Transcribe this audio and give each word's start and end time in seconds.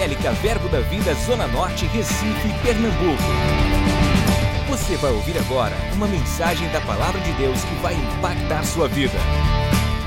Evangélica 0.00 0.32
Verbo 0.32 0.66
da 0.70 0.80
Vida 0.80 1.12
Zona 1.12 1.46
Norte, 1.46 1.84
Recife, 1.84 2.48
Pernambuco. 2.62 3.22
Você 4.70 4.96
vai 4.96 5.12
ouvir 5.12 5.36
agora 5.36 5.74
uma 5.94 6.06
mensagem 6.06 6.66
da 6.72 6.80
Palavra 6.80 7.20
de 7.20 7.30
Deus 7.34 7.62
que 7.62 7.74
vai 7.82 7.92
impactar 7.92 8.64
sua 8.64 8.88
vida. 8.88 9.18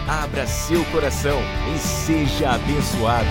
Abra 0.09 0.47
seu 0.47 0.83
coração 0.85 1.37
e 1.71 1.77
seja 1.77 2.55
abençoado. 2.55 3.27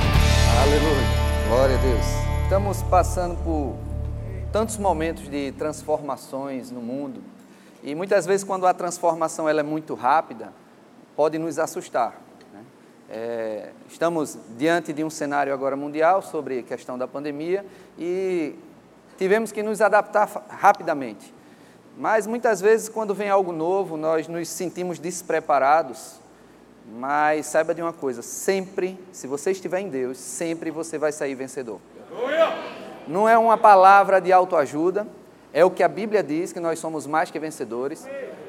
Aleluia. 0.63 1.49
Glória 1.49 1.75
a 1.75 1.81
Deus. 1.81 2.07
Estamos 2.45 2.81
passando 2.85 3.37
por 3.43 3.75
tantos 4.53 4.77
momentos 4.77 5.29
de 5.29 5.51
transformações 5.59 6.71
no 6.71 6.81
mundo. 6.81 7.25
E 7.83 7.93
muitas 7.93 8.25
vezes 8.25 8.45
quando 8.45 8.69
a 8.69 8.73
transformação 8.73 9.49
ela 9.49 9.59
é 9.59 9.65
muito 9.65 9.97
rápida, 9.97 10.53
pode 11.17 11.39
nos 11.39 11.59
assustar. 11.59 12.22
É, 13.15 13.69
estamos 13.91 14.39
diante 14.57 14.91
de 14.91 15.05
um 15.05 15.11
cenário 15.11 15.53
agora 15.53 15.77
mundial 15.77 16.23
sobre 16.23 16.61
a 16.61 16.63
questão 16.63 16.97
da 16.97 17.07
pandemia 17.07 17.63
e 17.99 18.55
tivemos 19.19 19.53
que 19.53 19.63
nos 19.63 19.83
adaptar 19.83 20.31
rapidamente. 20.49 21.35
Mas 21.99 22.27
muitas 22.27 22.59
vezes, 22.63 22.89
quando 22.89 23.15
vem 23.15 23.29
algo 23.29 23.53
novo, 23.53 23.99
nós 23.99 24.27
nos 24.27 24.49
sentimos 24.49 24.99
despreparados. 24.99 26.23
Mas 26.91 27.45
saiba 27.45 27.75
de 27.75 27.83
uma 27.83 27.93
coisa: 27.93 28.23
sempre, 28.23 28.99
se 29.13 29.27
você 29.27 29.51
estiver 29.51 29.81
em 29.81 29.91
Deus, 29.91 30.17
sempre 30.17 30.71
você 30.71 30.97
vai 30.97 31.13
sair 31.13 31.35
vencedor. 31.35 31.81
Não 33.07 33.29
é 33.29 33.37
uma 33.37 33.59
palavra 33.59 34.23
de 34.23 34.33
autoajuda, 34.33 35.07
é 35.53 35.63
o 35.63 35.71
que 35.71 35.83
a 35.83 35.89
Bíblia 35.89 36.23
diz, 36.23 36.51
que 36.51 36.61
nós 36.61 36.79
somos 36.79 37.07
mais 37.07 37.31
que 37.31 37.39
vencedores. 37.39 38.09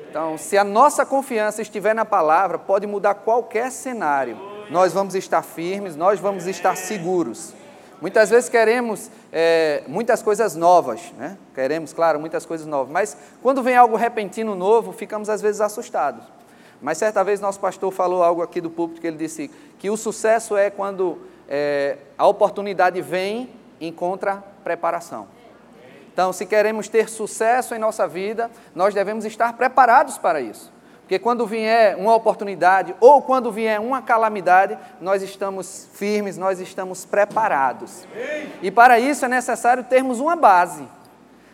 Então, 0.09 0.37
se 0.37 0.57
a 0.57 0.63
nossa 0.63 1.05
confiança 1.05 1.61
estiver 1.61 1.93
na 1.93 2.05
palavra, 2.05 2.57
pode 2.57 2.87
mudar 2.87 3.15
qualquer 3.15 3.69
cenário 3.69 4.52
nós 4.69 4.93
vamos 4.93 5.15
estar 5.15 5.41
firmes, 5.41 5.95
nós 5.95 6.19
vamos 6.19 6.47
estar 6.47 6.75
seguros. 6.75 7.53
Muitas 8.01 8.29
vezes 8.29 8.49
queremos 8.49 9.09
é, 9.31 9.83
muitas 9.87 10.21
coisas 10.21 10.55
novas, 10.55 11.13
né? 11.17 11.37
queremos, 11.55 11.93
claro, 11.93 12.19
muitas 12.19 12.45
coisas 12.45 12.67
novas, 12.67 12.91
mas 12.91 13.17
quando 13.41 13.63
vem 13.63 13.75
algo 13.75 13.95
repentino 13.95 14.55
novo, 14.55 14.91
ficamos 14.91 15.29
às 15.29 15.41
vezes 15.41 15.61
assustados. 15.61 16.23
Mas 16.81 16.97
certa 16.97 17.23
vez 17.23 17.39
nosso 17.39 17.61
pastor 17.61 17.91
falou 17.93 18.21
algo 18.21 18.41
aqui 18.41 18.59
do 18.59 18.69
púlpito 18.69 18.99
que 18.99 19.07
ele 19.07 19.15
disse 19.15 19.49
que 19.79 19.89
o 19.89 19.95
sucesso 19.95 20.57
é 20.57 20.69
quando 20.69 21.17
é, 21.47 21.97
a 22.17 22.27
oportunidade 22.27 23.01
vem 23.01 23.49
encontra 23.79 24.43
preparação. 24.63 25.27
Então, 26.13 26.31
se 26.31 26.45
queremos 26.45 26.87
ter 26.87 27.09
sucesso 27.09 27.73
em 27.73 27.79
nossa 27.79 28.07
vida, 28.07 28.51
nós 28.75 28.93
devemos 28.93 29.25
estar 29.25 29.53
preparados 29.53 30.17
para 30.17 30.39
isso. 30.39 30.71
Porque 31.03 31.19
quando 31.19 31.45
vier 31.45 31.97
uma 31.97 32.15
oportunidade 32.15 32.95
ou 32.99 33.21
quando 33.21 33.51
vier 33.51 33.79
uma 33.79 34.01
calamidade, 34.01 34.77
nós 35.01 35.21
estamos 35.21 35.87
firmes, 35.93 36.37
nós 36.37 36.61
estamos 36.61 37.05
preparados. 37.05 38.07
E 38.61 38.71
para 38.71 38.99
isso 38.99 39.25
é 39.25 39.27
necessário 39.27 39.83
termos 39.83 40.21
uma 40.21 40.35
base. 40.35 40.87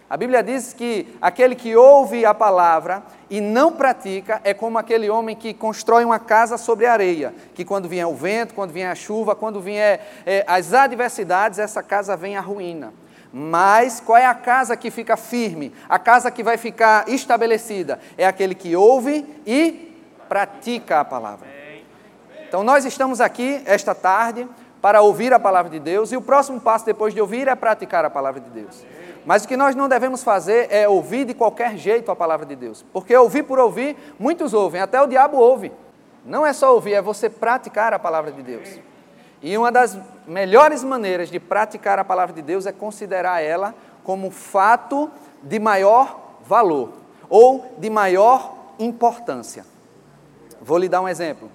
A 0.08 0.16
Bíblia 0.16 0.42
diz 0.44 0.72
que 0.74 1.16
aquele 1.22 1.56
que 1.56 1.76
ouve 1.76 2.26
a 2.26 2.34
palavra 2.34 3.04
e 3.30 3.42
não 3.42 3.74
pratica 3.74 4.40
é 4.44 4.54
como 4.54 4.78
aquele 4.78 5.10
homem 5.10 5.36
que 5.36 5.54
constrói 5.54 6.04
uma 6.04 6.18
casa 6.18 6.58
sobre 6.58 6.86
areia, 6.86 7.34
que 7.54 7.66
quando 7.66 7.88
vier 7.88 8.08
o 8.08 8.16
vento, 8.16 8.56
quando 8.56 8.72
vier 8.72 8.92
a 8.92 8.96
chuva, 8.96 9.36
quando 9.36 9.62
vier 9.62 10.22
é, 10.26 10.44
as 10.48 10.74
adversidades, 10.74 11.60
essa 11.60 11.84
casa 11.84 12.16
vem 12.16 12.36
à 12.36 12.42
ruína. 12.42 12.92
Mas 13.32 14.00
qual 14.00 14.18
é 14.18 14.26
a 14.26 14.34
casa 14.34 14.76
que 14.76 14.90
fica 14.90 15.16
firme? 15.16 15.74
A 15.88 16.00
casa 16.00 16.32
que 16.32 16.44
vai 16.44 16.58
ficar 16.58 17.08
estabelecida? 17.08 18.00
É 18.18 18.26
aquele 18.26 18.56
que 18.56 18.76
ouve 18.76 19.26
e 19.46 19.96
pratica 20.28 21.00
a 21.00 21.06
palavra. 21.06 21.48
Então 22.48 22.64
nós 22.64 22.86
estamos 22.86 23.22
aqui 23.22 23.62
esta 23.66 23.94
tarde 23.94 24.48
para 24.82 25.02
ouvir 25.02 25.34
a 25.34 25.40
palavra 25.40 25.70
de 25.70 25.80
Deus 25.80 26.12
e 26.12 26.18
o 26.18 26.22
próximo 26.22 26.60
passo 26.60 26.86
depois 26.86 27.14
de 27.14 27.22
ouvir 27.22 27.48
é 27.48 27.56
praticar 27.56 28.06
a 28.06 28.10
palavra 28.10 28.40
de 28.40 28.50
Deus. 28.50 28.86
Mas 29.26 29.44
o 29.44 29.48
que 29.48 29.58
nós 29.58 29.76
não 29.76 29.88
devemos 29.88 30.24
fazer 30.24 30.68
é 30.72 30.88
ouvir 30.88 31.26
de 31.26 31.34
qualquer 31.34 31.78
jeito 31.78 32.10
a 32.10 32.16
palavra 32.16 32.46
de 32.46 32.56
Deus, 32.56 32.84
porque 32.94 33.16
ouvir 33.16 33.44
por 33.44 33.60
ouvir, 33.60 33.96
muitos 34.18 34.54
ouvem, 34.54 34.82
até 34.82 35.00
o 35.02 35.06
diabo 35.06 35.38
ouve. 35.38 35.72
Não 36.26 36.46
é 36.46 36.54
só 36.54 36.74
ouvir, 36.74 36.94
é 36.94 37.02
você 37.02 37.30
praticar 37.30 37.94
a 37.94 38.00
palavra 38.00 38.32
de 38.32 38.42
Deus. 38.42 38.80
E 39.42 39.58
uma 39.58 39.72
das 39.72 39.98
melhores 40.28 40.84
maneiras 40.84 41.30
de 41.30 41.40
praticar 41.40 41.98
a 41.98 42.04
palavra 42.04 42.36
de 42.36 42.42
Deus 42.42 42.66
é 42.66 42.72
considerar 42.72 43.42
ela 43.42 43.74
como 44.04 44.30
fato 44.32 45.10
de 45.42 45.60
maior 45.60 46.38
valor 46.46 46.94
ou 47.30 47.76
de 47.78 47.90
maior 47.90 48.54
importância. 48.78 49.66
Vou 50.62 50.78
lhe 50.78 50.90
dar 50.90 51.02
um 51.02 51.08
exemplo. 51.08 51.50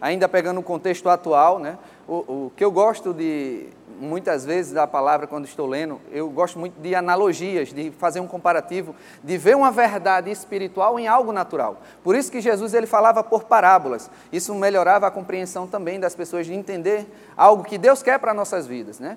Ainda 0.00 0.28
pegando 0.28 0.60
o 0.60 0.62
contexto 0.62 1.08
atual, 1.08 1.58
né? 1.58 1.78
o, 2.08 2.46
o 2.46 2.52
que 2.56 2.64
eu 2.64 2.70
gosto 2.70 3.12
de, 3.12 3.68
muitas 3.98 4.44
vezes, 4.44 4.72
da 4.72 4.86
palavra 4.86 5.26
quando 5.26 5.44
estou 5.44 5.66
lendo, 5.66 6.00
eu 6.10 6.28
gosto 6.30 6.58
muito 6.58 6.80
de 6.80 6.94
analogias, 6.94 7.72
de 7.72 7.90
fazer 7.92 8.20
um 8.20 8.26
comparativo, 8.26 8.94
de 9.22 9.36
ver 9.38 9.56
uma 9.56 9.70
verdade 9.70 10.30
espiritual 10.30 10.98
em 10.98 11.06
algo 11.06 11.32
natural. 11.32 11.80
Por 12.02 12.14
isso 12.14 12.30
que 12.30 12.40
Jesus 12.40 12.74
ele 12.74 12.86
falava 12.86 13.22
por 13.22 13.44
parábolas. 13.44 14.10
Isso 14.32 14.54
melhorava 14.54 15.06
a 15.06 15.10
compreensão 15.10 15.66
também 15.66 15.98
das 15.98 16.14
pessoas 16.14 16.46
de 16.46 16.54
entender 16.54 17.06
algo 17.36 17.64
que 17.64 17.78
Deus 17.78 18.02
quer 18.02 18.18
para 18.18 18.34
nossas 18.34 18.66
vidas, 18.66 19.00
né? 19.00 19.16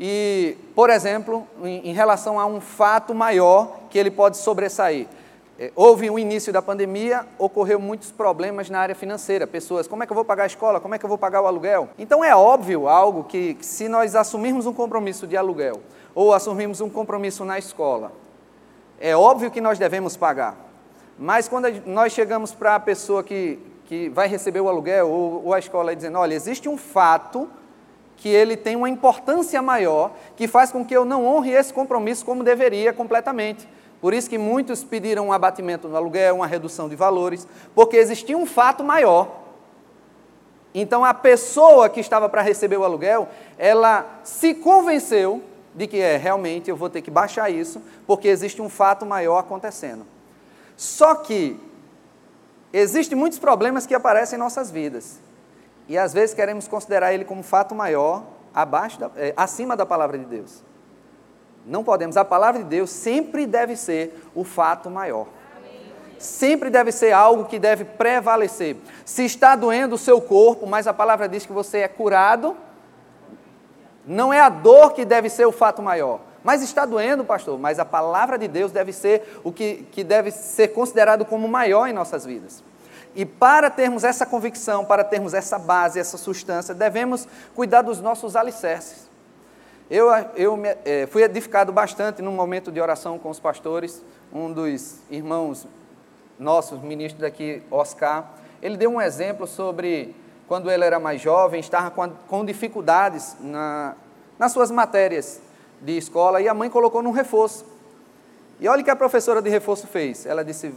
E, 0.00 0.56
por 0.74 0.90
exemplo, 0.90 1.46
em, 1.62 1.90
em 1.90 1.92
relação 1.92 2.40
a 2.40 2.46
um 2.46 2.60
fato 2.60 3.14
maior 3.14 3.80
que 3.90 3.98
ele 3.98 4.10
pode 4.10 4.36
sobressair. 4.36 5.06
É, 5.58 5.70
houve 5.76 6.08
o 6.08 6.18
início 6.18 6.52
da 6.52 6.62
pandemia, 6.62 7.26
ocorreu 7.38 7.78
muitos 7.78 8.10
problemas 8.10 8.70
na 8.70 8.80
área 8.80 8.94
financeira. 8.94 9.46
Pessoas, 9.46 9.86
como 9.86 10.02
é 10.02 10.06
que 10.06 10.12
eu 10.12 10.14
vou 10.14 10.24
pagar 10.24 10.44
a 10.44 10.46
escola? 10.46 10.80
Como 10.80 10.94
é 10.94 10.98
que 10.98 11.04
eu 11.04 11.08
vou 11.08 11.18
pagar 11.18 11.42
o 11.42 11.46
aluguel? 11.46 11.90
Então 11.98 12.24
é 12.24 12.34
óbvio 12.34 12.88
algo 12.88 13.24
que, 13.24 13.54
que 13.54 13.66
se 13.66 13.88
nós 13.88 14.14
assumirmos 14.14 14.66
um 14.66 14.72
compromisso 14.72 15.26
de 15.26 15.36
aluguel 15.36 15.80
ou 16.14 16.32
assumirmos 16.32 16.80
um 16.80 16.88
compromisso 16.88 17.44
na 17.44 17.58
escola, 17.58 18.12
é 19.00 19.16
óbvio 19.16 19.50
que 19.50 19.60
nós 19.60 19.78
devemos 19.78 20.16
pagar. 20.16 20.56
Mas 21.18 21.48
quando 21.48 21.68
nós 21.86 22.12
chegamos 22.12 22.52
para 22.52 22.74
a 22.74 22.80
pessoa 22.80 23.22
que, 23.22 23.58
que 23.84 24.08
vai 24.08 24.28
receber 24.28 24.60
o 24.60 24.68
aluguel 24.68 25.08
ou, 25.08 25.46
ou 25.46 25.54
a 25.54 25.58
escola 25.58 25.94
dizendo, 25.94 26.18
olha, 26.18 26.34
existe 26.34 26.68
um 26.68 26.76
fato 26.78 27.48
que 28.16 28.28
ele 28.28 28.56
tem 28.56 28.76
uma 28.76 28.88
importância 28.88 29.60
maior 29.60 30.12
que 30.36 30.46
faz 30.46 30.70
com 30.70 30.84
que 30.84 30.96
eu 30.96 31.04
não 31.04 31.26
honre 31.26 31.50
esse 31.50 31.74
compromisso 31.74 32.24
como 32.24 32.44
deveria 32.44 32.92
completamente. 32.92 33.68
Por 34.02 34.12
isso 34.12 34.28
que 34.28 34.36
muitos 34.36 34.82
pediram 34.82 35.28
um 35.28 35.32
abatimento 35.32 35.86
no 35.86 35.96
aluguel, 35.96 36.34
uma 36.34 36.46
redução 36.46 36.88
de 36.88 36.96
valores, 36.96 37.46
porque 37.72 37.96
existia 37.96 38.36
um 38.36 38.44
fato 38.44 38.82
maior. 38.82 39.42
Então 40.74 41.04
a 41.04 41.14
pessoa 41.14 41.88
que 41.88 42.00
estava 42.00 42.28
para 42.28 42.42
receber 42.42 42.76
o 42.76 42.84
aluguel, 42.84 43.28
ela 43.56 44.04
se 44.24 44.54
convenceu 44.54 45.40
de 45.72 45.86
que 45.86 45.98
é, 45.98 46.16
realmente 46.16 46.68
eu 46.68 46.74
vou 46.74 46.90
ter 46.90 47.00
que 47.00 47.12
baixar 47.12 47.48
isso, 47.48 47.80
porque 48.04 48.26
existe 48.26 48.60
um 48.60 48.68
fato 48.68 49.06
maior 49.06 49.38
acontecendo. 49.38 50.04
Só 50.76 51.14
que 51.14 51.56
existem 52.72 53.16
muitos 53.16 53.38
problemas 53.38 53.86
que 53.86 53.94
aparecem 53.94 54.36
em 54.36 54.40
nossas 54.40 54.68
vidas. 54.68 55.20
E 55.88 55.96
às 55.96 56.12
vezes 56.12 56.34
queremos 56.34 56.66
considerar 56.66 57.14
ele 57.14 57.24
como 57.24 57.44
fato 57.44 57.72
maior, 57.72 58.24
abaixo 58.52 58.98
da, 58.98 59.10
é, 59.16 59.32
acima 59.36 59.76
da 59.76 59.86
palavra 59.86 60.18
de 60.18 60.24
Deus. 60.24 60.71
Não 61.66 61.84
podemos. 61.84 62.16
A 62.16 62.24
palavra 62.24 62.62
de 62.62 62.68
Deus 62.68 62.90
sempre 62.90 63.46
deve 63.46 63.76
ser 63.76 64.28
o 64.34 64.44
fato 64.44 64.90
maior. 64.90 65.26
Sempre 66.18 66.70
deve 66.70 66.92
ser 66.92 67.12
algo 67.12 67.46
que 67.46 67.58
deve 67.58 67.84
prevalecer. 67.84 68.76
Se 69.04 69.24
está 69.24 69.56
doendo 69.56 69.96
o 69.96 69.98
seu 69.98 70.20
corpo, 70.20 70.66
mas 70.66 70.86
a 70.86 70.94
palavra 70.94 71.28
diz 71.28 71.44
que 71.44 71.52
você 71.52 71.78
é 71.78 71.88
curado, 71.88 72.56
não 74.06 74.32
é 74.32 74.40
a 74.40 74.48
dor 74.48 74.92
que 74.92 75.04
deve 75.04 75.28
ser 75.28 75.46
o 75.46 75.52
fato 75.52 75.82
maior. 75.82 76.20
Mas 76.44 76.62
está 76.62 76.84
doendo, 76.84 77.24
pastor, 77.24 77.58
mas 77.58 77.78
a 77.78 77.84
palavra 77.84 78.36
de 78.36 78.48
Deus 78.48 78.72
deve 78.72 78.92
ser 78.92 79.40
o 79.44 79.52
que, 79.52 79.86
que 79.92 80.02
deve 80.02 80.30
ser 80.30 80.68
considerado 80.68 81.24
como 81.24 81.46
maior 81.48 81.86
em 81.86 81.92
nossas 81.92 82.24
vidas. 82.24 82.62
E 83.14 83.24
para 83.24 83.70
termos 83.70 84.04
essa 84.04 84.24
convicção, 84.24 84.84
para 84.84 85.04
termos 85.04 85.34
essa 85.34 85.58
base, 85.58 86.00
essa 86.00 86.16
substância, 86.16 86.74
devemos 86.74 87.28
cuidar 87.54 87.82
dos 87.82 88.00
nossos 88.00 88.34
alicerces. 88.34 89.11
Eu, 89.94 90.08
eu 90.34 90.58
é, 90.86 91.06
fui 91.06 91.22
edificado 91.22 91.70
bastante 91.70 92.22
num 92.22 92.32
momento 92.32 92.72
de 92.72 92.80
oração 92.80 93.18
com 93.18 93.28
os 93.28 93.38
pastores. 93.38 94.02
Um 94.32 94.50
dos 94.50 95.00
irmãos 95.10 95.66
nossos, 96.38 96.80
ministro 96.80 97.20
daqui, 97.20 97.62
Oscar, 97.70 98.32
ele 98.62 98.78
deu 98.78 98.88
um 98.88 98.98
exemplo 98.98 99.46
sobre 99.46 100.16
quando 100.48 100.70
ele 100.70 100.82
era 100.82 100.98
mais 100.98 101.20
jovem, 101.20 101.60
estava 101.60 101.90
com, 101.90 102.08
com 102.26 102.42
dificuldades 102.42 103.36
na, 103.38 103.94
nas 104.38 104.50
suas 104.52 104.70
matérias 104.70 105.42
de 105.78 105.98
escola 105.98 106.40
e 106.40 106.48
a 106.48 106.54
mãe 106.54 106.70
colocou 106.70 107.02
num 107.02 107.10
reforço. 107.10 107.66
E 108.60 108.68
olha 108.68 108.80
o 108.80 108.84
que 108.84 108.90
a 108.90 108.96
professora 108.96 109.42
de 109.42 109.50
reforço 109.50 109.86
fez. 109.86 110.24
Ela 110.24 110.42
disse: 110.42 110.74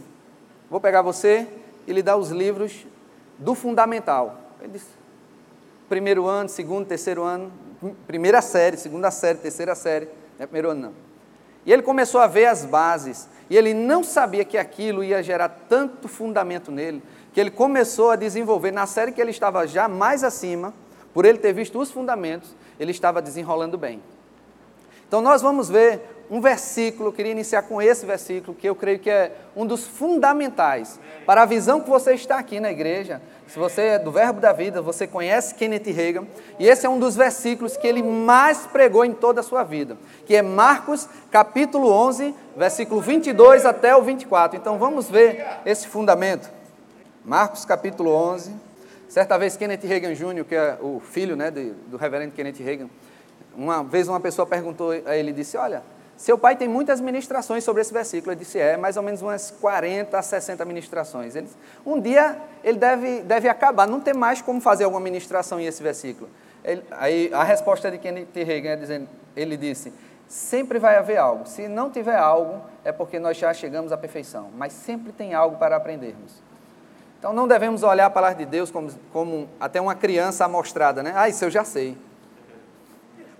Vou 0.68 0.78
pegar 0.78 1.00
você 1.00 1.48
e 1.86 1.92
lhe 1.94 2.02
dar 2.02 2.18
os 2.18 2.28
livros 2.28 2.86
do 3.38 3.54
fundamental. 3.54 4.36
Ele 4.60 4.72
disse: 4.72 4.95
primeiro 5.88 6.26
ano, 6.26 6.48
segundo, 6.48 6.86
terceiro 6.86 7.22
ano, 7.22 7.52
primeira 8.06 8.42
série, 8.42 8.76
segunda 8.76 9.10
série, 9.10 9.38
terceira 9.38 9.74
série, 9.74 10.06
não 10.38 10.44
é 10.44 10.46
primeiro 10.46 10.70
ano 10.70 10.80
não. 10.80 10.92
E 11.64 11.72
ele 11.72 11.82
começou 11.82 12.20
a 12.20 12.26
ver 12.26 12.46
as 12.46 12.64
bases, 12.64 13.28
e 13.50 13.56
ele 13.56 13.74
não 13.74 14.02
sabia 14.04 14.44
que 14.44 14.56
aquilo 14.56 15.02
ia 15.02 15.22
gerar 15.22 15.48
tanto 15.68 16.08
fundamento 16.08 16.70
nele, 16.70 17.02
que 17.32 17.40
ele 17.40 17.50
começou 17.50 18.10
a 18.10 18.16
desenvolver, 18.16 18.70
na 18.70 18.86
série 18.86 19.12
que 19.12 19.20
ele 19.20 19.30
estava 19.30 19.66
já 19.66 19.88
mais 19.88 20.24
acima, 20.24 20.72
por 21.12 21.24
ele 21.24 21.38
ter 21.38 21.52
visto 21.52 21.78
os 21.78 21.90
fundamentos, 21.90 22.54
ele 22.78 22.90
estava 22.90 23.20
desenrolando 23.22 23.76
bem. 23.76 24.02
Então 25.08 25.20
nós 25.20 25.40
vamos 25.42 25.68
ver 25.68 26.15
um 26.30 26.40
versículo, 26.40 27.12
queria 27.12 27.32
iniciar 27.32 27.62
com 27.62 27.80
esse 27.80 28.04
versículo, 28.04 28.56
que 28.56 28.68
eu 28.68 28.74
creio 28.74 28.98
que 28.98 29.08
é 29.08 29.32
um 29.54 29.64
dos 29.64 29.86
fundamentais 29.86 30.98
para 31.24 31.42
a 31.42 31.46
visão 31.46 31.80
que 31.80 31.88
você 31.88 32.14
está 32.14 32.38
aqui 32.38 32.58
na 32.58 32.70
igreja. 32.70 33.20
Se 33.46 33.58
você 33.58 33.82
é 33.82 33.98
do 33.98 34.10
Verbo 34.10 34.40
da 34.40 34.52
Vida, 34.52 34.82
você 34.82 35.06
conhece 35.06 35.54
Kenneth 35.54 35.92
Reagan, 35.92 36.26
e 36.58 36.66
esse 36.66 36.84
é 36.84 36.88
um 36.88 36.98
dos 36.98 37.14
versículos 37.14 37.76
que 37.76 37.86
ele 37.86 38.02
mais 38.02 38.66
pregou 38.66 39.04
em 39.04 39.12
toda 39.12 39.40
a 39.40 39.44
sua 39.44 39.62
vida, 39.62 39.96
que 40.26 40.34
é 40.34 40.42
Marcos, 40.42 41.08
capítulo 41.30 41.88
11, 41.88 42.34
versículo 42.56 43.00
22 43.00 43.64
até 43.64 43.94
o 43.94 44.02
24. 44.02 44.58
Então 44.58 44.78
vamos 44.78 45.08
ver 45.08 45.46
esse 45.64 45.86
fundamento. 45.86 46.50
Marcos, 47.24 47.64
capítulo 47.64 48.10
11. 48.10 48.52
Certa 49.08 49.38
vez, 49.38 49.56
Kenneth 49.56 49.84
Reagan 49.84 50.14
Jr., 50.14 50.44
que 50.44 50.54
é 50.54 50.76
o 50.80 51.00
filho 51.00 51.36
né, 51.36 51.50
do 51.50 51.96
reverendo 51.96 52.32
Kenneth 52.32 52.58
Reagan, 52.58 52.88
uma 53.56 53.82
vez 53.84 54.08
uma 54.08 54.20
pessoa 54.20 54.44
perguntou 54.44 54.90
a 54.90 55.16
ele, 55.16 55.32
disse, 55.32 55.56
olha, 55.56 55.82
seu 56.16 56.38
pai 56.38 56.56
tem 56.56 56.66
muitas 56.66 57.00
ministrações 57.00 57.62
sobre 57.62 57.82
esse 57.82 57.92
versículo. 57.92 58.32
Ele 58.32 58.40
disse, 58.40 58.58
é, 58.58 58.76
mais 58.76 58.96
ou 58.96 59.02
menos 59.02 59.20
umas 59.20 59.50
40 59.50 60.18
a 60.18 60.22
60 60.22 60.64
ministrações. 60.64 61.36
Ele 61.36 61.46
um 61.84 62.00
dia 62.00 62.38
ele 62.64 62.78
deve, 62.78 63.20
deve 63.20 63.48
acabar, 63.48 63.86
não 63.86 64.00
tem 64.00 64.14
mais 64.14 64.40
como 64.40 64.60
fazer 64.60 64.84
alguma 64.84 65.00
ministração 65.00 65.60
em 65.60 65.66
esse 65.66 65.82
versículo. 65.82 66.28
Ele, 66.64 66.82
aí 66.92 67.30
a 67.32 67.44
resposta 67.44 67.90
de 67.90 67.98
Kenneth 67.98 68.28
Reagan 68.34 68.70
é 68.70 68.76
dizendo, 68.76 69.08
ele 69.36 69.56
disse, 69.56 69.92
sempre 70.26 70.78
vai 70.78 70.96
haver 70.96 71.18
algo. 71.18 71.46
Se 71.46 71.68
não 71.68 71.90
tiver 71.90 72.16
algo, 72.16 72.62
é 72.82 72.90
porque 72.90 73.18
nós 73.18 73.36
já 73.36 73.52
chegamos 73.52 73.92
à 73.92 73.96
perfeição. 73.96 74.48
Mas 74.56 74.72
sempre 74.72 75.12
tem 75.12 75.34
algo 75.34 75.58
para 75.58 75.76
aprendermos. 75.76 76.42
Então 77.18 77.32
não 77.32 77.46
devemos 77.46 77.82
olhar 77.82 78.06
a 78.06 78.10
palavra 78.10 78.38
de 78.38 78.46
Deus 78.46 78.70
como, 78.70 78.90
como 79.12 79.48
até 79.60 79.80
uma 79.80 79.94
criança 79.94 80.44
amostrada, 80.44 81.02
né? 81.02 81.12
Ah, 81.14 81.28
isso 81.28 81.44
eu 81.44 81.50
já 81.50 81.62
sei 81.62 81.96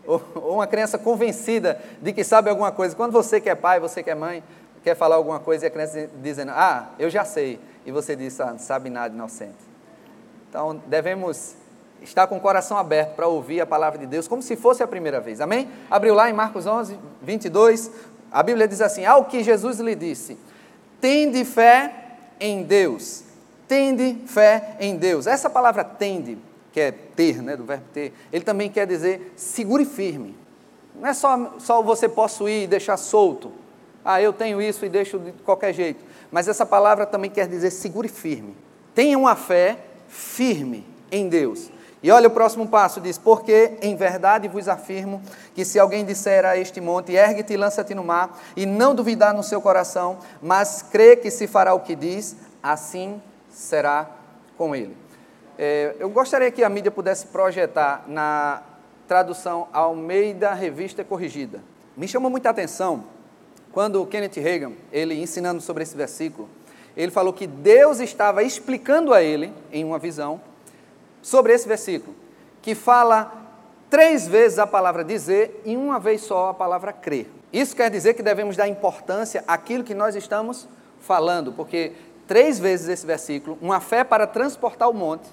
ou, 0.06 0.22
uma 0.54 0.66
criança 0.66 0.98
convencida 0.98 1.80
de 2.00 2.12
que 2.12 2.22
sabe 2.24 2.50
alguma 2.50 2.72
coisa. 2.72 2.94
Quando 2.94 3.12
você 3.12 3.40
que 3.40 3.48
é 3.48 3.54
pai, 3.54 3.80
você 3.80 4.02
que 4.02 4.10
é 4.10 4.14
mãe, 4.14 4.42
quer 4.82 4.94
falar 4.94 5.16
alguma 5.16 5.40
coisa 5.40 5.64
e 5.64 5.68
a 5.68 5.70
criança 5.70 6.08
dizendo, 6.22 6.52
ah, 6.54 6.90
eu 6.98 7.10
já 7.10 7.24
sei, 7.24 7.58
e 7.84 7.90
você 7.90 8.14
diz, 8.14 8.40
ah, 8.40 8.52
não 8.52 8.58
sabe 8.58 8.88
nada, 8.88 9.14
inocente. 9.14 9.56
Então, 10.48 10.80
devemos 10.86 11.54
estar 12.02 12.26
com 12.26 12.36
o 12.36 12.40
coração 12.40 12.76
aberto 12.78 13.14
para 13.14 13.26
ouvir 13.26 13.60
a 13.60 13.66
palavra 13.66 13.98
de 13.98 14.06
Deus 14.06 14.28
como 14.28 14.42
se 14.42 14.56
fosse 14.56 14.82
a 14.82 14.86
primeira 14.86 15.20
vez. 15.20 15.40
Amém? 15.40 15.68
Abriu 15.90 16.14
lá 16.14 16.30
em 16.30 16.32
Marcos 16.32 16.66
11, 16.66 16.98
22, 17.22 17.90
a 18.30 18.42
Bíblia 18.42 18.68
diz 18.68 18.80
assim: 18.80 19.04
Ao 19.04 19.24
que 19.24 19.42
Jesus 19.42 19.78
lhe 19.80 19.94
disse, 19.94 20.38
tende 21.00 21.44
fé 21.44 21.92
em 22.38 22.62
Deus. 22.62 23.24
Tende 23.66 24.22
fé 24.26 24.76
em 24.78 24.96
Deus. 24.96 25.26
Essa 25.26 25.50
palavra 25.50 25.82
tende 25.82 26.38
que 26.76 26.80
é 26.80 26.92
ter, 26.92 27.40
né, 27.40 27.56
do 27.56 27.64
verbo 27.64 27.86
ter, 27.90 28.12
ele 28.30 28.44
também 28.44 28.70
quer 28.70 28.86
dizer 28.86 29.32
segure 29.34 29.86
firme. 29.86 30.36
Não 30.94 31.08
é 31.08 31.14
só, 31.14 31.54
só 31.58 31.80
você 31.80 32.06
possuir 32.06 32.64
e 32.64 32.66
deixar 32.66 32.98
solto. 32.98 33.50
Ah, 34.04 34.20
eu 34.20 34.30
tenho 34.30 34.60
isso 34.60 34.84
e 34.84 34.90
deixo 34.90 35.18
de 35.18 35.32
qualquer 35.42 35.72
jeito. 35.72 36.04
Mas 36.30 36.48
essa 36.48 36.66
palavra 36.66 37.06
também 37.06 37.30
quer 37.30 37.48
dizer 37.48 37.70
segure 37.70 38.08
firme. 38.08 38.54
Tenha 38.94 39.16
uma 39.16 39.34
fé 39.34 39.78
firme 40.06 40.86
em 41.10 41.30
Deus. 41.30 41.70
E 42.02 42.10
olha 42.10 42.28
o 42.28 42.30
próximo 42.30 42.68
passo, 42.68 43.00
diz: 43.00 43.16
Porque 43.16 43.78
em 43.80 43.96
verdade 43.96 44.46
vos 44.46 44.68
afirmo 44.68 45.22
que 45.54 45.64
se 45.64 45.78
alguém 45.78 46.04
disser 46.04 46.44
a 46.44 46.58
este 46.58 46.78
monte, 46.78 47.10
ergue-te 47.10 47.54
e 47.54 47.56
lança-te 47.56 47.94
no 47.94 48.04
mar, 48.04 48.38
e 48.54 48.66
não 48.66 48.94
duvidar 48.94 49.32
no 49.32 49.42
seu 49.42 49.62
coração, 49.62 50.18
mas 50.42 50.82
crê 50.82 51.16
que 51.16 51.30
se 51.30 51.46
fará 51.46 51.72
o 51.72 51.80
que 51.80 51.96
diz, 51.96 52.36
assim 52.62 53.18
será 53.48 54.10
com 54.58 54.76
ele. 54.76 55.05
É, 55.58 55.96
eu 55.98 56.10
gostaria 56.10 56.50
que 56.50 56.62
a 56.62 56.68
mídia 56.68 56.90
pudesse 56.90 57.26
projetar 57.28 58.04
na 58.06 58.62
tradução 59.08 59.68
Almeida 59.72 60.52
Revista 60.52 61.02
Corrigida. 61.02 61.62
Me 61.96 62.06
chamou 62.06 62.30
muita 62.30 62.50
atenção 62.50 63.04
quando 63.72 64.02
o 64.02 64.06
Kenneth 64.06 64.40
Reagan, 64.40 64.72
ele 64.92 65.14
ensinando 65.14 65.62
sobre 65.62 65.82
esse 65.82 65.96
versículo, 65.96 66.48
ele 66.96 67.10
falou 67.10 67.32
que 67.32 67.46
Deus 67.46 68.00
estava 68.00 68.42
explicando 68.42 69.14
a 69.14 69.22
ele, 69.22 69.52
em 69.72 69.84
uma 69.84 69.98
visão, 69.98 70.40
sobre 71.22 71.52
esse 71.52 71.66
versículo, 71.66 72.14
que 72.60 72.74
fala 72.74 73.32
três 73.88 74.26
vezes 74.26 74.58
a 74.58 74.66
palavra 74.66 75.04
dizer 75.04 75.62
e 75.64 75.76
uma 75.76 75.98
vez 75.98 76.22
só 76.22 76.50
a 76.50 76.54
palavra 76.54 76.92
crer. 76.92 77.30
Isso 77.52 77.76
quer 77.76 77.90
dizer 77.90 78.14
que 78.14 78.22
devemos 78.22 78.56
dar 78.56 78.68
importância 78.68 79.42
àquilo 79.46 79.84
que 79.84 79.94
nós 79.94 80.14
estamos 80.14 80.68
falando, 81.00 81.52
porque 81.52 81.92
três 82.26 82.58
vezes 82.58 82.88
esse 82.88 83.06
versículo, 83.06 83.58
uma 83.60 83.80
fé 83.80 84.04
para 84.04 84.26
transportar 84.26 84.90
o 84.90 84.94
monte, 84.94 85.28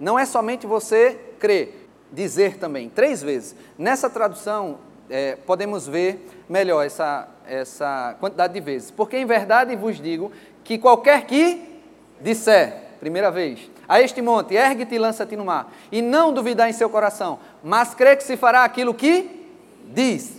não 0.00 0.18
é 0.18 0.24
somente 0.24 0.66
você 0.66 1.20
crer, 1.38 1.88
dizer 2.10 2.56
também, 2.56 2.88
três 2.88 3.22
vezes. 3.22 3.54
Nessa 3.78 4.08
tradução, 4.08 4.78
é, 5.10 5.36
podemos 5.36 5.86
ver 5.86 6.26
melhor 6.48 6.84
essa, 6.84 7.28
essa 7.46 8.16
quantidade 8.18 8.54
de 8.54 8.60
vezes. 8.60 8.90
Porque 8.90 9.18
em 9.18 9.26
verdade 9.26 9.76
vos 9.76 10.00
digo 10.00 10.32
que 10.64 10.78
qualquer 10.78 11.26
que 11.26 11.80
disser, 12.20 12.74
primeira 12.98 13.30
vez, 13.30 13.70
a 13.88 14.00
este 14.00 14.22
monte, 14.22 14.54
ergue-te 14.54 14.94
e 14.94 14.98
lança-te 14.98 15.36
no 15.36 15.44
mar, 15.44 15.72
e 15.90 16.00
não 16.00 16.32
duvidar 16.32 16.68
em 16.70 16.72
seu 16.72 16.88
coração, 16.88 17.38
mas 17.62 17.94
crê 17.94 18.14
que 18.16 18.22
se 18.22 18.36
fará 18.36 18.64
aquilo 18.64 18.94
que 18.94 19.48
diz. 19.92 20.38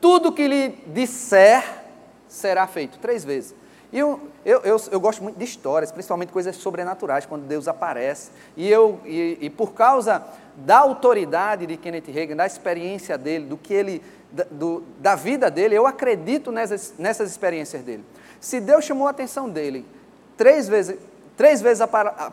Tudo 0.00 0.32
que 0.32 0.46
lhe 0.46 0.70
disser 0.86 1.62
será 2.26 2.66
feito. 2.66 2.98
Três 2.98 3.24
vezes. 3.24 3.54
E 3.92 3.98
eu, 3.98 4.20
eu, 4.44 4.60
eu, 4.60 4.76
eu, 4.90 5.00
gosto 5.00 5.22
muito 5.22 5.38
de 5.38 5.44
histórias, 5.44 5.90
principalmente 5.90 6.30
coisas 6.30 6.56
sobrenaturais, 6.56 7.24
quando 7.24 7.46
Deus 7.46 7.66
aparece. 7.66 8.30
E, 8.56 8.68
eu, 8.68 9.00
e, 9.04 9.38
e 9.40 9.50
por 9.50 9.72
causa 9.72 10.22
da 10.56 10.78
autoridade 10.78 11.66
de 11.66 11.76
Kenneth 11.76 12.08
Reagan, 12.08 12.36
da 12.36 12.46
experiência 12.46 13.16
dele, 13.16 13.46
do 13.46 13.56
que 13.56 13.72
ele, 13.72 14.02
da, 14.30 14.44
do, 14.50 14.82
da 14.98 15.14
vida 15.14 15.50
dele, 15.50 15.74
eu 15.74 15.86
acredito 15.86 16.52
nessas, 16.52 16.94
nessas 16.98 17.30
experiências 17.30 17.82
dele. 17.82 18.04
Se 18.40 18.60
Deus 18.60 18.84
chamou 18.84 19.06
a 19.06 19.10
atenção 19.10 19.48
dele, 19.48 19.86
três 20.36 20.68
vezes, 20.68 20.98
três 21.34 21.62
vezes, 21.62 21.80
a, 21.80 22.32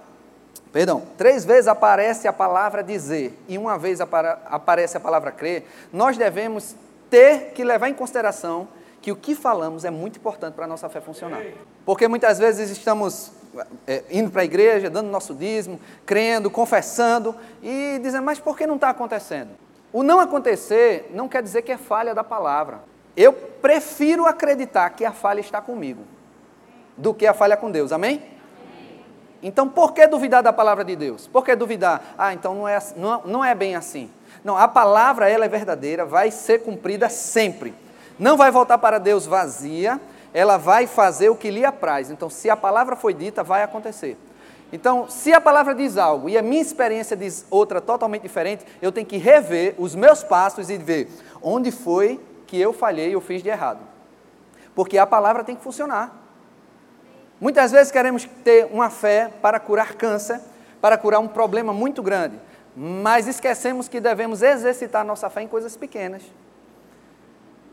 perdão, 0.74 1.04
três 1.18 1.46
vezes 1.46 1.70
aparece 1.70 2.28
a 2.28 2.34
palavra 2.34 2.84
dizer 2.84 3.38
e 3.48 3.58
uma 3.58 3.78
vez 3.78 4.02
aparece 4.02 4.98
a 4.98 5.00
palavra 5.00 5.32
crer, 5.32 5.66
nós 5.94 6.18
devemos 6.18 6.76
ter 7.10 7.52
que 7.54 7.64
levar 7.64 7.88
em 7.88 7.94
consideração 7.94 8.68
que 9.06 9.12
o 9.12 9.16
que 9.16 9.36
falamos 9.36 9.86
é 9.86 9.92
muito 9.92 10.18
importante 10.18 10.56
para 10.56 10.66
a 10.66 10.68
nossa 10.68 10.90
fé 10.90 11.00
funcionar. 11.00 11.40
Porque 11.86 12.08
muitas 12.08 12.40
vezes 12.40 12.72
estamos 12.72 13.32
é, 13.86 14.04
indo 14.10 14.32
para 14.32 14.42
a 14.42 14.46
igreja, 14.46 14.90
dando 14.90 15.12
nosso 15.12 15.36
dízimo, 15.36 15.80
crendo, 16.08 16.50
confessando 16.50 17.36
e 17.62 18.00
dizendo, 18.02 18.24
mas 18.24 18.40
por 18.40 18.58
que 18.58 18.66
não 18.66 18.74
está 18.74 18.90
acontecendo? 18.90 19.52
O 19.94 20.02
não 20.02 20.20
acontecer 20.20 21.12
não 21.14 21.30
quer 21.30 21.44
dizer 21.44 21.62
que 21.62 21.72
é 21.72 21.78
falha 21.78 22.16
da 22.16 22.24
palavra. 22.24 22.80
Eu 23.16 23.32
prefiro 23.32 24.26
acreditar 24.26 24.90
que 24.90 25.06
a 25.06 25.12
falha 25.12 25.40
está 25.40 25.62
comigo 25.62 26.02
do 26.98 27.14
que 27.14 27.28
a 27.28 27.34
falha 27.36 27.56
com 27.56 27.70
Deus, 27.70 27.92
amém? 27.92 28.24
Então, 29.40 29.70
por 29.70 29.94
que 29.94 30.08
duvidar 30.08 30.42
da 30.42 30.52
palavra 30.52 30.84
de 30.84 30.96
Deus? 30.96 31.28
Por 31.28 31.46
que 31.46 31.56
duvidar? 31.56 32.16
Ah, 32.18 32.34
então 32.34 32.56
não 32.56 32.68
é, 32.68 32.80
não, 32.98 33.22
não 33.24 33.46
é 33.46 33.54
bem 33.54 33.76
assim. 33.76 34.10
Não, 34.44 34.58
a 34.58 34.68
palavra 34.68 35.30
ela 35.30 35.46
é 35.46 35.48
verdadeira, 35.48 36.06
vai 36.06 36.32
ser 36.32 36.64
cumprida 36.64 37.08
sempre 37.08 37.85
não 38.18 38.38
vai 38.38 38.52
voltar 38.52 38.78
para 38.78 38.98
Deus 38.98 39.26
vazia, 39.26 40.00
ela 40.34 40.58
vai 40.58 40.88
fazer 40.88 41.30
o 41.30 41.36
que 41.36 41.50
lhe 41.50 41.64
apraz. 41.64 42.12
Então, 42.12 42.30
se 42.30 42.50
a 42.50 42.58
palavra 42.58 42.96
foi 42.96 43.14
dita, 43.14 43.44
vai 43.44 43.64
acontecer. 43.64 44.18
Então, 44.72 45.10
se 45.10 45.32
a 45.32 45.40
palavra 45.40 45.74
diz 45.74 45.98
algo 45.98 46.28
e 46.28 46.38
a 46.38 46.42
minha 46.42 46.62
experiência 46.62 47.16
diz 47.16 47.46
outra 47.50 47.80
totalmente 47.80 48.24
diferente, 48.24 48.66
eu 48.82 48.92
tenho 48.92 49.06
que 49.06 49.18
rever 49.18 49.76
os 49.78 49.96
meus 49.96 50.24
passos 50.24 50.70
e 50.70 50.78
ver 50.78 51.10
onde 51.42 51.72
foi 51.72 52.20
que 52.48 52.60
eu 52.60 52.74
falhei 52.74 53.16
ou 53.16 53.22
fiz 53.22 53.42
de 53.42 53.50
errado. 53.50 53.80
Porque 54.74 54.98
a 54.98 55.06
palavra 55.08 55.44
tem 55.44 55.56
que 55.56 55.64
funcionar. 55.64 56.14
Muitas 57.40 57.72
vezes 57.72 57.92
queremos 57.92 58.28
ter 58.44 58.68
uma 58.72 58.90
fé 58.90 59.32
para 59.42 59.60
curar 59.60 59.94
câncer, 59.96 60.42
para 60.82 60.98
curar 60.98 61.20
um 61.20 61.28
problema 61.28 61.72
muito 61.72 62.02
grande, 62.02 62.40
mas 62.76 63.28
esquecemos 63.28 63.88
que 63.88 64.00
devemos 64.00 64.42
exercitar 64.42 65.06
nossa 65.06 65.30
fé 65.30 65.42
em 65.42 65.48
coisas 65.48 65.78
pequenas. 65.78 66.24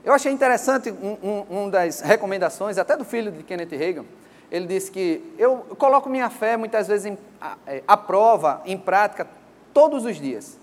Eu 0.04 0.12
achei 0.12 0.32
interessante 0.32 0.90
uma 0.90 1.18
um, 1.22 1.64
um 1.64 1.70
das 1.70 2.00
recomendações, 2.00 2.76
até 2.76 2.96
do 2.96 3.04
filho 3.04 3.30
de 3.30 3.42
Kenneth 3.42 3.76
Reagan. 3.76 4.04
Ele 4.50 4.66
disse 4.66 4.90
que 4.90 5.34
eu 5.38 5.58
coloco 5.78 6.10
minha 6.10 6.28
fé 6.28 6.56
muitas 6.56 6.88
vezes 6.88 7.06
em, 7.06 7.18
a, 7.40 7.56
é, 7.66 7.82
a 7.86 7.96
prova, 7.96 8.60
em 8.66 8.76
prática, 8.76 9.26
todos 9.72 10.04
os 10.04 10.16
dias. 10.16 10.58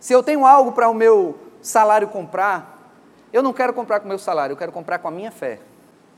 Se 0.00 0.12
eu 0.12 0.22
tenho 0.22 0.44
algo 0.44 0.72
para 0.72 0.88
o 0.88 0.94
meu 0.94 1.38
salário 1.62 2.08
comprar, 2.08 2.92
eu 3.32 3.42
não 3.42 3.52
quero 3.52 3.72
comprar 3.72 4.00
com 4.00 4.06
o 4.06 4.08
meu 4.08 4.18
salário, 4.18 4.52
eu 4.52 4.56
quero 4.56 4.72
comprar 4.72 4.98
com 4.98 5.08
a 5.08 5.10
minha 5.10 5.30
fé. 5.30 5.60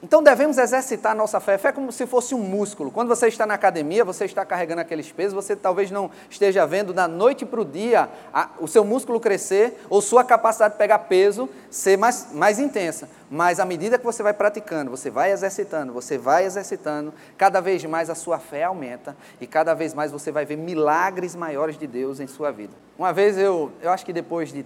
Então 0.02 0.23
devemos 0.23 0.57
exercitar 0.57 1.12
a 1.12 1.14
nossa 1.14 1.38
fé. 1.40 1.59
Fé 1.59 1.69
é 1.69 1.73
como 1.73 1.92
se 1.92 2.07
fosse 2.07 2.35
um 2.35 2.38
músculo. 2.38 2.90
Quando 2.90 3.09
você 3.09 3.28
está 3.28 3.45
na 3.45 3.52
academia, 3.52 4.02
você 4.02 4.25
está 4.25 4.47
carregando 4.47 4.80
aqueles 4.80 5.12
pesos, 5.12 5.35
você 5.35 5.54
talvez 5.54 5.90
não 5.90 6.11
esteja 6.30 6.66
vendo 6.66 6.95
da 6.95 7.07
noite 7.07 7.45
para 7.45 7.61
o 7.61 7.64
dia 7.66 8.09
a, 8.33 8.49
o 8.59 8.66
seu 8.66 8.83
músculo 8.83 9.21
crescer 9.21 9.78
ou 9.90 10.00
sua 10.00 10.25
capacidade 10.25 10.73
de 10.73 10.78
pegar 10.78 11.00
peso 11.00 11.50
ser 11.69 11.99
mais, 11.99 12.28
mais 12.33 12.59
intensa. 12.59 13.11
Mas 13.30 13.61
à 13.61 13.66
medida 13.66 13.99
que 13.99 14.04
você 14.04 14.23
vai 14.23 14.33
praticando, 14.33 14.90
você 14.90 15.11
vai 15.11 15.33
exercitando, 15.33 15.92
você 15.92 16.16
vai 16.16 16.47
exercitando, 16.47 17.12
cada 17.37 17.61
vez 17.61 17.85
mais 17.85 18.09
a 18.09 18.14
sua 18.14 18.38
fé 18.38 18.64
aumenta 18.64 19.14
e 19.38 19.47
cada 19.47 19.75
vez 19.75 19.92
mais 19.92 20.11
você 20.11 20.33
vai 20.33 20.47
ver 20.47 20.57
milagres 20.57 21.37
maiores 21.37 21.76
de 21.76 21.87
Deus 21.87 22.21
em 22.21 22.26
sua 22.26 22.50
vida. 22.50 22.73
Uma 22.99 23.12
vez 23.12 23.37
eu, 23.37 23.71
eu 23.83 23.90
acho 23.90 24.07
que 24.07 24.14
depois 24.14 24.50
de 24.50 24.64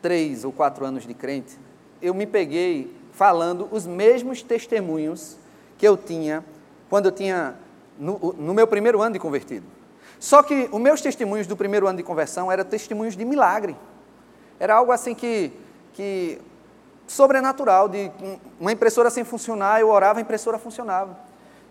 três 0.00 0.44
ou 0.44 0.52
quatro 0.52 0.86
anos 0.86 1.04
de 1.04 1.14
crente, 1.14 1.58
eu 2.00 2.14
me 2.14 2.26
peguei 2.26 2.95
falando 3.16 3.66
os 3.72 3.86
mesmos 3.86 4.42
testemunhos 4.42 5.38
que 5.78 5.88
eu 5.88 5.96
tinha 5.96 6.44
quando 6.88 7.06
eu 7.06 7.12
tinha 7.12 7.54
no, 7.98 8.34
no, 8.34 8.52
meu 8.52 8.66
primeiro 8.66 9.00
ano 9.00 9.14
de 9.14 9.18
convertido. 9.18 9.66
Só 10.20 10.42
que 10.42 10.68
os 10.70 10.80
meus 10.80 11.00
testemunhos 11.00 11.46
do 11.46 11.56
primeiro 11.56 11.86
ano 11.86 11.96
de 11.96 12.02
conversão 12.02 12.52
eram 12.52 12.62
testemunhos 12.62 13.16
de 13.16 13.24
milagre. 13.24 13.74
Era 14.60 14.76
algo 14.76 14.92
assim 14.92 15.14
que, 15.14 15.50
que 15.94 16.38
sobrenatural, 17.06 17.88
de 17.88 18.10
uma 18.60 18.70
impressora 18.70 19.08
sem 19.08 19.24
funcionar, 19.24 19.80
eu 19.80 19.88
orava, 19.88 20.18
a 20.18 20.22
impressora 20.22 20.58
funcionava. 20.58 21.18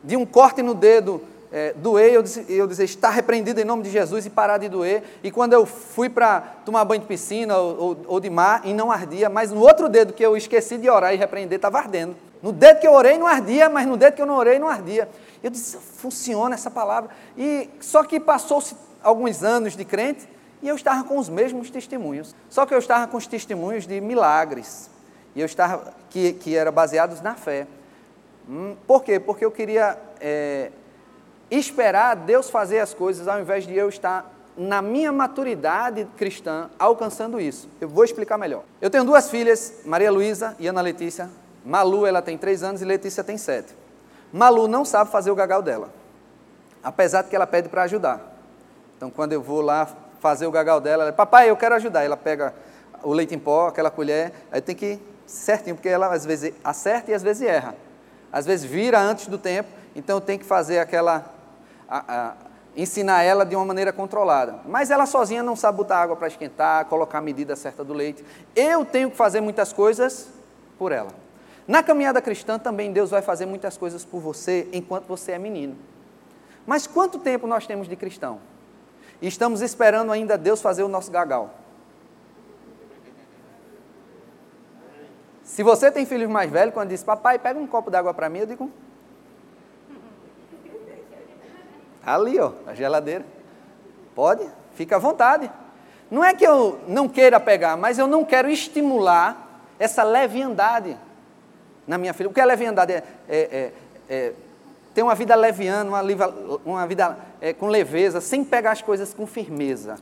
De 0.04 0.18
um 0.18 0.26
corte 0.26 0.64
no 0.64 0.74
dedo, 0.74 1.22
é, 1.56 1.72
doer, 1.72 2.12
eu, 2.12 2.22
eu 2.50 2.68
dizer, 2.68 2.84
está 2.84 3.10
repreendido 3.10 3.62
em 3.62 3.64
nome 3.64 3.82
de 3.82 3.90
Jesus 3.90 4.26
e 4.26 4.30
parar 4.30 4.58
de 4.58 4.68
doer. 4.68 5.02
E 5.24 5.32
quando 5.32 5.54
eu 5.54 5.66
fui 5.66 6.10
para 6.10 6.42
tomar 6.66 6.84
banho 6.84 7.00
de 7.00 7.08
piscina 7.08 7.58
ou, 7.58 7.80
ou, 7.80 7.98
ou, 8.08 8.20
de 8.20 8.30
mar, 8.30 8.60
e 8.66 8.74
não 8.74 8.92
ardia, 8.92 9.30
mas 9.30 9.52
no 9.52 9.62
outro 9.62 9.88
dedo 9.88 10.12
que 10.12 10.22
eu 10.22 10.36
esqueci 10.36 10.78
de 10.78 10.90
orar 10.90 11.14
e 11.14 11.18
repreender, 11.18 11.56
estava 11.56 11.78
ardendo. 11.78 12.14
No 12.44 12.52
dedo 12.52 12.82
que 12.82 12.86
eu 12.86 12.92
orei 12.92 13.18
não 13.18 13.26
ardia, 13.26 13.70
mas 13.70 13.88
no 13.88 13.96
dedo 13.96 14.16
que 14.16 14.22
eu 14.22 14.26
não 14.26 14.36
orei 14.36 14.60
não 14.60 14.68
ardia. 14.68 15.08
Eu 15.42 15.50
disse, 15.50 15.78
funciona 15.78 16.56
essa 16.56 16.70
palavra. 16.70 17.10
E 17.38 17.70
só 17.80 18.04
que 18.04 18.20
passou-se 18.20 18.76
alguns 19.02 19.42
anos 19.42 19.78
de 19.78 19.86
crente 19.86 20.28
e 20.62 20.68
eu 20.68 20.76
estava 20.76 21.06
com 21.06 21.18
os 21.18 21.30
mesmos 21.30 21.70
testemunhos. 21.70 22.36
Só 22.50 22.66
que 22.66 22.74
eu 22.74 22.80
estava 22.80 23.08
com 23.08 23.16
os 23.16 23.28
testemunhos 23.28 23.88
de 23.88 24.02
milagres. 24.02 24.90
E 25.34 25.40
eu 25.40 25.46
estava, 25.46 25.94
que, 26.10 26.34
que 26.34 26.54
eram 26.54 26.74
baseados 26.74 27.22
na 27.22 27.34
fé. 27.34 27.66
Hum, 28.50 28.76
por 28.86 29.06
quê? 29.06 29.22
Porque 29.22 29.46
eu 29.46 29.52
queria 29.52 29.98
é, 30.20 30.70
esperar 31.50 32.16
Deus 32.16 32.50
fazer 32.50 32.80
as 32.80 32.94
coisas 32.94 33.28
ao 33.28 33.40
invés 33.40 33.66
de 33.66 33.76
eu 33.76 33.90
estar 33.90 34.32
na 34.58 34.82
minha 34.82 35.12
maturidade 35.12 36.08
cristã 36.18 36.70
alcançando 36.80 37.40
isso. 37.40 37.68
Eu 37.80 37.90
vou 37.90 38.04
explicar 38.04 38.38
melhor. 38.38 38.64
Eu 38.82 38.90
tenho 38.90 39.04
duas 39.04 39.30
filhas, 39.30 39.82
Maria 39.86 40.12
Luísa 40.12 40.56
e 40.60 40.68
Ana 40.68 40.82
Letícia. 40.82 41.30
Malu, 41.66 42.06
ela 42.06 42.22
tem 42.22 42.38
três 42.38 42.64
anos 42.64 42.82
e 42.82 42.86
Letícia 42.86 43.24
tem 43.24 43.38
sete. 43.38 43.76
Malu 44.32 44.68
não 44.68 44.86
sabe 44.86 45.12
fazer 45.12 45.32
o 45.32 45.36
gagal 45.36 45.62
dela, 45.62 45.90
apesar 46.84 47.24
de 47.24 47.30
que 47.30 47.36
ela 47.36 47.48
pede 47.48 47.70
para 47.70 47.84
ajudar. 47.84 48.22
Então, 48.98 49.10
quando 49.10 49.34
eu 49.34 49.42
vou 49.42 49.62
lá 49.62 49.88
fazer 50.20 50.48
o 50.48 50.52
gagal 50.52 50.80
dela, 50.80 51.04
ela, 51.04 51.14
papai, 51.14 51.50
eu 51.50 51.58
quero 51.58 51.76
ajudar. 51.76 52.04
Ela 52.04 52.18
pega 52.18 52.54
o 53.04 53.14
leite 53.14 53.36
em 53.36 53.40
pó, 53.40 53.68
aquela 53.68 53.92
colher, 53.92 54.32
aí 54.52 54.62
tem 54.62 54.76
que 54.76 54.86
ir 54.86 55.02
certinho, 55.26 55.76
porque 55.76 55.90
ela 55.90 56.14
às 56.14 56.26
vezes 56.26 56.54
acerta 56.64 57.12
e 57.12 57.14
às 57.14 57.24
vezes 57.24 57.48
erra. 57.48 57.76
Às 58.32 58.46
vezes 58.46 58.70
vira 58.70 59.00
antes 59.00 59.28
do 59.28 59.38
tempo, 59.38 59.70
então 59.96 60.22
tem 60.22 60.38
que 60.38 60.46
fazer 60.46 60.80
aquela 60.80 61.35
a, 61.90 62.04
a, 62.08 62.34
ensinar 62.76 63.24
ela 63.24 63.46
de 63.46 63.56
uma 63.56 63.66
maneira 63.66 63.94
controlada. 63.94 64.60
Mas 64.66 64.92
ela 64.92 65.06
sozinha 65.06 65.42
não 65.42 65.56
sabe 65.56 65.78
botar 65.78 66.02
água 66.02 66.16
para 66.16 66.28
esquentar, 66.28 66.86
colocar 66.86 67.20
a 67.20 67.22
medida 67.22 67.56
certa 67.56 67.84
do 67.84 67.94
leite. 67.94 68.24
Eu 68.56 68.84
tenho 68.86 69.10
que 69.10 69.18
fazer 69.18 69.42
muitas 69.42 69.72
coisas 69.72 70.30
por 70.78 70.92
ela. 70.92 71.12
Na 71.68 71.82
caminhada 71.82 72.22
cristã 72.22 72.60
também 72.60 72.92
Deus 72.92 73.10
vai 73.10 73.22
fazer 73.22 73.46
muitas 73.46 73.78
coisas 73.78 74.06
por 74.06 74.20
você 74.20 74.68
enquanto 74.72 75.06
você 75.06 75.32
é 75.32 75.40
menino. 75.40 75.76
Mas 76.66 76.86
quanto 76.86 77.20
tempo 77.20 77.48
nós 77.48 77.66
temos 77.66 77.88
de 77.88 77.96
cristão? 77.96 78.40
E 79.22 79.28
estamos 79.28 79.62
esperando 79.62 80.12
ainda 80.12 80.38
Deus 80.38 80.62
fazer 80.62 80.84
o 80.84 80.88
nosso 80.88 81.12
gagal. 81.12 81.54
Se 85.44 85.64
você 85.64 85.92
tem 85.92 86.06
filhos 86.06 86.30
mais 86.30 86.52
velhos, 86.52 86.74
quando 86.74 86.90
diz, 86.90 87.04
papai, 87.04 87.40
pega 87.40 87.60
um 87.60 87.68
copo 87.68 87.90
d'água 87.90 88.14
para 88.14 88.28
mim, 88.28 88.40
eu 88.40 88.46
digo, 88.46 88.70
Ali, 92.06 92.40
ó, 92.40 92.52
a 92.68 92.74
geladeira. 92.74 93.26
Pode, 94.14 94.48
fica 94.76 94.96
à 94.96 95.00
vontade. 95.00 95.52
Não 96.10 96.24
é 96.24 96.34
que 96.34 96.46
eu 96.46 96.80
não 96.88 97.10
queira 97.10 97.40
pegar, 97.40 97.76
mas 97.76 97.98
eu 97.98 98.08
não 98.08 98.24
quero 98.24 98.50
estimular 98.50 99.64
essa 99.80 100.04
leviandade 100.04 100.98
na 101.88 101.98
minha 101.98 102.14
filha. 102.14 102.30
O 102.30 102.34
que 102.34 102.40
é 102.40 102.46
leviandade? 102.46 102.94
É, 102.94 103.04
é, 103.28 103.38
é, 103.52 103.72
é 104.10 104.34
ter 104.94 105.04
uma 105.04 105.14
vida 105.14 105.36
leviana, 105.36 105.90
uma, 105.90 106.02
uma 106.66 106.88
vida 106.88 107.18
é, 107.42 107.52
com 107.52 107.68
leveza, 107.68 108.22
sem 108.22 108.46
pegar 108.46 108.72
as 108.72 108.82
coisas 108.82 109.14
com 109.14 109.28
firmeza, 109.28 109.98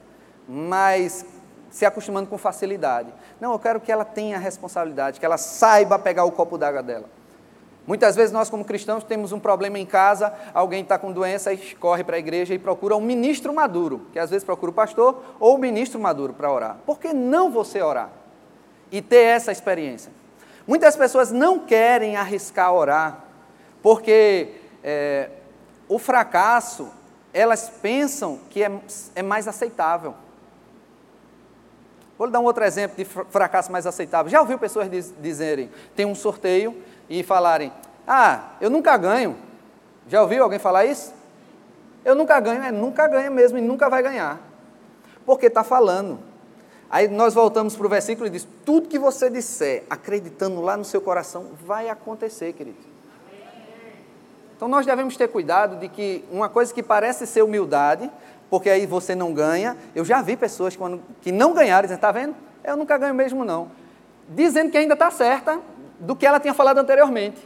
mas 0.47 1.25
se 1.71 1.83
acostumando 1.83 2.29
com 2.29 2.37
facilidade. 2.37 3.11
Não, 3.41 3.53
eu 3.53 3.59
quero 3.59 3.81
que 3.81 3.91
ela 3.91 4.05
tenha 4.05 4.37
responsabilidade, 4.37 5.19
que 5.19 5.25
ela 5.25 5.37
saiba 5.37 5.97
pegar 5.97 6.25
o 6.25 6.31
copo 6.31 6.59
d'água 6.59 6.83
dela. 6.83 7.09
Muitas 7.85 8.15
vezes 8.15 8.31
nós, 8.31 8.49
como 8.49 8.63
cristãos, 8.63 9.03
temos 9.03 9.33
um 9.33 9.39
problema 9.39 9.77
em 9.77 9.85
casa, 9.85 10.33
alguém 10.53 10.83
está 10.83 10.97
com 10.97 11.11
doença 11.11 11.51
e 11.51 11.75
corre 11.75 12.03
para 12.03 12.15
a 12.15 12.19
igreja 12.19 12.53
e 12.53 12.59
procura 12.59 12.95
um 12.95 13.01
ministro 13.01 13.53
maduro, 13.53 14.07
que 14.13 14.19
às 14.19 14.29
vezes 14.29 14.45
procura 14.45 14.71
o 14.71 14.73
pastor 14.73 15.21
ou 15.39 15.55
o 15.55 15.57
ministro 15.57 15.99
maduro 15.99 16.33
para 16.33 16.51
orar. 16.51 16.77
Por 16.85 16.97
que 16.97 17.11
não 17.11 17.51
você 17.51 17.81
orar 17.81 18.09
e 18.89 19.01
ter 19.01 19.23
essa 19.23 19.51
experiência? 19.51 20.11
Muitas 20.65 20.95
pessoas 20.95 21.29
não 21.29 21.59
querem 21.59 22.15
arriscar 22.15 22.73
orar, 22.73 23.25
porque 23.81 24.51
é, 24.81 25.29
o 25.89 25.99
fracasso, 25.99 26.89
elas 27.33 27.69
pensam 27.81 28.39
que 28.49 28.63
é, 28.63 28.71
é 29.13 29.21
mais 29.21 29.45
aceitável. 29.45 30.13
Vou 32.17 32.27
lhe 32.27 32.33
dar 32.33 32.39
um 32.39 32.43
outro 32.43 32.63
exemplo 32.63 32.95
de 32.95 33.05
fracasso 33.05 33.71
mais 33.71 33.87
aceitável. 33.87 34.31
Já 34.31 34.39
ouviu 34.39 34.59
pessoas 34.59 34.89
diz, 34.89 35.13
dizerem: 35.19 35.69
tem 35.95 36.05
um 36.05 36.15
sorteio 36.15 36.75
e 37.09 37.23
falarem: 37.23 37.71
Ah, 38.07 38.51
eu 38.61 38.69
nunca 38.69 38.95
ganho. 38.97 39.35
Já 40.07 40.21
ouviu 40.21 40.43
alguém 40.43 40.59
falar 40.59 40.85
isso? 40.85 41.13
Eu 42.05 42.15
nunca 42.15 42.39
ganho, 42.39 42.63
é 42.63 42.71
nunca 42.71 43.07
ganha 43.07 43.29
mesmo 43.29 43.57
e 43.57 43.61
nunca 43.61 43.89
vai 43.89 44.03
ganhar. 44.03 44.39
Porque 45.25 45.47
está 45.47 45.63
falando. 45.63 46.19
Aí 46.89 47.07
nós 47.07 47.33
voltamos 47.33 47.75
para 47.75 47.85
o 47.87 47.89
versículo 47.89 48.27
e 48.27 48.29
diz: 48.29 48.47
Tudo 48.65 48.87
que 48.87 48.99
você 48.99 49.29
disser, 49.29 49.83
acreditando 49.89 50.61
lá 50.61 50.77
no 50.77 50.85
seu 50.85 51.01
coração, 51.01 51.47
vai 51.65 51.89
acontecer, 51.89 52.53
querido. 52.53 52.93
Então 54.55 54.67
nós 54.67 54.85
devemos 54.85 55.17
ter 55.17 55.27
cuidado 55.27 55.77
de 55.77 55.89
que 55.89 56.23
uma 56.31 56.47
coisa 56.47 56.73
que 56.73 56.83
parece 56.83 57.25
ser 57.25 57.41
humildade, 57.41 58.09
porque 58.49 58.69
aí 58.69 58.85
você 58.85 59.15
não 59.15 59.33
ganha. 59.33 59.77
Eu 59.95 60.05
já 60.05 60.21
vi 60.21 60.35
pessoas 60.35 60.75
quando, 60.75 61.01
que 61.21 61.31
não 61.31 61.53
ganharam, 61.53 61.83
dizendo: 61.83 61.97
Está 61.97 62.11
vendo? 62.11 62.35
Eu 62.63 62.77
nunca 62.77 62.97
ganho 62.97 63.13
mesmo, 63.13 63.43
não. 63.43 63.69
Dizendo 64.29 64.71
que 64.71 64.77
ainda 64.77 64.93
está 64.93 65.11
certa, 65.11 65.59
do 65.99 66.15
que 66.15 66.25
ela 66.25 66.39
tinha 66.39 66.53
falado 66.53 66.77
anteriormente. 66.77 67.41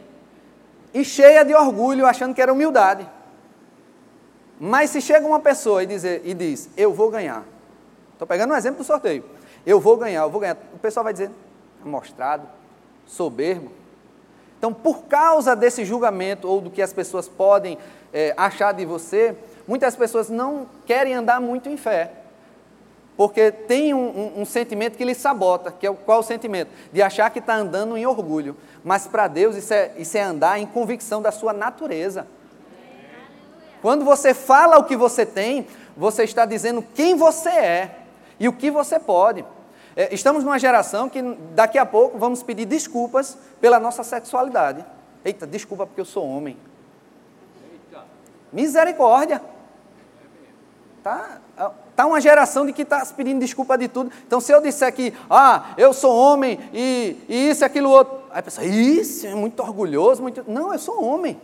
E 0.93 1.03
cheia 1.03 1.43
de 1.43 1.53
orgulho, 1.53 2.05
achando 2.05 2.33
que 2.33 2.41
era 2.41 2.51
humildade. 2.51 3.07
Mas 4.59 4.89
se 4.89 5.01
chega 5.01 5.25
uma 5.25 5.39
pessoa 5.39 5.83
e, 5.83 5.85
dizer, 5.85 6.21
e 6.25 6.33
diz, 6.33 6.69
eu 6.75 6.93
vou 6.93 7.09
ganhar. 7.11 7.43
Estou 8.13 8.27
pegando 8.27 8.53
um 8.53 8.57
exemplo 8.57 8.79
do 8.79 8.83
sorteio. 8.83 9.23
Eu 9.65 9.79
vou 9.79 9.97
ganhar, 9.97 10.21
eu 10.21 10.29
vou 10.29 10.41
ganhar. 10.41 10.57
O 10.73 10.79
pessoal 10.79 11.03
vai 11.03 11.13
dizer, 11.13 11.29
amostrado, 11.83 12.47
soberbo. 13.05 13.71
Então, 14.57 14.73
por 14.73 15.03
causa 15.03 15.55
desse 15.55 15.85
julgamento 15.85 16.47
ou 16.47 16.59
do 16.59 16.71
que 16.71 16.81
as 16.81 16.91
pessoas 16.91 17.27
podem 17.27 17.77
é, 18.11 18.33
achar 18.35 18.71
de 18.71 18.85
você, 18.85 19.35
muitas 19.67 19.95
pessoas 19.95 20.29
não 20.29 20.67
querem 20.85 21.13
andar 21.13 21.41
muito 21.41 21.69
em 21.69 21.77
fé 21.77 22.11
porque 23.17 23.51
tem 23.51 23.95
um, 23.95 23.97
um, 23.97 24.41
um, 24.41 24.45
sentimento 24.45 24.95
que 24.95 25.03
lhe 25.03 25.15
sabota, 25.15 25.71
que 25.71 25.87
é 25.87 25.89
o, 25.89 25.95
qual 25.95 26.19
é 26.19 26.21
o 26.21 26.23
sentimento? 26.23 26.69
De 26.93 27.01
achar 27.01 27.31
que 27.31 27.39
está 27.39 27.55
andando 27.55 27.97
em 27.97 28.05
orgulho. 28.05 28.55
Mas 28.83 29.07
para 29.07 29.27
Deus 29.27 29.55
isso 29.55 29.73
é, 29.73 29.91
isso 29.97 30.15
é 30.15 30.21
andar 30.21 30.59
em 30.59 30.67
convicção 30.67 31.19
da 31.19 31.31
sua 31.31 31.51
natureza. 31.51 32.27
Quando 33.81 34.05
você 34.05 34.35
fala 34.35 34.77
o 34.77 34.83
que 34.83 34.95
você 34.95 35.25
tem, 35.25 35.67
você 35.95 36.23
está 36.23 36.45
dizendo 36.45 36.83
quem 36.93 37.15
você 37.15 37.49
é 37.49 37.95
e 38.39 38.47
o 38.47 38.53
que 38.53 38.69
você 38.69 38.99
pode. 38.99 39.43
É, 39.95 40.13
estamos 40.13 40.43
numa 40.43 40.59
geração 40.59 41.09
que 41.09 41.19
daqui 41.55 41.79
a 41.79 41.85
pouco 41.87 42.19
vamos 42.19 42.43
pedir 42.43 42.65
desculpas 42.65 43.35
pela 43.59 43.79
nossa 43.79 44.03
sexualidade. 44.03 44.85
Eita, 45.25 45.47
desculpa 45.47 45.87
porque 45.87 46.01
eu 46.01 46.05
sou 46.05 46.23
homem. 46.23 46.55
Misericórdia. 48.53 49.41
Tá? 51.03 51.39
Está 51.89 52.05
uma 52.05 52.19
geração 52.19 52.65
de 52.65 52.73
que 52.73 52.81
está 52.81 53.05
pedindo 53.15 53.39
desculpa 53.39 53.77
de 53.77 53.87
tudo. 53.87 54.11
Então, 54.25 54.39
se 54.39 54.51
eu 54.51 54.61
disser 54.61 54.93
que, 54.93 55.13
ah, 55.29 55.73
eu 55.77 55.93
sou 55.93 56.15
homem 56.15 56.59
e, 56.73 57.17
e 57.29 57.49
isso 57.49 57.63
e 57.63 57.65
aquilo 57.65 57.89
outro, 57.89 58.19
aí 58.29 58.39
a 58.39 58.43
pessoa, 58.43 58.65
isso 58.65 59.25
é 59.25 59.33
muito 59.33 59.61
orgulhoso, 59.61 60.21
muito. 60.21 60.43
Não, 60.47 60.73
eu 60.73 60.79
sou 60.79 61.03
homem. 61.03 61.39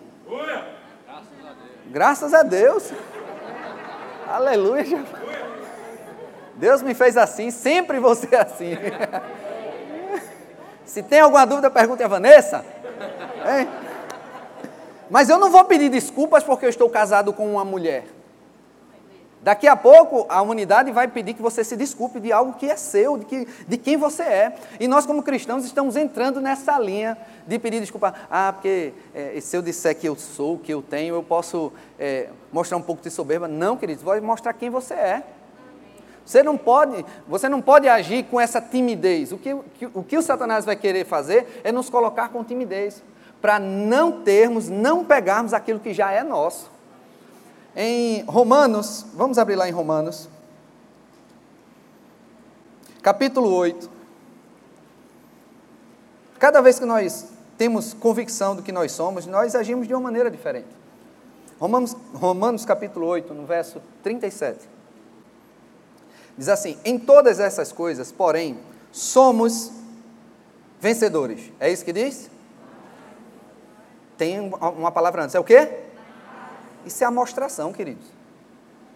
Graças 1.87 2.33
a 2.33 2.43
Deus. 2.43 2.91
Aleluia. 4.27 5.05
Deus 6.55 6.81
me 6.81 6.93
fez 6.93 7.17
assim, 7.17 7.51
sempre 7.51 7.99
vou 7.99 8.15
ser 8.15 8.35
assim. 8.35 8.77
Se 10.85 11.01
tem 11.01 11.19
alguma 11.19 11.45
dúvida, 11.45 11.69
pergunte 11.69 12.03
a 12.03 12.07
Vanessa. 12.07 12.63
É. 13.45 13.67
Mas 15.09 15.29
eu 15.29 15.37
não 15.37 15.49
vou 15.49 15.63
pedir 15.65 15.89
desculpas 15.89 16.43
porque 16.43 16.65
eu 16.65 16.69
estou 16.69 16.89
casado 16.89 17.33
com 17.33 17.51
uma 17.51 17.65
mulher. 17.65 18.05
Daqui 19.43 19.67
a 19.67 19.75
pouco 19.75 20.25
a 20.29 20.41
humanidade 20.41 20.89
vai 20.91 21.05
pedir 21.05 21.33
que 21.33 21.41
você 21.41 21.65
se 21.65 21.75
desculpe 21.75 22.21
de 22.21 22.31
algo 22.31 22.53
que 22.53 22.69
é 22.69 22.77
seu, 22.77 23.17
de, 23.17 23.25
que, 23.25 23.45
de 23.67 23.77
quem 23.77 23.97
você 23.97 24.23
é. 24.23 24.55
E 24.79 24.87
nós, 24.87 25.05
como 25.05 25.21
cristãos, 25.21 25.65
estamos 25.65 25.97
entrando 25.97 26.39
nessa 26.39 26.79
linha 26.79 27.17
de 27.45 27.59
pedir 27.59 27.81
desculpa. 27.81 28.13
Ah, 28.31 28.53
porque 28.53 28.93
é, 29.13 29.37
se 29.41 29.57
eu 29.57 29.61
disser 29.61 29.97
que 29.97 30.07
eu 30.07 30.15
sou, 30.15 30.57
que 30.57 30.73
eu 30.73 30.81
tenho, 30.81 31.13
eu 31.13 31.21
posso 31.21 31.73
é, 31.99 32.29
mostrar 32.53 32.77
um 32.77 32.81
pouco 32.81 33.03
de 33.03 33.09
soberba. 33.09 33.45
Não, 33.45 33.75
queridos, 33.75 34.01
vai 34.01 34.21
mostrar 34.21 34.53
quem 34.53 34.69
você 34.69 34.93
é. 34.93 35.23
Você 36.25 36.41
não 36.41 36.57
pode, 36.57 37.05
você 37.27 37.49
não 37.49 37.61
pode 37.61 37.89
agir 37.89 38.23
com 38.23 38.39
essa 38.39 38.61
timidez. 38.61 39.33
O 39.33 39.37
que, 39.37 39.53
o 39.53 40.03
que 40.03 40.17
o 40.17 40.21
Satanás 40.21 40.63
vai 40.63 40.77
querer 40.77 41.05
fazer 41.05 41.61
é 41.65 41.71
nos 41.71 41.89
colocar 41.89 42.29
com 42.29 42.45
timidez, 42.45 43.03
para 43.41 43.59
não 43.59 44.23
termos, 44.23 44.69
não 44.69 45.03
pegarmos 45.03 45.53
aquilo 45.53 45.81
que 45.81 45.93
já 45.93 46.13
é 46.13 46.23
nosso. 46.23 46.71
Em 47.75 48.23
Romanos, 48.25 49.05
vamos 49.15 49.39
abrir 49.39 49.55
lá 49.55 49.67
em 49.67 49.71
Romanos, 49.71 50.29
capítulo 53.01 53.51
8. 53.51 53.89
Cada 56.37 56.61
vez 56.61 56.77
que 56.77 56.85
nós 56.85 57.29
temos 57.57 57.93
convicção 57.93 58.55
do 58.55 58.61
que 58.61 58.71
nós 58.71 58.91
somos, 58.91 59.25
nós 59.25 59.55
agimos 59.55 59.87
de 59.87 59.93
uma 59.93 60.01
maneira 60.01 60.29
diferente. 60.29 60.67
Romanos, 61.59 61.95
Romanos 62.13 62.63
capítulo 62.63 63.07
8, 63.07 63.33
no 63.33 63.45
verso 63.45 63.81
37. 64.03 64.69
Diz 66.37 66.49
assim: 66.49 66.77
Em 66.85 66.99
todas 66.99 67.39
essas 67.39 67.71
coisas, 67.71 68.11
porém, 68.11 68.59
somos 68.91 69.71
vencedores. 70.79 71.51
É 71.59 71.71
isso 71.71 71.83
que 71.83 71.93
diz? 71.93 72.29
Tem 74.15 74.39
uma 74.39 74.91
palavra 74.91 75.23
antes. 75.23 75.33
É 75.33 75.39
o 75.39 75.43
quê? 75.43 75.92
Isso 76.85 77.03
é 77.03 77.07
amostração, 77.07 77.71
queridos. 77.71 78.05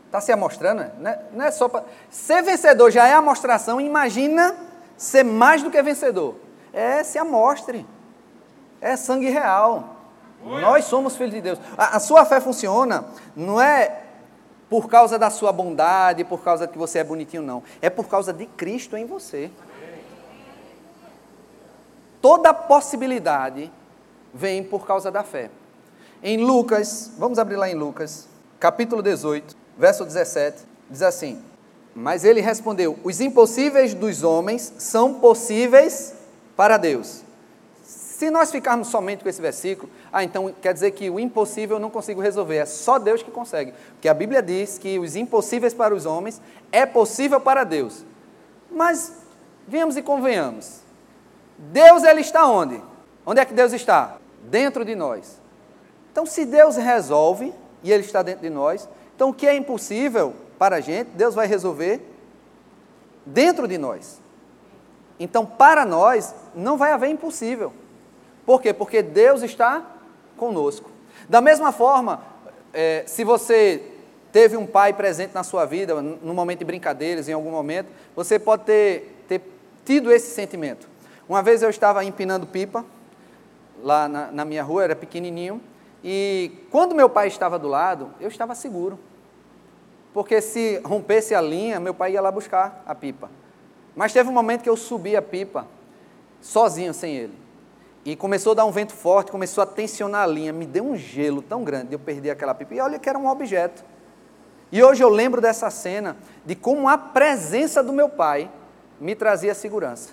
Está 0.05 0.21
se 0.21 0.31
amostrando? 0.31 0.85
Não 0.99 1.09
é, 1.09 1.19
não 1.33 1.45
é 1.45 1.51
só 1.51 1.67
para. 1.67 1.83
Ser 2.09 2.41
vencedor 2.41 2.91
já 2.91 3.07
é 3.07 3.13
amostração, 3.13 3.79
imagina 3.79 4.55
ser 4.95 5.23
mais 5.23 5.61
do 5.61 5.69
que 5.69 5.81
vencedor. 5.81 6.35
É, 6.73 7.03
se 7.03 7.17
amostre. 7.17 7.85
É 8.79 8.95
sangue 8.95 9.29
real. 9.29 9.95
Nós 10.43 10.85
somos 10.85 11.15
filhos 11.15 11.33
de 11.33 11.41
Deus. 11.41 11.59
A, 11.77 11.97
a, 11.97 11.99
sua 11.99 12.23
fé 12.23 12.39
funciona, 12.39 13.05
não 13.35 13.59
é 13.59 14.03
por 14.69 14.87
causa 14.87 15.17
da 15.17 15.29
sua 15.29 15.51
bondade, 15.51 16.23
por 16.23 16.43
causa 16.43 16.67
de 16.67 16.73
que 16.73 16.77
você 16.77 16.99
é 16.99 17.03
bonitinho, 17.03 17.41
não. 17.41 17.63
É 17.81 17.89
por 17.89 18.07
causa 18.07 18.31
de 18.31 18.45
Cristo 18.45 18.95
em 18.95 19.05
você. 19.05 19.49
Toda 22.21 22.53
possibilidade 22.53 23.71
vem 24.33 24.63
por 24.63 24.85
causa 24.85 25.11
da 25.11 25.23
fé. 25.23 25.49
Em 26.23 26.37
Lucas, 26.37 27.11
vamos 27.17 27.37
abrir 27.37 27.57
lá 27.57 27.69
em 27.69 27.75
Lucas, 27.75 28.27
capítulo 28.59 29.03
18, 29.03 29.55
verso 29.77 30.03
17, 30.03 30.63
diz 30.89 31.03
assim: 31.03 31.39
Mas 31.93 32.23
ele 32.23 32.41
respondeu: 32.41 32.97
Os 33.03 33.21
impossíveis 33.21 33.93
dos 33.93 34.23
homens 34.23 34.73
são 34.79 35.13
possíveis 35.15 36.15
para 36.55 36.77
Deus. 36.77 37.21
Se 37.83 38.31
nós 38.31 38.49
ficarmos 38.49 38.87
somente 38.87 39.21
com 39.21 39.29
esse 39.29 39.39
versículo, 39.39 39.91
ah, 40.11 40.23
então 40.23 40.51
quer 40.59 40.73
dizer 40.73 40.89
que 40.89 41.07
o 41.07 41.19
impossível 41.19 41.77
eu 41.77 41.79
não 41.79 41.91
consigo 41.91 42.19
resolver, 42.19 42.57
é 42.57 42.65
só 42.65 42.97
Deus 42.97 43.21
que 43.21 43.29
consegue. 43.29 43.73
Porque 43.91 44.09
a 44.09 44.13
Bíblia 44.13 44.41
diz 44.41 44.79
que 44.79 44.97
os 44.97 45.15
impossíveis 45.15 45.71
para 45.71 45.93
os 45.93 46.07
homens 46.07 46.41
é 46.71 46.83
possível 46.83 47.39
para 47.39 47.63
Deus. 47.63 48.03
Mas, 48.71 49.13
venhamos 49.67 49.95
e 49.95 50.01
convenhamos, 50.01 50.79
Deus 51.59 52.03
ele 52.03 52.21
está 52.21 52.47
onde? 52.47 52.81
Onde 53.23 53.39
é 53.39 53.45
que 53.45 53.53
Deus 53.53 53.71
está? 53.71 54.17
Dentro 54.49 54.83
de 54.83 54.95
nós. 54.95 55.36
Então, 56.17 56.25
se 56.25 56.45
Deus 56.45 56.75
resolve 56.75 57.53
e 57.83 57.91
Ele 57.91 58.01
está 58.01 58.23
dentro 58.23 58.41
de 58.41 58.49
nós, 58.49 58.89
então 59.15 59.29
o 59.29 59.33
que 59.35 59.45
é 59.45 59.55
impossível 59.55 60.33
para 60.57 60.77
a 60.77 60.79
gente, 60.79 61.09
Deus 61.09 61.35
vai 61.35 61.45
resolver 61.45 62.01
dentro 63.23 63.67
de 63.67 63.77
nós. 63.77 64.19
Então, 65.19 65.45
para 65.45 65.85
nós, 65.85 66.33
não 66.55 66.75
vai 66.75 66.91
haver 66.91 67.11
impossível. 67.11 67.71
Por 68.47 68.63
quê? 68.63 68.73
Porque 68.73 69.03
Deus 69.03 69.43
está 69.43 69.85
conosco. 70.35 70.89
Da 71.29 71.39
mesma 71.39 71.71
forma, 71.71 72.23
é, 72.73 73.03
se 73.05 73.23
você 73.23 73.83
teve 74.31 74.57
um 74.57 74.65
pai 74.65 74.93
presente 74.93 75.35
na 75.35 75.43
sua 75.43 75.65
vida, 75.65 76.01
no 76.01 76.33
momento 76.33 76.57
de 76.57 76.65
brincadeiras, 76.65 77.29
em 77.29 77.33
algum 77.33 77.51
momento, 77.51 77.89
você 78.15 78.39
pode 78.39 78.63
ter, 78.63 79.23
ter 79.27 79.41
tido 79.85 80.11
esse 80.11 80.31
sentimento. 80.31 80.89
Uma 81.29 81.43
vez 81.43 81.61
eu 81.61 81.69
estava 81.69 82.03
empinando 82.03 82.47
pipa, 82.47 82.83
lá 83.83 84.09
na, 84.09 84.31
na 84.31 84.43
minha 84.43 84.63
rua, 84.63 84.83
era 84.83 84.95
pequenininho, 84.95 85.61
e 86.03 86.51
quando 86.71 86.95
meu 86.95 87.09
pai 87.09 87.27
estava 87.27 87.57
do 87.57 87.67
lado, 87.67 88.13
eu 88.19 88.27
estava 88.27 88.55
seguro. 88.55 88.99
Porque 90.13 90.41
se 90.41 90.81
rompesse 90.83 91.35
a 91.35 91.41
linha, 91.41 91.79
meu 91.79 91.93
pai 91.93 92.13
ia 92.13 92.21
lá 92.21 92.31
buscar 92.31 92.83
a 92.85 92.95
pipa. 92.95 93.29
Mas 93.95 94.13
teve 94.13 94.29
um 94.29 94.33
momento 94.33 94.61
que 94.61 94.69
eu 94.69 94.77
subi 94.77 95.15
a 95.15 95.21
pipa, 95.21 95.67
sozinho, 96.41 96.93
sem 96.93 97.15
ele. 97.15 97.33
E 98.05 98.15
começou 98.15 98.51
a 98.53 98.55
dar 98.55 98.65
um 98.65 98.71
vento 98.71 98.93
forte, 98.93 99.31
começou 99.31 99.61
a 99.61 99.65
tensionar 99.65 100.23
a 100.23 100.27
linha. 100.27 100.53
Me 100.53 100.65
deu 100.65 100.85
um 100.85 100.95
gelo 100.95 101.41
tão 101.41 101.63
grande, 101.63 101.93
eu 101.93 101.99
perdi 101.99 102.29
aquela 102.29 102.53
pipa. 102.53 102.73
E 102.73 102.79
olha 102.79 102.97
que 102.97 103.09
era 103.09 103.17
um 103.17 103.27
objeto. 103.27 103.83
E 104.71 104.83
hoje 104.83 105.03
eu 105.03 105.09
lembro 105.09 105.41
dessa 105.41 105.69
cena, 105.69 106.17
de 106.45 106.55
como 106.55 106.87
a 106.87 106.97
presença 106.97 107.83
do 107.83 107.91
meu 107.91 108.07
pai 108.09 108.49
me 108.99 109.15
trazia 109.15 109.53
segurança. 109.53 110.11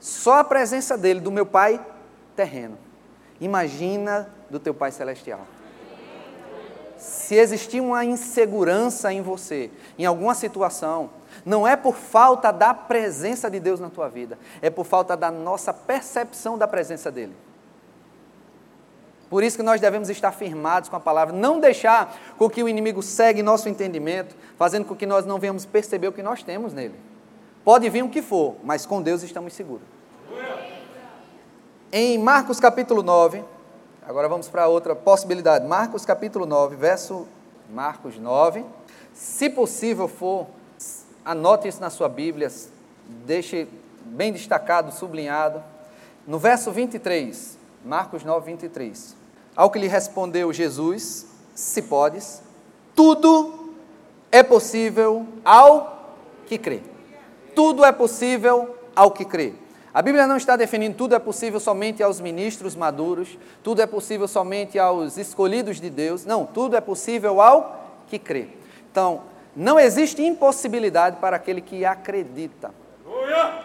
Só 0.00 0.38
a 0.38 0.44
presença 0.44 0.98
dele, 0.98 1.20
do 1.20 1.30
meu 1.30 1.46
pai 1.46 1.80
terreno. 2.34 2.76
Imagina 3.40 4.28
do 4.52 4.60
teu 4.60 4.74
Pai 4.74 4.92
Celestial. 4.92 5.40
Se 6.98 7.34
existir 7.34 7.80
uma 7.80 8.04
insegurança 8.04 9.10
em 9.10 9.22
você, 9.22 9.70
em 9.98 10.04
alguma 10.04 10.34
situação, 10.34 11.10
não 11.44 11.66
é 11.66 11.74
por 11.74 11.96
falta 11.96 12.52
da 12.52 12.74
presença 12.74 13.50
de 13.50 13.58
Deus 13.58 13.80
na 13.80 13.88
tua 13.88 14.08
vida, 14.08 14.38
é 14.60 14.68
por 14.68 14.84
falta 14.84 15.16
da 15.16 15.30
nossa 15.30 15.72
percepção 15.72 16.58
da 16.58 16.68
presença 16.68 17.10
dEle. 17.10 17.34
Por 19.30 19.42
isso 19.42 19.56
que 19.56 19.62
nós 19.62 19.80
devemos 19.80 20.10
estar 20.10 20.30
firmados 20.30 20.90
com 20.90 20.96
a 20.96 21.00
palavra, 21.00 21.34
não 21.34 21.58
deixar 21.58 22.14
com 22.36 22.50
que 22.50 22.62
o 22.62 22.68
inimigo 22.68 23.02
segue 23.02 23.42
nosso 23.42 23.66
entendimento, 23.70 24.36
fazendo 24.58 24.84
com 24.84 24.94
que 24.94 25.06
nós 25.06 25.24
não 25.24 25.38
venhamos 25.38 25.64
perceber 25.64 26.08
o 26.08 26.12
que 26.12 26.22
nós 26.22 26.42
temos 26.42 26.74
nele. 26.74 26.94
Pode 27.64 27.88
vir 27.88 28.04
o 28.04 28.10
que 28.10 28.20
for, 28.20 28.56
mas 28.62 28.84
com 28.84 29.00
Deus 29.00 29.22
estamos 29.22 29.54
seguros. 29.54 29.86
Em 31.90 32.18
Marcos 32.18 32.60
capítulo 32.60 33.02
9, 33.02 33.42
agora 34.06 34.28
vamos 34.28 34.48
para 34.48 34.66
outra 34.68 34.94
possibilidade. 34.94 35.66
Marcos 35.66 36.04
capítulo 36.04 36.44
9, 36.46 36.76
verso 36.76 37.26
Marcos 37.70 38.18
9. 38.18 38.64
Se 39.14 39.48
possível 39.48 40.08
for, 40.08 40.46
anote 41.24 41.68
isso 41.68 41.80
na 41.80 41.90
sua 41.90 42.08
Bíblia, 42.08 42.50
deixe 43.24 43.68
bem 44.04 44.32
destacado, 44.32 44.92
sublinhado. 44.92 45.62
No 46.26 46.38
verso 46.38 46.70
23, 46.70 47.58
Marcos 47.84 48.24
9, 48.24 48.46
23. 48.46 49.16
Ao 49.54 49.70
que 49.70 49.78
lhe 49.78 49.88
respondeu 49.88 50.52
Jesus, 50.52 51.26
se 51.54 51.82
podes, 51.82 52.42
tudo 52.94 53.74
é 54.30 54.42
possível 54.42 55.26
ao 55.44 56.16
que 56.46 56.58
crê. 56.58 56.82
Tudo 57.54 57.84
é 57.84 57.92
possível 57.92 58.76
ao 58.96 59.10
que 59.10 59.24
crê. 59.24 59.54
A 59.94 60.00
Bíblia 60.00 60.26
não 60.26 60.38
está 60.38 60.56
definindo 60.56 60.96
tudo 60.96 61.14
é 61.14 61.18
possível 61.18 61.60
somente 61.60 62.02
aos 62.02 62.18
ministros 62.18 62.74
maduros, 62.74 63.38
tudo 63.62 63.82
é 63.82 63.86
possível 63.86 64.26
somente 64.26 64.78
aos 64.78 65.18
escolhidos 65.18 65.78
de 65.78 65.90
Deus. 65.90 66.24
Não, 66.24 66.46
tudo 66.46 66.76
é 66.76 66.80
possível 66.80 67.42
ao 67.42 68.00
que 68.06 68.18
crê. 68.18 68.48
Então, 68.90 69.22
não 69.54 69.78
existe 69.78 70.22
impossibilidade 70.22 71.16
para 71.16 71.36
aquele 71.36 71.60
que 71.60 71.84
acredita. 71.84 72.70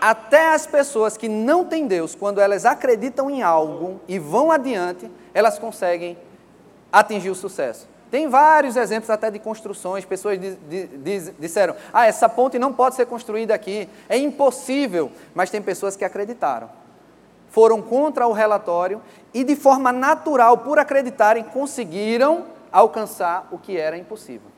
Até 0.02 0.54
as 0.54 0.68
pessoas 0.68 1.16
que 1.16 1.30
não 1.30 1.64
têm 1.64 1.88
Deus, 1.88 2.14
quando 2.14 2.40
elas 2.40 2.66
acreditam 2.66 3.30
em 3.30 3.42
algo 3.42 4.02
e 4.08 4.20
vão 4.20 4.52
adiante, 4.52 5.10
elas 5.34 5.58
conseguem 5.58 6.18
atingir 6.92 7.30
o 7.30 7.36
sucesso. 7.36 7.88
Tem 8.10 8.28
vários 8.30 8.76
exemplos 8.78 9.10
até 9.10 9.30
de 9.30 9.40
construções, 9.40 10.06
pessoas 10.06 10.40
diz, 10.40 10.58
diz, 11.04 11.34
disseram, 11.38 11.76
ah, 11.92 12.06
essa 12.06 12.30
ponte 12.30 12.58
não 12.58 12.72
pode 12.72 12.96
ser 12.96 13.06
construída 13.06 13.54
aqui, 13.54 13.90
é 14.08 14.18
impossível, 14.18 15.12
mas 15.36 15.50
tem 15.50 15.62
pessoas 15.62 15.96
que 15.96 16.06
acreditaram. 16.06 16.70
Foram 17.50 17.82
contra 17.82 18.28
o 18.28 18.32
relatório 18.32 19.02
e 19.34 19.44
de 19.44 19.56
forma 19.56 19.92
natural, 19.92 20.60
por 20.60 20.80
acreditarem, 20.80 21.44
conseguiram 21.44 22.46
alcançar 22.72 23.48
o 23.52 23.58
que 23.58 23.78
era 23.78 23.98
impossível. 23.98 24.50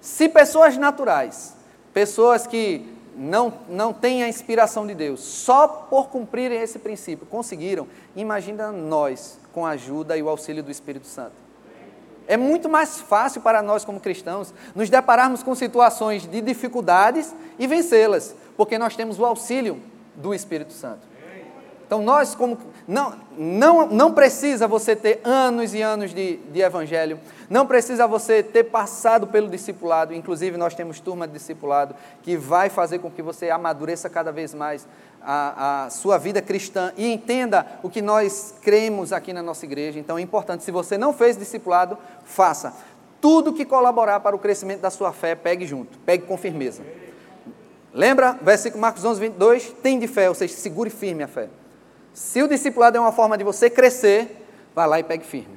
Se 0.00 0.28
pessoas 0.28 0.76
naturais, 0.76 1.54
pessoas 1.92 2.46
que 2.46 2.92
não, 3.16 3.52
não 3.68 3.92
têm 3.92 4.22
a 4.22 4.28
inspiração 4.28 4.86
de 4.86 4.94
Deus, 4.94 5.20
só 5.20 5.68
por 5.68 6.08
cumprirem 6.08 6.60
esse 6.60 6.78
princípio 6.78 7.26
conseguiram, 7.26 7.86
imagina 8.16 8.72
nós 8.72 9.38
com 9.52 9.66
a 9.66 9.70
ajuda 9.70 10.16
e 10.16 10.22
o 10.22 10.28
auxílio 10.28 10.62
do 10.62 10.70
Espírito 10.70 11.06
Santo. 11.06 11.41
É 12.32 12.36
muito 12.38 12.66
mais 12.66 12.98
fácil 12.98 13.42
para 13.42 13.60
nós, 13.60 13.84
como 13.84 14.00
cristãos, 14.00 14.54
nos 14.74 14.88
depararmos 14.88 15.42
com 15.42 15.54
situações 15.54 16.26
de 16.26 16.40
dificuldades 16.40 17.34
e 17.58 17.66
vencê-las, 17.66 18.34
porque 18.56 18.78
nós 18.78 18.96
temos 18.96 19.18
o 19.18 19.26
auxílio 19.26 19.78
do 20.16 20.32
Espírito 20.32 20.72
Santo. 20.72 21.11
Então 21.92 22.00
nós 22.00 22.34
como 22.34 22.56
não 22.88 23.12
não 23.36 23.86
não 23.86 24.14
precisa 24.14 24.66
você 24.66 24.96
ter 24.96 25.20
anos 25.22 25.74
e 25.74 25.82
anos 25.82 26.14
de, 26.14 26.38
de 26.38 26.62
evangelho, 26.62 27.20
não 27.50 27.66
precisa 27.66 28.06
você 28.06 28.42
ter 28.42 28.64
passado 28.64 29.26
pelo 29.26 29.46
discipulado. 29.46 30.14
Inclusive 30.14 30.56
nós 30.56 30.74
temos 30.74 31.00
turma 31.00 31.26
de 31.26 31.34
discipulado 31.34 31.94
que 32.22 32.34
vai 32.34 32.70
fazer 32.70 32.98
com 33.00 33.10
que 33.10 33.20
você 33.20 33.50
amadureça 33.50 34.08
cada 34.08 34.32
vez 34.32 34.54
mais 34.54 34.88
a, 35.20 35.84
a 35.84 35.90
sua 35.90 36.16
vida 36.16 36.40
cristã 36.40 36.94
e 36.96 37.12
entenda 37.12 37.66
o 37.82 37.90
que 37.90 38.00
nós 38.00 38.54
cremos 38.62 39.12
aqui 39.12 39.34
na 39.34 39.42
nossa 39.42 39.66
igreja. 39.66 39.98
Então 39.98 40.16
é 40.16 40.22
importante, 40.22 40.64
se 40.64 40.70
você 40.70 40.96
não 40.96 41.12
fez 41.12 41.36
discipulado, 41.36 41.98
faça. 42.24 42.72
Tudo 43.20 43.52
que 43.52 43.66
colaborar 43.66 44.20
para 44.20 44.34
o 44.34 44.38
crescimento 44.38 44.80
da 44.80 44.88
sua 44.88 45.12
fé, 45.12 45.34
pegue 45.34 45.66
junto, 45.66 45.98
pegue 46.06 46.24
com 46.24 46.38
firmeza. 46.38 46.82
Lembra, 47.92 48.38
versículo 48.40 48.80
Marcos 48.80 49.04
11, 49.04 49.20
22? 49.20 49.74
Tem 49.82 49.98
de 49.98 50.06
fé, 50.06 50.30
ou 50.30 50.34
seja, 50.34 50.54
segure 50.54 50.88
firme 50.88 51.22
a 51.22 51.28
fé. 51.28 51.50
Se 52.14 52.42
o 52.42 52.48
discipulado 52.48 52.96
é 52.96 53.00
uma 53.00 53.12
forma 53.12 53.38
de 53.38 53.44
você 53.44 53.70
crescer, 53.70 54.44
vá 54.74 54.84
lá 54.84 55.00
e 55.00 55.02
pegue 55.02 55.24
firme. 55.24 55.56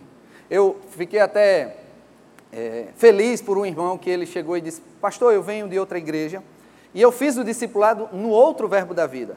Eu 0.49 0.77
fiquei 0.91 1.19
até 1.19 1.77
é, 2.51 2.87
feliz 2.95 3.41
por 3.41 3.57
um 3.57 3.65
irmão 3.65 3.97
que 3.97 4.09
ele 4.09 4.25
chegou 4.25 4.55
e 4.55 4.61
disse: 4.61 4.81
Pastor, 5.01 5.33
eu 5.33 5.43
venho 5.43 5.67
de 5.67 5.77
outra 5.77 5.97
igreja 5.97 6.41
e 6.93 7.01
eu 7.01 7.11
fiz 7.11 7.37
o 7.37 7.43
discipulado 7.43 8.07
no 8.13 8.29
outro 8.29 8.67
verbo 8.67 8.93
da 8.93 9.05
vida. 9.05 9.35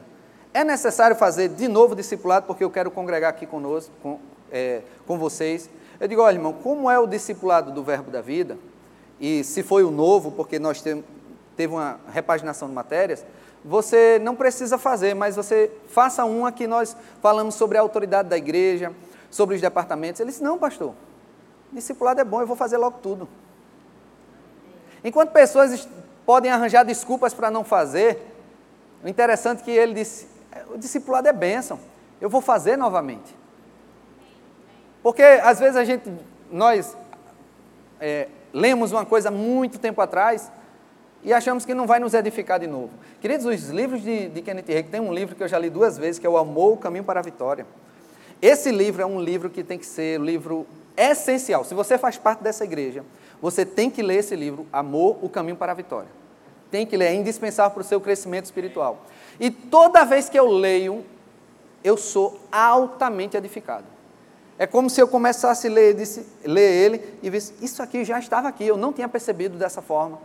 É 0.53 0.63
necessário 0.63 1.15
fazer 1.15 1.49
de 1.49 1.67
novo 1.67 1.93
o 1.93 1.95
discipulado 1.95 2.47
porque 2.47 2.63
eu 2.63 2.71
quero 2.71 2.89
congregar 2.89 3.29
aqui 3.31 3.45
conosco, 3.45 3.91
com, 4.01 4.19
é, 4.51 4.81
com 5.05 5.17
vocês. 5.17 5.69
Eu 5.99 6.07
digo: 6.07 6.21
Olha, 6.21 6.35
irmão, 6.35 6.53
como 6.53 6.89
é 6.89 6.97
o 6.97 7.05
discipulado 7.05 7.71
do 7.71 7.83
verbo 7.83 8.09
da 8.09 8.21
vida? 8.21 8.57
E 9.19 9.43
se 9.43 9.61
foi 9.61 9.83
o 9.83 9.91
novo, 9.91 10.31
porque 10.31 10.57
nós 10.57 10.81
temos, 10.81 11.03
teve 11.57 11.73
uma 11.73 11.99
repaginação 12.13 12.69
de 12.69 12.73
matérias, 12.73 13.25
você 13.63 14.19
não 14.19 14.35
precisa 14.35 14.77
fazer, 14.77 15.13
mas 15.13 15.35
você 15.35 15.71
faça 15.89 16.23
uma 16.23 16.51
que 16.51 16.67
nós 16.67 16.95
falamos 17.21 17.55
sobre 17.55 17.77
a 17.77 17.81
autoridade 17.81 18.29
da 18.29 18.37
igreja, 18.37 18.93
sobre 19.29 19.55
os 19.55 19.61
departamentos. 19.61 20.21
Ele 20.21 20.29
disse: 20.29 20.43
Não, 20.43 20.57
pastor, 20.57 20.93
discipulado 21.71 22.21
é 22.21 22.23
bom, 22.23 22.41
eu 22.41 22.47
vou 22.47 22.55
fazer 22.55 22.77
logo 22.77 22.99
tudo. 23.01 23.27
Enquanto 25.03 25.31
pessoas 25.31 25.87
podem 26.25 26.51
arranjar 26.51 26.83
desculpas 26.83 27.33
para 27.33 27.51
não 27.51 27.63
fazer, 27.63 28.25
o 29.03 29.07
interessante 29.07 29.61
é 29.61 29.65
que 29.65 29.71
ele 29.71 29.93
disse: 29.93 30.27
o 30.73 30.77
discipulado 30.77 31.27
é 31.27 31.33
bênção, 31.33 31.79
eu 32.21 32.29
vou 32.29 32.41
fazer 32.41 32.77
novamente. 32.77 33.37
Porque 35.03 35.21
às 35.21 35.59
vezes 35.59 35.75
a 35.75 35.83
gente, 35.83 36.11
nós 36.51 36.95
é, 37.99 38.27
lemos 38.53 38.91
uma 38.91 39.05
coisa 39.05 39.31
muito 39.31 39.79
tempo 39.79 40.01
atrás 40.01 40.51
e 41.23 41.33
achamos 41.33 41.65
que 41.65 41.73
não 41.73 41.85
vai 41.85 41.99
nos 41.99 42.13
edificar 42.13 42.59
de 42.59 42.67
novo. 42.67 42.91
Queridos, 43.19 43.45
os 43.45 43.69
livros 43.69 44.01
de, 44.01 44.29
de 44.29 44.41
Kenneth 44.41 44.65
Reagan, 44.67 44.89
tem 44.89 45.01
um 45.01 45.13
livro 45.13 45.35
que 45.35 45.43
eu 45.43 45.47
já 45.47 45.59
li 45.59 45.69
duas 45.69 45.97
vezes, 45.97 46.19
que 46.19 46.25
é 46.25 46.29
o 46.29 46.37
Amor, 46.37 46.73
o 46.73 46.77
Caminho 46.77 47.03
para 47.03 47.19
a 47.19 47.23
Vitória. 47.23 47.65
Esse 48.41 48.71
livro 48.71 49.01
é 49.01 49.05
um 49.05 49.19
livro 49.19 49.49
que 49.49 49.63
tem 49.63 49.77
que 49.77 49.85
ser 49.85 50.19
um 50.19 50.23
livro 50.23 50.65
essencial. 50.95 51.65
Se 51.65 51.73
você 51.73 51.97
faz 51.97 52.17
parte 52.17 52.41
dessa 52.41 52.63
igreja, 52.63 53.03
você 53.41 53.65
tem 53.65 53.89
que 53.89 54.01
ler 54.01 54.17
esse 54.17 54.35
livro, 54.35 54.65
Amor, 54.71 55.17
o 55.21 55.29
Caminho 55.29 55.57
para 55.57 55.73
a 55.73 55.75
Vitória. 55.75 56.09
Tem 56.71 56.85
que 56.85 56.95
ler, 56.95 57.05
é 57.05 57.15
indispensável 57.15 57.71
para 57.71 57.81
o 57.81 57.83
seu 57.83 57.99
crescimento 57.99 58.45
espiritual. 58.45 59.05
E 59.39 59.49
toda 59.49 60.05
vez 60.05 60.29
que 60.29 60.39
eu 60.39 60.47
leio, 60.47 61.03
eu 61.83 61.97
sou 61.97 62.39
altamente 62.51 63.35
edificado. 63.35 63.85
É 64.57 64.67
como 64.67 64.89
se 64.89 65.01
eu 65.01 65.07
começasse 65.07 65.67
a 65.67 65.71
ler, 65.71 65.93
disse, 65.95 66.25
ler 66.43 66.69
ele 66.69 67.17
e 67.23 67.29
visse, 67.29 67.53
isso 67.61 67.81
aqui 67.81 68.03
já 68.03 68.19
estava 68.19 68.49
aqui, 68.49 68.65
eu 68.67 68.75
não 68.75 68.91
tinha 68.91 69.07
percebido 69.07 69.57
dessa 69.57 69.81
forma. 69.81 70.19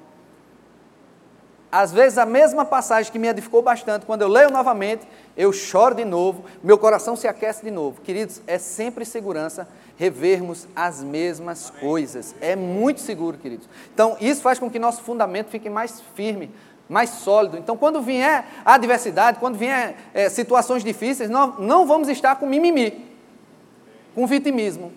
Às 1.74 1.92
vezes 1.92 2.18
a 2.18 2.24
mesma 2.24 2.64
passagem 2.64 3.10
que 3.10 3.18
me 3.18 3.26
edificou 3.26 3.60
bastante, 3.60 4.06
quando 4.06 4.22
eu 4.22 4.28
leio 4.28 4.48
novamente, 4.48 5.08
eu 5.36 5.52
choro 5.52 5.92
de 5.92 6.04
novo, 6.04 6.44
meu 6.62 6.78
coração 6.78 7.16
se 7.16 7.26
aquece 7.26 7.64
de 7.64 7.70
novo. 7.72 8.00
Queridos, 8.00 8.40
é 8.46 8.58
sempre 8.58 9.04
segurança 9.04 9.66
revermos 9.96 10.68
as 10.76 11.02
mesmas 11.02 11.70
coisas. 11.70 12.32
É 12.40 12.54
muito 12.54 13.00
seguro, 13.00 13.36
queridos. 13.36 13.68
Então, 13.92 14.16
isso 14.20 14.40
faz 14.40 14.56
com 14.56 14.70
que 14.70 14.78
nosso 14.78 15.02
fundamento 15.02 15.48
fique 15.48 15.68
mais 15.68 16.00
firme, 16.14 16.48
mais 16.88 17.10
sólido. 17.10 17.58
Então, 17.58 17.76
quando 17.76 18.00
vier 18.00 18.46
a 18.64 18.74
adversidade, 18.74 19.40
quando 19.40 19.58
vier 19.58 19.96
é, 20.14 20.28
situações 20.28 20.84
difíceis, 20.84 21.28
nós 21.28 21.58
não 21.58 21.88
vamos 21.88 22.08
estar 22.08 22.36
com 22.36 22.46
mimimi, 22.46 23.04
com 24.14 24.28
vitimismo. 24.28 24.92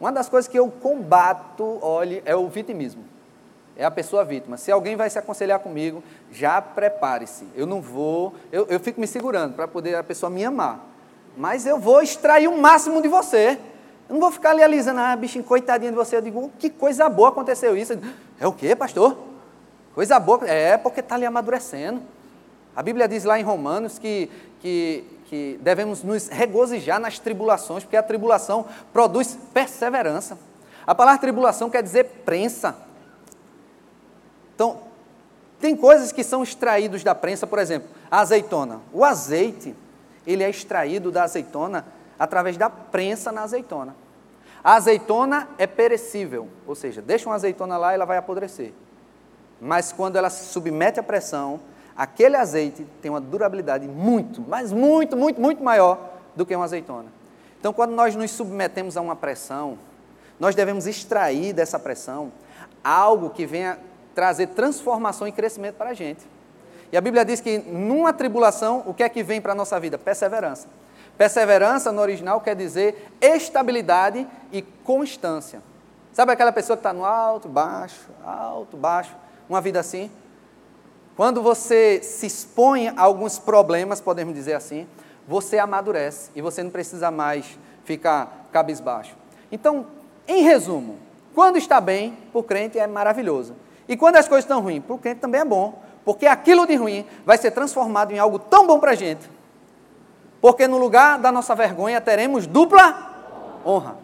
Uma 0.00 0.10
das 0.10 0.26
coisas 0.26 0.50
que 0.50 0.58
eu 0.58 0.70
combato, 0.70 1.78
olhe, 1.82 2.22
é 2.24 2.34
o 2.34 2.48
vitimismo 2.48 3.17
é 3.78 3.84
a 3.84 3.90
pessoa 3.92 4.24
vítima. 4.24 4.56
Se 4.56 4.72
alguém 4.72 4.96
vai 4.96 5.08
se 5.08 5.18
aconselhar 5.20 5.60
comigo, 5.60 6.02
já 6.32 6.60
prepare-se. 6.60 7.46
Eu 7.54 7.64
não 7.64 7.80
vou, 7.80 8.34
eu, 8.50 8.66
eu 8.68 8.80
fico 8.80 9.00
me 9.00 9.06
segurando 9.06 9.54
para 9.54 9.68
poder 9.68 9.94
a 9.94 10.02
pessoa 10.02 10.28
me 10.28 10.44
amar. 10.44 10.84
Mas 11.36 11.64
eu 11.64 11.78
vou 11.78 12.02
extrair 12.02 12.48
o 12.48 12.60
máximo 12.60 13.00
de 13.00 13.06
você. 13.06 13.56
Eu 14.08 14.14
não 14.14 14.20
vou 14.20 14.32
ficar 14.32 14.50
ali 14.50 14.64
alisando, 14.64 14.98
ah, 14.98 15.14
bichinho, 15.14 15.44
coitadinho 15.44 15.92
de 15.92 15.96
você. 15.96 16.16
Eu 16.16 16.20
digo, 16.20 16.50
que 16.58 16.68
coisa 16.68 17.08
boa 17.08 17.28
aconteceu 17.28 17.76
isso. 17.76 17.96
É 18.40 18.46
o 18.48 18.52
quê, 18.52 18.74
pastor? 18.74 19.16
Coisa 19.94 20.18
boa. 20.18 20.44
É, 20.44 20.76
porque 20.76 20.98
está 20.98 21.14
ali 21.14 21.24
amadurecendo. 21.24 22.02
A 22.74 22.82
Bíblia 22.82 23.06
diz 23.06 23.22
lá 23.22 23.38
em 23.38 23.44
Romanos 23.44 23.96
que, 23.96 24.28
que, 24.60 25.04
que 25.26 25.60
devemos 25.62 26.02
nos 26.02 26.26
regozijar 26.26 26.98
nas 26.98 27.20
tribulações, 27.20 27.84
porque 27.84 27.96
a 27.96 28.02
tribulação 28.02 28.66
produz 28.92 29.38
perseverança. 29.54 30.36
A 30.84 30.94
palavra 30.94 31.20
tribulação 31.20 31.70
quer 31.70 31.82
dizer 31.82 32.04
prensa. 32.24 32.74
Então, 34.58 34.80
tem 35.60 35.76
coisas 35.76 36.10
que 36.10 36.24
são 36.24 36.42
extraídos 36.42 37.04
da 37.04 37.14
prensa, 37.14 37.46
por 37.46 37.60
exemplo, 37.60 37.88
a 38.10 38.18
azeitona. 38.18 38.80
O 38.92 39.04
azeite, 39.04 39.72
ele 40.26 40.42
é 40.42 40.50
extraído 40.50 41.12
da 41.12 41.22
azeitona 41.22 41.86
através 42.18 42.56
da 42.56 42.68
prensa 42.68 43.30
na 43.30 43.44
azeitona. 43.44 43.94
A 44.64 44.74
azeitona 44.74 45.48
é 45.58 45.66
perecível, 45.68 46.48
ou 46.66 46.74
seja, 46.74 47.00
deixa 47.00 47.28
uma 47.28 47.36
azeitona 47.36 47.76
lá 47.76 47.92
e 47.92 47.94
ela 47.94 48.04
vai 48.04 48.16
apodrecer. 48.16 48.72
Mas 49.60 49.92
quando 49.92 50.16
ela 50.16 50.28
se 50.28 50.46
submete 50.46 50.98
à 50.98 51.04
pressão, 51.04 51.60
aquele 51.96 52.34
azeite 52.34 52.84
tem 53.00 53.12
uma 53.12 53.20
durabilidade 53.20 53.86
muito, 53.86 54.44
mas 54.48 54.72
muito, 54.72 55.16
muito, 55.16 55.40
muito 55.40 55.62
maior 55.62 56.00
do 56.34 56.44
que 56.44 56.56
uma 56.56 56.64
azeitona. 56.64 57.06
Então, 57.60 57.72
quando 57.72 57.92
nós 57.92 58.16
nos 58.16 58.32
submetemos 58.32 58.96
a 58.96 59.00
uma 59.00 59.14
pressão, 59.14 59.78
nós 60.40 60.56
devemos 60.56 60.88
extrair 60.88 61.52
dessa 61.52 61.78
pressão 61.78 62.32
algo 62.82 63.30
que 63.30 63.46
venha 63.46 63.78
trazer 64.18 64.48
transformação 64.48 65.28
e 65.28 65.32
crescimento 65.32 65.76
para 65.76 65.90
a 65.90 65.94
gente. 65.94 66.26
E 66.90 66.96
a 66.96 67.00
Bíblia 67.00 67.24
diz 67.24 67.40
que 67.40 67.56
numa 67.56 68.12
tribulação, 68.12 68.82
o 68.84 68.92
que 68.92 69.04
é 69.04 69.08
que 69.08 69.22
vem 69.22 69.40
para 69.40 69.52
a 69.52 69.54
nossa 69.54 69.78
vida? 69.78 69.96
Perseverança. 69.96 70.66
Perseverança 71.16 71.92
no 71.92 72.02
original 72.02 72.40
quer 72.40 72.56
dizer 72.56 73.12
estabilidade 73.20 74.26
e 74.50 74.60
constância. 74.60 75.62
Sabe 76.12 76.32
aquela 76.32 76.50
pessoa 76.50 76.76
que 76.76 76.80
está 76.80 76.92
no 76.92 77.04
alto, 77.04 77.48
baixo, 77.48 78.08
alto, 78.24 78.76
baixo, 78.76 79.14
uma 79.48 79.60
vida 79.60 79.78
assim? 79.78 80.10
Quando 81.16 81.40
você 81.40 82.00
se 82.02 82.26
expõe 82.26 82.88
a 82.88 82.94
alguns 82.96 83.38
problemas, 83.38 84.00
podemos 84.00 84.34
dizer 84.34 84.54
assim, 84.54 84.88
você 85.28 85.60
amadurece 85.60 86.32
e 86.34 86.42
você 86.42 86.60
não 86.60 86.72
precisa 86.72 87.08
mais 87.12 87.56
ficar 87.84 88.48
cabisbaixo. 88.50 89.16
Então, 89.52 89.86
em 90.26 90.42
resumo, 90.42 90.96
quando 91.36 91.56
está 91.56 91.80
bem, 91.80 92.18
o 92.34 92.42
crente 92.42 92.80
é 92.80 92.86
maravilhoso. 92.88 93.54
E 93.88 93.96
quando 93.96 94.16
as 94.16 94.28
coisas 94.28 94.44
estão 94.44 94.60
ruins, 94.60 94.82
para 94.84 94.94
o 94.94 94.98
crente 94.98 95.20
também 95.20 95.40
é 95.40 95.44
bom, 95.44 95.80
porque 96.04 96.26
aquilo 96.26 96.66
de 96.66 96.76
ruim 96.76 97.06
vai 97.24 97.38
ser 97.38 97.50
transformado 97.50 98.12
em 98.12 98.18
algo 98.18 98.38
tão 98.38 98.66
bom 98.66 98.78
para 98.78 98.92
a 98.92 98.94
gente. 98.94 99.28
Porque 100.40 100.68
no 100.68 100.78
lugar 100.78 101.18
da 101.18 101.32
nossa 101.32 101.54
vergonha 101.54 102.00
teremos 102.00 102.46
dupla 102.46 103.60
honra. 103.64 103.96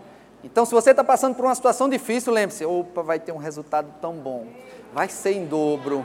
Então, 0.43 0.67
se 0.67 0.73
você 0.73 0.91
está 0.91 1.03
passando 1.03 1.35
por 1.35 1.45
uma 1.45 1.55
situação 1.55 1.89
difícil, 1.89 2.33
lembre-se: 2.33 2.65
opa, 2.65 3.03
vai 3.03 3.19
ter 3.19 3.33
um 3.33 3.39
resultado 3.39 3.89
tão 4.01 4.15
bom, 4.15 4.47
vai 4.93 5.09
ser 5.09 5.33
em 5.33 5.47
dobro, 5.47 6.05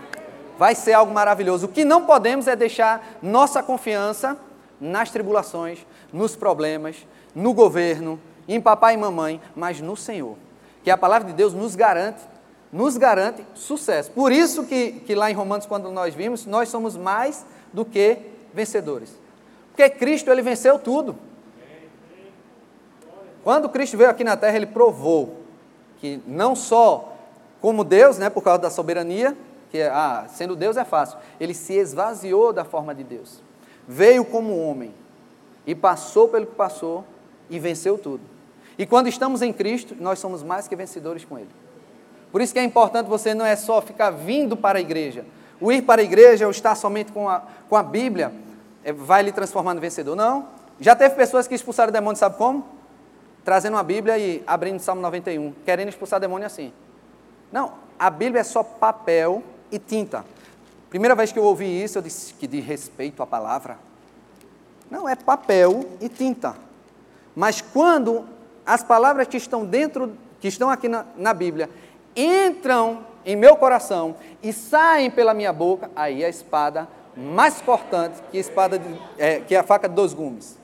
vai 0.57 0.75
ser 0.75 0.93
algo 0.93 1.13
maravilhoso. 1.13 1.65
O 1.65 1.69
que 1.69 1.83
não 1.83 2.05
podemos 2.05 2.47
é 2.47 2.55
deixar 2.55 3.17
nossa 3.21 3.61
confiança 3.63 4.37
nas 4.79 5.11
tribulações, 5.11 5.85
nos 6.13 6.35
problemas, 6.35 7.05
no 7.35 7.53
governo, 7.53 8.19
em 8.47 8.61
papai 8.61 8.93
e 8.93 8.97
mamãe, 8.97 9.41
mas 9.55 9.81
no 9.81 9.97
Senhor. 9.97 10.37
Que 10.83 10.89
a 10.89 10.97
palavra 10.97 11.27
de 11.27 11.33
Deus 11.33 11.53
nos 11.53 11.75
garante 11.75 12.21
nos 12.71 12.97
garante 12.97 13.45
sucesso. 13.55 14.11
Por 14.11 14.31
isso 14.31 14.63
que, 14.65 14.91
que 15.05 15.15
lá 15.15 15.29
em 15.29 15.33
Romanos, 15.33 15.65
quando 15.65 15.91
nós 15.91 16.13
vimos, 16.13 16.45
nós 16.45 16.69
somos 16.69 16.95
mais 16.95 17.45
do 17.73 17.83
que 17.83 18.17
vencedores. 18.53 19.11
Porque 19.71 19.89
Cristo, 19.89 20.29
ele 20.29 20.41
venceu 20.41 20.77
tudo. 20.77 21.15
Quando 23.43 23.69
Cristo 23.69 23.97
veio 23.97 24.09
aqui 24.09 24.23
na 24.23 24.35
terra, 24.35 24.57
ele 24.57 24.65
provou 24.65 25.37
que 25.99 26.21
não 26.27 26.55
só 26.55 27.15
como 27.61 27.83
Deus, 27.83 28.17
né, 28.17 28.29
por 28.29 28.43
causa 28.43 28.61
da 28.61 28.69
soberania, 28.69 29.35
que 29.71 29.79
é, 29.79 29.87
ah, 29.87 30.25
sendo 30.29 30.55
Deus 30.55 30.77
é 30.77 30.83
fácil, 30.83 31.17
ele 31.39 31.53
se 31.53 31.73
esvaziou 31.73 32.51
da 32.51 32.63
forma 32.63 32.93
de 32.93 33.03
Deus. 33.03 33.41
Veio 33.87 34.23
como 34.25 34.57
homem 34.57 34.93
e 35.65 35.75
passou 35.75 36.27
pelo 36.27 36.45
que 36.45 36.55
passou 36.55 37.03
e 37.49 37.59
venceu 37.59 37.97
tudo. 37.97 38.21
E 38.77 38.85
quando 38.85 39.07
estamos 39.07 39.41
em 39.41 39.51
Cristo, 39.51 39.95
nós 39.99 40.19
somos 40.19 40.41
mais 40.41 40.67
que 40.67 40.75
vencedores 40.75 41.25
com 41.25 41.37
ele. 41.37 41.49
Por 42.31 42.41
isso 42.41 42.53
que 42.53 42.59
é 42.59 42.63
importante 42.63 43.07
você 43.07 43.33
não 43.33 43.45
é 43.45 43.55
só 43.55 43.81
ficar 43.81 44.11
vindo 44.11 44.55
para 44.55 44.77
a 44.77 44.81
igreja. 44.81 45.25
O 45.59 45.71
ir 45.71 45.81
para 45.81 46.01
a 46.01 46.03
igreja 46.03 46.45
ou 46.45 46.51
estar 46.51 46.75
somente 46.75 47.11
com 47.11 47.27
a, 47.27 47.43
com 47.67 47.75
a 47.75 47.83
Bíblia 47.83 48.31
é, 48.83 48.93
vai 48.93 49.23
lhe 49.23 49.31
transformar 49.31 49.73
no 49.73 49.81
vencedor. 49.81 50.15
Não. 50.15 50.47
Já 50.79 50.95
teve 50.95 51.15
pessoas 51.15 51.47
que 51.47 51.55
expulsaram 51.55 51.91
demônio, 51.91 52.17
sabe 52.17 52.37
como? 52.37 52.65
Trazendo 53.43 53.73
uma 53.73 53.83
Bíblia 53.83 54.17
e 54.17 54.43
abrindo 54.47 54.77
o 54.77 54.79
Salmo 54.79 55.01
91, 55.01 55.53
querendo 55.65 55.89
expulsar 55.89 56.19
demônio 56.19 56.45
assim. 56.45 56.71
Não, 57.51 57.73
a 57.97 58.09
Bíblia 58.09 58.41
é 58.41 58.43
só 58.43 58.63
papel 58.63 59.43
e 59.71 59.79
tinta. 59.79 60.23
Primeira 60.89 61.15
vez 61.15 61.31
que 61.31 61.39
eu 61.39 61.43
ouvi 61.43 61.83
isso, 61.83 61.97
eu 61.97 62.01
disse 62.01 62.33
que 62.33 62.47
de 62.47 62.59
respeito 62.59 63.21
à 63.21 63.27
palavra. 63.27 63.77
Não, 64.89 65.07
é 65.07 65.15
papel 65.15 65.85
e 65.99 66.07
tinta. 66.07 66.55
Mas 67.35 67.61
quando 67.61 68.25
as 68.65 68.83
palavras 68.83 69.27
que 69.27 69.37
estão 69.37 69.65
dentro, 69.65 70.15
que 70.39 70.47
estão 70.47 70.69
aqui 70.69 70.87
na, 70.87 71.05
na 71.15 71.33
Bíblia, 71.33 71.69
entram 72.15 73.05
em 73.25 73.35
meu 73.35 73.55
coração 73.55 74.15
e 74.41 74.51
saem 74.53 75.11
pela 75.11 75.33
minha 75.33 75.53
boca, 75.53 75.89
aí 75.95 76.23
a 76.23 76.29
espada 76.29 76.87
mais 77.15 77.61
cortante 77.61 78.21
que 78.31 78.37
a 78.37 78.41
espada 78.41 78.79
de, 78.79 79.01
é, 79.17 79.39
que 79.41 79.55
a 79.55 79.63
faca 79.63 79.89
de 79.89 79.95
dois 79.95 80.13
gumes. 80.13 80.57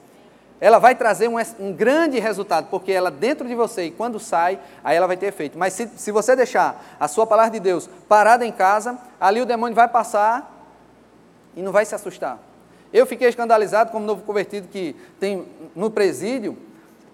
Ela 0.60 0.79
vai 0.79 0.95
trazer 0.95 1.27
um, 1.27 1.36
um, 1.60 1.73
grande 1.73 2.17
resultado, 2.17 2.67
porque 2.69 2.91
ela 2.91 3.12
dentro 3.12 3.45
de 3.47 3.53
você 3.53 3.86
e 3.86 3.91
quando 3.91 4.19
sai, 4.19 4.58
aí 4.84 4.95
ela 4.95 5.05
vai 5.05 5.17
ter 5.17 5.27
efeito. 5.27 5.58
Mas 5.58 5.73
se, 5.73 5.88
se 5.97 6.12
você 6.12 6.36
deixar 6.36 6.95
a 6.97 7.08
sua 7.08 7.27
palavra 7.27 7.51
de 7.51 7.60
Deus 7.60 7.89
parada 8.08 8.45
em 8.45 8.51
casa, 8.51 8.97
ali 9.19 9.41
o 9.41 9.45
demônio 9.45 9.75
vai 9.75 9.88
passar 9.88 10.69
e 11.55 11.62
não 11.62 11.73
vai 11.73 11.86
se 11.86 11.93
assustar. 11.93 12.39
Eu 12.93 13.05
fiquei 13.05 13.27
escandalizado 13.27 13.91
como 13.91 14.05
novo 14.05 14.23
convertido 14.23 14.69
que 14.69 14.95
tem 15.19 15.45
no 15.75 15.91
presídio, 15.91 16.58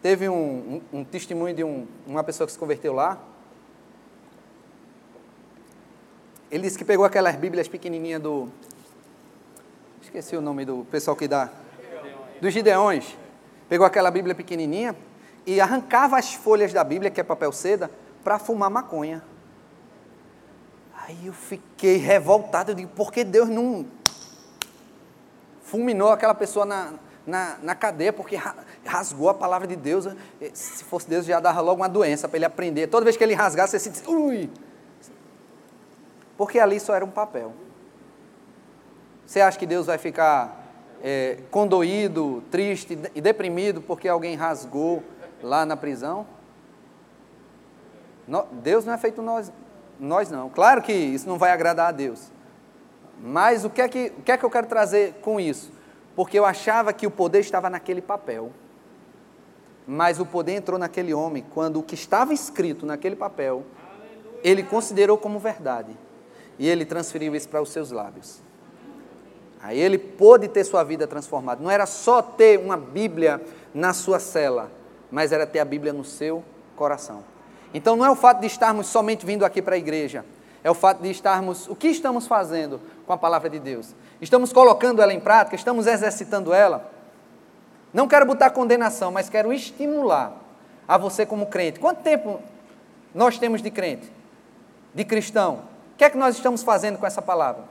teve 0.01 0.29
um, 0.29 0.81
um, 0.93 0.99
um 0.99 1.03
testemunho 1.03 1.55
de 1.55 1.63
uma 2.05 2.23
pessoa 2.23 2.45
que 2.45 2.53
se 2.53 2.59
converteu 2.59 2.93
lá. 2.93 3.17
Ele 6.51 6.63
disse 6.63 6.77
que 6.77 6.83
pegou 6.83 7.05
aquelas 7.05 7.35
bíblias 7.37 7.69
pequenininhas 7.69 8.21
do... 8.21 8.49
Esqueci 10.01 10.35
o 10.35 10.41
nome 10.41 10.65
do 10.65 10.85
pessoal 10.91 11.15
que 11.15 11.25
dá... 11.25 11.49
Dos 12.41 12.53
Gideões. 12.53 13.17
Pegou 13.69 13.85
aquela 13.85 14.11
bíblia 14.11 14.35
pequenininha 14.35 14.93
e 15.45 15.61
arrancava 15.61 16.17
as 16.17 16.33
folhas 16.33 16.73
da 16.73 16.83
bíblia, 16.83 17.09
que 17.09 17.21
é 17.21 17.23
papel 17.23 17.53
seda, 17.53 17.89
para 18.21 18.37
fumar 18.37 18.69
maconha. 18.69 19.23
Aí 20.93 21.27
eu 21.27 21.33
fiquei 21.33 21.95
revoltado, 21.95 22.71
eu 22.71 22.75
digo, 22.75 22.89
por 22.89 23.13
que 23.13 23.23
Deus 23.23 23.47
não 23.47 23.85
fulminou 25.63 26.09
aquela 26.09 26.35
pessoa 26.35 26.65
na, 26.65 26.93
na, 27.25 27.57
na 27.63 27.75
cadeia, 27.75 28.11
porque 28.11 28.37
rasgou 28.83 29.29
a 29.29 29.33
palavra 29.33 29.67
de 29.67 29.77
Deus. 29.77 30.05
Se 30.53 30.83
fosse 30.83 31.07
Deus, 31.07 31.25
já 31.25 31.39
dava 31.39 31.61
logo 31.61 31.81
uma 31.81 31.87
doença 31.87 32.27
para 32.27 32.37
ele 32.37 32.45
aprender. 32.45 32.87
Toda 32.87 33.05
vez 33.05 33.15
que 33.15 33.23
ele 33.23 33.33
rasgasse, 33.33 33.71
você 33.71 33.79
se 33.79 33.89
diz, 33.89 34.05
ui. 34.05 34.49
Porque 36.41 36.57
ali 36.57 36.79
só 36.79 36.95
era 36.95 37.05
um 37.05 37.11
papel. 37.11 37.53
Você 39.27 39.39
acha 39.41 39.59
que 39.59 39.67
Deus 39.67 39.85
vai 39.85 39.99
ficar 39.99 40.73
é, 41.03 41.37
condoído, 41.51 42.43
triste 42.49 42.97
e 43.13 43.21
deprimido 43.21 43.79
porque 43.79 44.07
alguém 44.07 44.35
rasgou 44.35 45.03
lá 45.43 45.67
na 45.67 45.77
prisão? 45.77 46.25
Deus 48.53 48.85
não 48.85 48.93
é 48.93 48.97
feito 48.97 49.21
nós, 49.21 49.53
nós 49.99 50.31
não. 50.31 50.49
Claro 50.49 50.81
que 50.81 50.91
isso 50.91 51.29
não 51.29 51.37
vai 51.37 51.51
agradar 51.51 51.89
a 51.89 51.91
Deus. 51.91 52.31
Mas 53.21 53.63
o 53.63 53.69
que, 53.69 53.79
é 53.79 53.87
que, 53.87 54.11
o 54.17 54.23
que 54.23 54.31
é 54.31 54.35
que 54.35 54.43
eu 54.43 54.49
quero 54.49 54.65
trazer 54.65 55.13
com 55.21 55.39
isso? 55.39 55.71
Porque 56.15 56.39
eu 56.39 56.43
achava 56.43 56.91
que 56.91 57.05
o 57.05 57.11
poder 57.11 57.41
estava 57.41 57.69
naquele 57.69 58.01
papel. 58.01 58.51
Mas 59.85 60.19
o 60.19 60.25
poder 60.25 60.53
entrou 60.53 60.79
naquele 60.79 61.13
homem 61.13 61.45
quando 61.53 61.77
o 61.77 61.83
que 61.83 61.93
estava 61.93 62.33
escrito 62.33 62.83
naquele 62.83 63.15
papel, 63.15 63.63
ele 64.43 64.63
considerou 64.63 65.19
como 65.19 65.37
verdade. 65.37 65.95
E 66.61 66.69
ele 66.69 66.85
transferiu 66.85 67.35
isso 67.35 67.49
para 67.49 67.59
os 67.59 67.71
seus 67.71 67.89
lábios. 67.89 68.37
Aí 69.63 69.79
ele 69.79 69.97
pôde 69.97 70.47
ter 70.47 70.63
sua 70.63 70.83
vida 70.83 71.07
transformada. 71.07 71.59
Não 71.59 71.71
era 71.71 71.87
só 71.87 72.21
ter 72.21 72.59
uma 72.59 72.77
Bíblia 72.77 73.41
na 73.73 73.93
sua 73.93 74.19
cela, 74.19 74.71
mas 75.09 75.31
era 75.31 75.47
ter 75.47 75.57
a 75.57 75.65
Bíblia 75.65 75.91
no 75.91 76.05
seu 76.05 76.43
coração. 76.75 77.23
Então 77.73 77.95
não 77.95 78.05
é 78.05 78.11
o 78.11 78.15
fato 78.15 78.41
de 78.41 78.45
estarmos 78.45 78.85
somente 78.85 79.25
vindo 79.25 79.43
aqui 79.43 79.59
para 79.59 79.73
a 79.73 79.77
igreja, 79.79 80.23
é 80.63 80.69
o 80.69 80.75
fato 80.75 81.01
de 81.01 81.09
estarmos, 81.09 81.67
o 81.67 81.75
que 81.75 81.87
estamos 81.87 82.27
fazendo 82.27 82.79
com 83.07 83.13
a 83.13 83.17
palavra 83.17 83.49
de 83.49 83.57
Deus? 83.57 83.95
Estamos 84.21 84.53
colocando 84.53 85.01
ela 85.01 85.11
em 85.11 85.19
prática, 85.19 85.55
estamos 85.55 85.87
exercitando 85.87 86.53
ela. 86.53 86.91
Não 87.91 88.07
quero 88.07 88.23
botar 88.27 88.51
condenação, 88.51 89.11
mas 89.11 89.31
quero 89.31 89.51
estimular 89.51 90.39
a 90.87 90.95
você 90.95 91.25
como 91.25 91.47
crente. 91.47 91.79
Quanto 91.79 92.03
tempo 92.03 92.39
nós 93.15 93.39
temos 93.39 93.63
de 93.63 93.71
crente? 93.71 94.13
De 94.93 95.03
cristão? 95.03 95.70
Que 96.01 96.05
é 96.05 96.09
que 96.09 96.17
nós 96.17 96.35
estamos 96.35 96.63
fazendo 96.63 96.97
com 96.97 97.05
essa 97.05 97.21
palavra? 97.21 97.63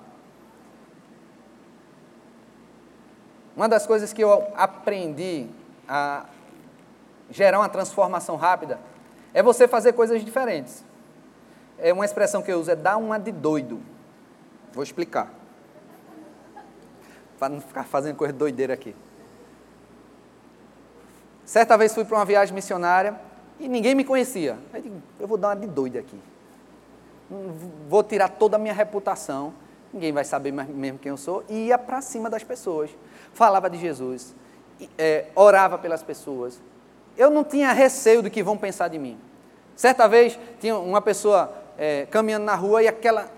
Uma 3.57 3.69
das 3.69 3.89
coisas 3.89 4.13
que 4.13 4.23
eu 4.23 4.47
aprendi 4.55 5.49
a 5.89 6.27
gerar 7.29 7.59
uma 7.59 7.69
transformação 7.69 8.37
rápida 8.37 8.79
é 9.35 9.43
você 9.43 9.67
fazer 9.67 9.95
coisas 9.95 10.25
diferentes 10.25 10.85
é 11.77 11.93
uma 11.93 12.05
expressão 12.05 12.41
que 12.41 12.53
eu 12.53 12.61
uso, 12.61 12.71
é 12.71 12.77
dar 12.77 12.99
uma 12.99 13.19
de 13.19 13.33
doido. 13.33 13.81
Vou 14.73 14.85
explicar. 14.85 15.29
Para 17.37 17.49
não 17.49 17.61
ficar 17.61 17.83
fazendo 17.83 18.15
coisa 18.15 18.33
doideira 18.33 18.75
aqui. 18.75 18.95
Certa 21.45 21.77
vez 21.77 21.93
fui 21.93 22.05
para 22.05 22.17
uma 22.17 22.25
viagem 22.25 22.55
missionária 22.55 23.21
e 23.59 23.69
ninguém 23.69 23.97
me 23.97 24.05
conhecia. 24.05 24.57
Eu 24.73 24.81
digo, 24.81 25.03
eu 25.19 25.27
vou 25.27 25.37
dar 25.37 25.49
uma 25.49 25.57
de 25.57 25.67
doido 25.67 25.99
aqui. 25.99 26.30
Vou 27.89 28.03
tirar 28.03 28.29
toda 28.29 28.57
a 28.57 28.59
minha 28.59 28.75
reputação, 28.75 29.55
ninguém 29.93 30.13
vai 30.13 30.25
saber 30.25 30.53
mesmo 30.53 30.99
quem 30.99 31.11
eu 31.11 31.17
sou, 31.17 31.45
e 31.49 31.67
ia 31.67 31.79
para 31.79 32.01
cima 32.01 32.29
das 32.29 32.43
pessoas. 32.43 32.91
Falava 33.33 33.71
de 33.71 33.79
Jesus, 33.79 34.35
é, 34.99 35.27
orava 35.35 35.79
pelas 35.79 36.03
pessoas. 36.03 36.61
Eu 37.17 37.31
não 37.31 37.45
tinha 37.45 37.73
receio 37.73 38.23
do 38.23 38.31
que 38.31 38.43
vão 38.43 38.57
pensar 38.57 38.89
de 38.89 38.99
mim. 38.99 39.19
Certa 39.77 40.09
vez, 40.09 40.39
tinha 40.61 40.77
uma 40.77 41.01
pessoa 41.01 41.53
é, 41.79 42.07
caminhando 42.11 42.45
na 42.45 42.55
rua 42.55 42.83
e 42.83 42.89
aquela 42.89 43.31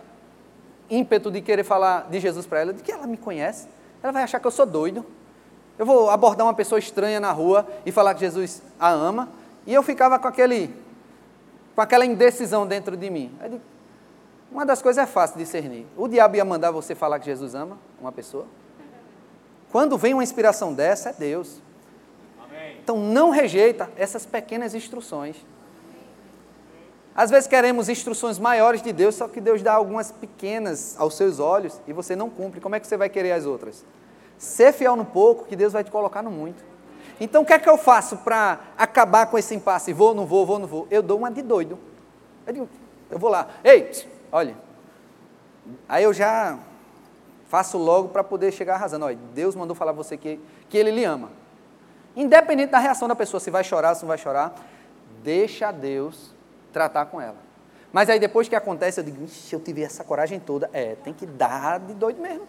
ímpeto 0.91 1.31
de 1.31 1.41
querer 1.41 1.65
falar 1.65 2.09
de 2.11 2.19
Jesus 2.19 2.47
para 2.47 2.61
ela, 2.61 2.73
de 2.73 2.83
que 2.83 2.91
ela 2.91 3.07
me 3.07 3.17
conhece, 3.17 3.69
ela 4.03 4.13
vai 4.13 4.23
achar 4.23 4.41
que 4.41 4.47
eu 4.47 4.51
sou 4.51 4.67
doido. 4.67 5.05
Eu 5.79 5.87
vou 5.87 6.11
abordar 6.11 6.47
uma 6.47 6.55
pessoa 6.55 6.79
estranha 6.79 7.21
na 7.21 7.33
rua 7.33 7.67
e 7.85 7.93
falar 7.93 8.15
que 8.15 8.21
Jesus 8.21 8.63
a 8.79 8.91
ama, 8.91 9.29
e 9.67 9.73
eu 9.73 9.83
ficava 9.83 10.19
com 10.19 10.29
aquele 10.29 10.75
com 11.75 11.81
aquela 11.81 12.05
indecisão 12.05 12.67
dentro 12.67 12.97
de 12.97 13.09
mim. 13.09 13.35
Digo, 13.43 13.61
uma 14.53 14.67
das 14.67 14.83
coisas 14.83 15.03
é 15.03 15.07
fácil 15.07 15.39
de 15.39 15.45
discernir. 15.45 15.87
O 15.97 16.07
diabo 16.07 16.37
ia 16.37 16.45
mandar 16.45 16.71
você 16.71 16.95
falar 16.95 17.19
que 17.19 17.25
Jesus 17.25 17.55
ama 17.55 17.79
uma 18.01 18.13
pessoa? 18.13 18.47
Quando 19.71 19.97
vem 19.97 20.13
uma 20.13 20.23
inspiração 20.23 20.75
dessa, 20.75 21.09
é 21.09 21.13
Deus. 21.15 21.61
Amém. 22.45 22.77
Então 22.83 22.99
não 22.99 23.31
rejeita 23.31 23.91
essas 23.97 24.27
pequenas 24.27 24.75
instruções. 24.75 25.37
Às 27.15 27.31
vezes 27.31 27.47
queremos 27.47 27.89
instruções 27.89 28.39
maiores 28.39 28.83
de 28.83 28.93
Deus, 28.93 29.15
só 29.15 29.29
que 29.29 29.41
Deus 29.41 29.63
dá 29.63 29.73
algumas 29.73 30.13
pequenas 30.13 30.95
aos 30.99 31.15
seus 31.15 31.39
olhos 31.41 31.81
e 31.87 31.93
você 31.93 32.15
não 32.15 32.29
cumpre. 32.29 32.61
Como 32.61 32.75
é 32.75 32.81
que 32.81 32.87
você 32.87 32.97
vai 32.97 33.09
querer 33.09 33.33
as 33.33 33.47
outras? 33.47 33.85
Ser 34.39 34.73
fiel 34.73 34.97
no 34.97 35.05
pouco, 35.05 35.45
que 35.47 35.57
Deus 35.57 35.73
vai 35.73 35.85
te 35.85 35.91
colocar 35.91 36.23
no 36.23 36.31
muito. 36.31 36.63
Então, 37.21 37.43
o 37.43 37.47
que 37.47 37.53
é 37.53 37.59
que 37.59 37.69
eu 37.69 37.79
faço 37.79 38.17
para 38.19 38.61
acabar 38.77 39.27
com 39.27 39.39
esse 39.39 39.55
impasse? 39.55 39.93
Vou, 39.93 40.15
não 40.15 40.27
vou, 40.27 40.45
vou, 40.45 40.59
não 40.59 40.67
vou. 40.67 40.87
Eu 40.91 41.03
dou 41.03 41.19
uma 41.19 41.31
de 41.31 41.43
doido. 41.43 41.79
Eu, 42.47 42.53
digo, 42.53 42.69
eu 43.11 43.19
vou 43.19 43.31
lá. 43.31 43.49
Ei, 43.63 43.91
olha. 44.33 44.57
Aí 45.89 46.03
eu 46.03 46.13
já 46.13 46.59
faço 47.47 47.77
logo 47.79 48.09
para 48.09 48.25
poder 48.25 48.51
chegar 48.51 48.75
arrasando. 48.75 49.05
Olha, 49.05 49.19
Deus 49.35 49.55
mandou 49.55 49.77
falar 49.77 49.93
você 49.93 50.17
que, 50.17 50.41
que 50.69 50.79
Ele 50.79 50.91
lhe 50.91 51.05
ama. 51.05 51.31
Independente 52.17 52.71
da 52.71 52.79
reação 52.79 53.07
da 53.07 53.15
pessoa, 53.15 53.39
se 53.41 53.51
vai 53.51 53.63
chorar, 53.63 53.95
se 53.95 54.03
não 54.03 54.09
vai 54.09 54.19
chorar, 54.19 54.55
deixa 55.23 55.71
Deus 55.71 56.35
tratar 56.73 57.07
com 57.07 57.21
ela. 57.21 57.37
Mas 57.93 58.09
aí 58.09 58.19
depois 58.19 58.49
que 58.49 58.57
acontece, 58.57 59.01
eu 59.01 59.05
digo, 59.05 59.29
se 59.29 59.55
eu 59.55 59.61
tive 59.61 59.83
essa 59.83 60.03
coragem 60.03 60.41
toda, 60.41 60.71
é, 60.73 60.97
tem 60.97 61.13
que 61.13 61.27
dar 61.27 61.79
de 61.79 61.93
doido 61.93 62.21
mesmo. 62.21 62.47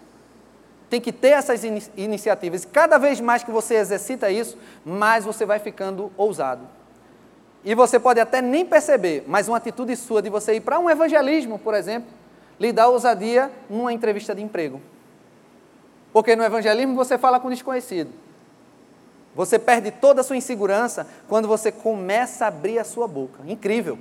Tem 0.90 1.02
que 1.02 1.12
ter 1.12 1.30
essas 1.30 1.64
in 1.64 1.82
iniciativas. 1.98 2.64
E 2.64 2.68
cada 2.68 2.98
vez 2.98 3.20
mais 3.20 3.44
que 3.44 3.52
você 3.52 3.76
exercita 3.76 4.32
isso, 4.32 4.58
mais 4.86 5.26
você 5.26 5.46
vai 5.46 5.60
ficando 5.60 6.12
ousado. 6.16 6.66
E 7.64 7.74
você 7.74 8.00
pode 8.00 8.20
até 8.20 8.42
nem 8.42 8.66
perceber, 8.66 9.24
mas 9.28 9.48
uma 9.48 9.58
atitude 9.58 9.96
sua 9.96 10.22
de 10.22 10.30
você 10.30 10.56
ir 10.56 10.62
para 10.62 10.80
um 10.80 10.90
evangelismo, 10.90 11.58
por 11.58 11.74
exemplo, 11.74 12.10
lhe 12.60 12.74
dá 12.74 12.88
ousadia 12.88 13.52
numa 13.70 13.94
entrevista 13.94 14.36
de 14.36 14.42
emprego. 14.42 14.82
Porque 16.12 16.36
no 16.36 16.44
evangelismo 16.44 16.96
você 16.96 17.18
fala 17.18 17.40
com 17.40 17.50
desconhecido. 17.50 18.12
Você 19.36 19.58
perde 19.58 19.92
toda 19.92 20.22
a 20.22 20.24
sua 20.24 20.38
insegurança 20.38 21.08
quando 21.28 21.48
você 21.48 21.72
começa 21.72 22.46
a 22.46 22.50
abrir 22.50 22.78
a 22.78 22.84
sua 22.84 23.08
boca. 23.08 23.40
Incrível. 23.48 23.98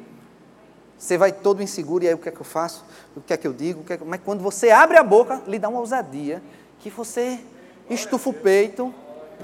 Você 0.98 1.16
vai 1.16 1.33
todo 1.33 1.62
inseguro, 1.62 2.05
e 2.05 2.09
aí 2.09 2.14
o 2.14 2.18
que 2.18 2.29
é 2.29 2.33
que 2.33 2.40
eu 2.40 2.44
faço? 2.44 2.85
O 3.16 3.20
que 3.20 3.33
é 3.33 3.37
que 3.37 3.46
eu 3.46 3.53
digo? 3.53 3.83
Que 3.83 3.94
é 3.94 3.96
que... 3.96 4.05
Mas 4.05 4.20
quando 4.25 4.40
você 4.40 4.70
abre 4.70 4.98
a 4.98 5.03
boca, 5.03 5.40
lhe 5.46 5.59
dá 5.59 5.68
uma 5.68 5.81
ousadia, 5.81 6.42
que 6.79 6.90
você 6.90 7.40
estufa 7.88 8.31
o 8.31 8.33
peito, 8.33 8.94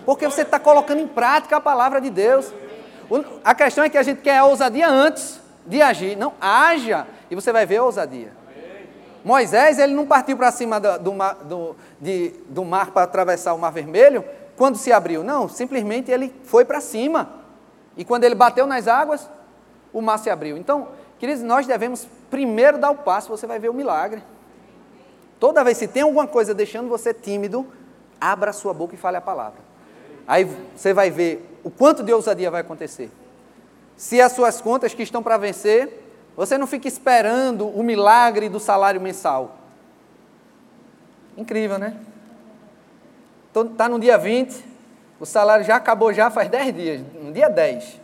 porque 0.04 0.26
você 0.26 0.42
está 0.42 0.58
colocando 0.58 1.00
em 1.00 1.08
prática 1.08 1.56
a 1.56 1.60
palavra 1.60 2.00
de 2.00 2.10
Deus. 2.10 2.52
A 3.44 3.54
questão 3.54 3.84
é 3.84 3.88
que 3.88 3.98
a 3.98 4.02
gente 4.02 4.20
quer 4.20 4.38
a 4.38 4.44
ousadia 4.44 4.88
antes 4.88 5.40
de 5.66 5.80
agir. 5.80 6.16
Não, 6.16 6.34
haja, 6.40 7.06
e 7.30 7.34
você 7.34 7.52
vai 7.52 7.64
ver 7.64 7.78
a 7.78 7.84
ousadia. 7.84 8.32
Moisés, 9.24 9.78
ele 9.78 9.94
não 9.94 10.06
partiu 10.06 10.36
para 10.36 10.50
cima 10.50 10.78
do, 10.78 10.98
do, 10.98 11.14
mar, 11.14 11.34
do, 11.34 11.76
de, 12.00 12.34
do 12.48 12.64
mar 12.64 12.92
para 12.92 13.02
atravessar 13.02 13.52
o 13.54 13.58
Mar 13.58 13.70
Vermelho 13.70 14.24
quando 14.56 14.76
se 14.76 14.92
abriu? 14.92 15.22
Não, 15.22 15.48
simplesmente 15.48 16.10
ele 16.10 16.34
foi 16.44 16.64
para 16.64 16.80
cima. 16.80 17.30
E 17.96 18.04
quando 18.04 18.24
ele 18.24 18.34
bateu 18.34 18.66
nas 18.66 18.88
águas, 18.88 19.28
o 19.92 20.00
mar 20.00 20.18
se 20.18 20.30
abriu. 20.30 20.56
Então, 20.56 20.88
queridos, 21.18 21.42
nós 21.42 21.66
devemos 21.66 22.08
primeiro 22.30 22.78
dar 22.78 22.90
o 22.90 22.96
passo, 22.96 23.28
você 23.28 23.46
vai 23.46 23.58
ver 23.58 23.68
o 23.68 23.74
milagre. 23.74 24.22
Toda 25.38 25.62
vez 25.62 25.78
que 25.78 25.86
tem 25.86 26.02
alguma 26.02 26.26
coisa 26.26 26.52
deixando 26.54 26.88
você 26.88 27.14
tímido, 27.14 27.66
abra 28.20 28.50
a 28.50 28.52
sua 28.52 28.74
boca 28.74 28.94
e 28.94 28.98
fale 28.98 29.16
a 29.16 29.20
palavra. 29.20 29.60
Aí 30.26 30.48
você 30.76 30.92
vai 30.92 31.10
ver 31.10 31.47
o 31.64 31.70
quanto 31.70 32.02
de 32.02 32.12
ousadia 32.12 32.50
vai 32.50 32.60
acontecer. 32.60 33.10
Se 33.96 34.20
as 34.20 34.32
suas 34.32 34.60
contas 34.60 34.94
que 34.94 35.02
estão 35.02 35.22
para 35.22 35.36
vencer, 35.36 36.04
você 36.36 36.56
não 36.56 36.66
fica 36.66 36.86
esperando 36.86 37.68
o 37.68 37.82
milagre 37.82 38.48
do 38.48 38.60
salário 38.60 39.00
mensal. 39.00 39.56
Incrível, 41.36 41.78
né? 41.78 41.96
Está 43.54 43.88
no 43.88 43.98
dia 43.98 44.16
20, 44.16 44.64
o 45.18 45.26
salário 45.26 45.64
já 45.64 45.76
acabou 45.76 46.12
já 46.12 46.30
faz 46.30 46.48
10 46.48 46.74
dias, 46.74 47.02
no 47.20 47.32
dia 47.32 47.48
10. 47.48 48.00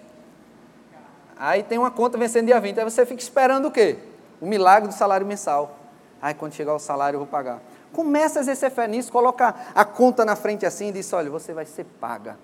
Aí 1.36 1.62
tem 1.62 1.78
uma 1.78 1.90
conta 1.90 2.18
vencendo 2.18 2.46
dia 2.46 2.60
20. 2.60 2.78
Aí 2.78 2.84
você 2.84 3.04
fica 3.06 3.20
esperando 3.20 3.66
o 3.66 3.70
quê? 3.70 3.98
O 4.40 4.46
milagre 4.46 4.88
do 4.88 4.94
salário 4.94 5.26
mensal. 5.26 5.78
Aí 6.20 6.34
quando 6.34 6.54
chegar 6.54 6.74
o 6.74 6.78
salário 6.78 7.16
eu 7.16 7.20
vou 7.20 7.28
pagar. 7.28 7.60
Começa 7.92 8.40
a 8.40 8.42
exercer 8.42 8.70
fé 8.70 8.88
nisso, 8.88 9.12
coloca 9.12 9.54
a 9.74 9.84
conta 9.84 10.24
na 10.24 10.34
frente 10.34 10.66
assim 10.66 10.88
e 10.88 10.92
diz: 10.92 11.12
olha, 11.12 11.30
você 11.30 11.52
vai 11.52 11.66
ser 11.66 11.84
paga. 12.00 12.36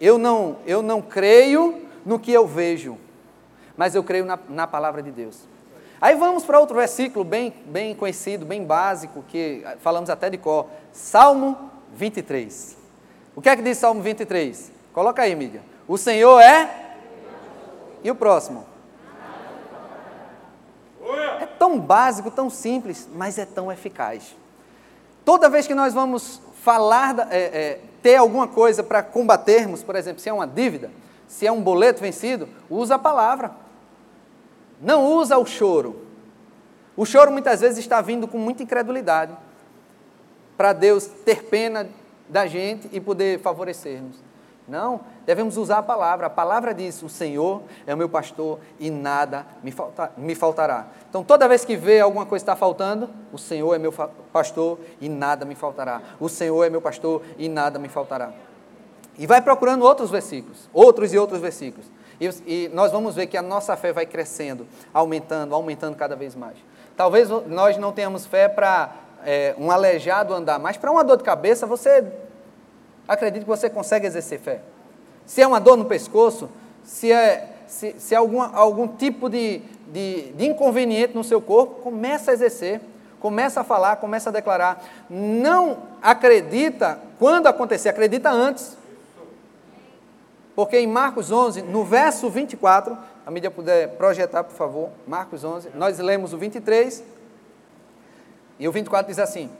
Eu 0.00 0.18
não, 0.18 0.58
eu 0.66 0.82
não 0.82 1.00
creio 1.00 1.82
no 2.04 2.18
que 2.18 2.32
eu 2.32 2.46
vejo, 2.46 2.98
mas 3.76 3.94
eu 3.94 4.02
creio 4.02 4.24
na, 4.24 4.38
na 4.48 4.66
palavra 4.66 5.02
de 5.02 5.10
Deus. 5.10 5.48
Aí 6.00 6.14
vamos 6.16 6.44
para 6.44 6.60
outro 6.60 6.76
versículo 6.76 7.24
bem, 7.24 7.52
bem 7.66 7.94
conhecido, 7.94 8.44
bem 8.44 8.64
básico, 8.64 9.24
que 9.26 9.64
falamos 9.78 10.10
até 10.10 10.28
de 10.28 10.36
cor. 10.36 10.66
Salmo 10.92 11.70
23. 11.94 12.76
O 13.34 13.40
que 13.40 13.48
é 13.48 13.56
que 13.56 13.62
diz 13.62 13.78
Salmo 13.78 14.02
23? 14.02 14.70
Coloca 14.92 15.22
aí, 15.22 15.34
mídia. 15.34 15.62
O 15.88 15.96
Senhor 15.96 16.40
é. 16.40 16.96
E 18.02 18.10
o 18.10 18.14
próximo? 18.14 18.66
É 21.40 21.46
tão 21.46 21.78
básico, 21.78 22.30
tão 22.30 22.48
simples, 22.48 23.08
mas 23.14 23.38
é 23.38 23.44
tão 23.44 23.70
eficaz. 23.70 24.36
Toda 25.24 25.48
vez 25.48 25.66
que 25.66 25.74
nós 25.74 25.94
vamos 25.94 26.40
falar, 26.62 27.28
é, 27.30 27.38
é, 27.38 27.80
ter 28.04 28.16
alguma 28.16 28.46
coisa 28.46 28.82
para 28.82 29.02
combatermos, 29.02 29.82
por 29.82 29.96
exemplo, 29.96 30.20
se 30.20 30.28
é 30.28 30.32
uma 30.32 30.46
dívida, 30.46 30.90
se 31.26 31.46
é 31.46 31.50
um 31.50 31.62
boleto 31.62 32.02
vencido, 32.02 32.46
usa 32.68 32.96
a 32.96 32.98
palavra. 32.98 33.52
Não 34.78 35.06
usa 35.14 35.38
o 35.38 35.46
choro. 35.46 36.04
O 36.94 37.06
choro 37.06 37.32
muitas 37.32 37.62
vezes 37.62 37.78
está 37.78 38.02
vindo 38.02 38.28
com 38.28 38.36
muita 38.36 38.62
incredulidade 38.62 39.34
para 40.54 40.74
Deus 40.74 41.06
ter 41.06 41.44
pena 41.44 41.88
da 42.28 42.46
gente 42.46 42.90
e 42.92 43.00
poder 43.00 43.40
favorecer-nos. 43.40 44.22
Não, 44.66 45.00
devemos 45.26 45.58
usar 45.58 45.78
a 45.78 45.82
palavra. 45.82 46.26
A 46.26 46.30
palavra 46.30 46.72
diz: 46.72 47.02
O 47.02 47.08
Senhor 47.08 47.62
é 47.86 47.92
o 47.92 47.96
meu 47.96 48.08
pastor 48.08 48.58
e 48.80 48.90
nada 48.90 49.46
me, 49.62 49.70
falta, 49.70 50.10
me 50.16 50.34
faltará. 50.34 50.86
Então, 51.08 51.22
toda 51.22 51.46
vez 51.46 51.64
que 51.64 51.76
vê 51.76 52.00
alguma 52.00 52.24
coisa 52.24 52.42
está 52.42 52.56
faltando, 52.56 53.10
o 53.32 53.38
Senhor 53.38 53.74
é 53.74 53.78
meu 53.78 53.92
pastor 54.32 54.78
e 55.00 55.08
nada 55.08 55.44
me 55.44 55.54
faltará. 55.54 56.00
O 56.18 56.30
Senhor 56.30 56.64
é 56.64 56.70
meu 56.70 56.80
pastor 56.80 57.22
e 57.36 57.46
nada 57.48 57.78
me 57.78 57.88
faltará. 57.88 58.32
E 59.18 59.26
vai 59.26 59.42
procurando 59.42 59.82
outros 59.82 60.10
versículos, 60.10 60.68
outros 60.72 61.12
e 61.12 61.18
outros 61.18 61.40
versículos. 61.40 61.86
E, 62.20 62.26
e 62.46 62.70
nós 62.72 62.90
vamos 62.90 63.14
ver 63.14 63.26
que 63.26 63.36
a 63.36 63.42
nossa 63.42 63.76
fé 63.76 63.92
vai 63.92 64.06
crescendo, 64.06 64.66
aumentando, 64.92 65.54
aumentando 65.54 65.96
cada 65.96 66.16
vez 66.16 66.34
mais. 66.34 66.56
Talvez 66.96 67.28
nós 67.46 67.76
não 67.76 67.92
tenhamos 67.92 68.24
fé 68.24 68.48
para 68.48 68.94
é, 69.24 69.54
um 69.58 69.70
aleijado 69.70 70.32
andar, 70.32 70.58
mas 70.58 70.76
para 70.76 70.90
uma 70.90 71.04
dor 71.04 71.18
de 71.18 71.24
cabeça, 71.24 71.66
você 71.66 72.04
acredita 73.06 73.44
que 73.44 73.50
você 73.50 73.68
consegue 73.68 74.06
exercer 74.06 74.38
fé. 74.40 74.60
Se 75.26 75.42
é 75.42 75.46
uma 75.46 75.60
dor 75.60 75.76
no 75.76 75.84
pescoço, 75.84 76.48
se 76.82 77.10
é, 77.12 77.50
se, 77.66 77.94
se 77.98 78.14
é 78.14 78.18
algum, 78.18 78.40
algum 78.40 78.86
tipo 78.88 79.28
de, 79.28 79.62
de, 79.92 80.32
de 80.32 80.46
inconveniente 80.46 81.14
no 81.14 81.24
seu 81.24 81.40
corpo, 81.40 81.82
começa 81.82 82.30
a 82.30 82.34
exercer, 82.34 82.80
começa 83.20 83.60
a 83.60 83.64
falar, 83.64 83.96
começa 83.96 84.30
a 84.30 84.32
declarar. 84.32 84.84
Não 85.08 85.78
acredita 86.02 86.98
quando 87.18 87.46
acontecer, 87.46 87.88
acredita 87.88 88.30
antes. 88.30 88.76
Porque 90.54 90.78
em 90.78 90.86
Marcos 90.86 91.32
11, 91.32 91.62
no 91.62 91.84
verso 91.84 92.30
24, 92.30 92.96
a 93.26 93.30
mídia 93.30 93.50
puder 93.50 93.96
projetar, 93.96 94.44
por 94.44 94.54
favor, 94.54 94.90
Marcos 95.06 95.42
11, 95.42 95.70
nós 95.74 95.98
lemos 95.98 96.32
o 96.32 96.38
23, 96.38 97.02
e 98.58 98.68
o 98.68 98.72
24 98.72 99.08
diz 99.08 99.18
assim: 99.18 99.50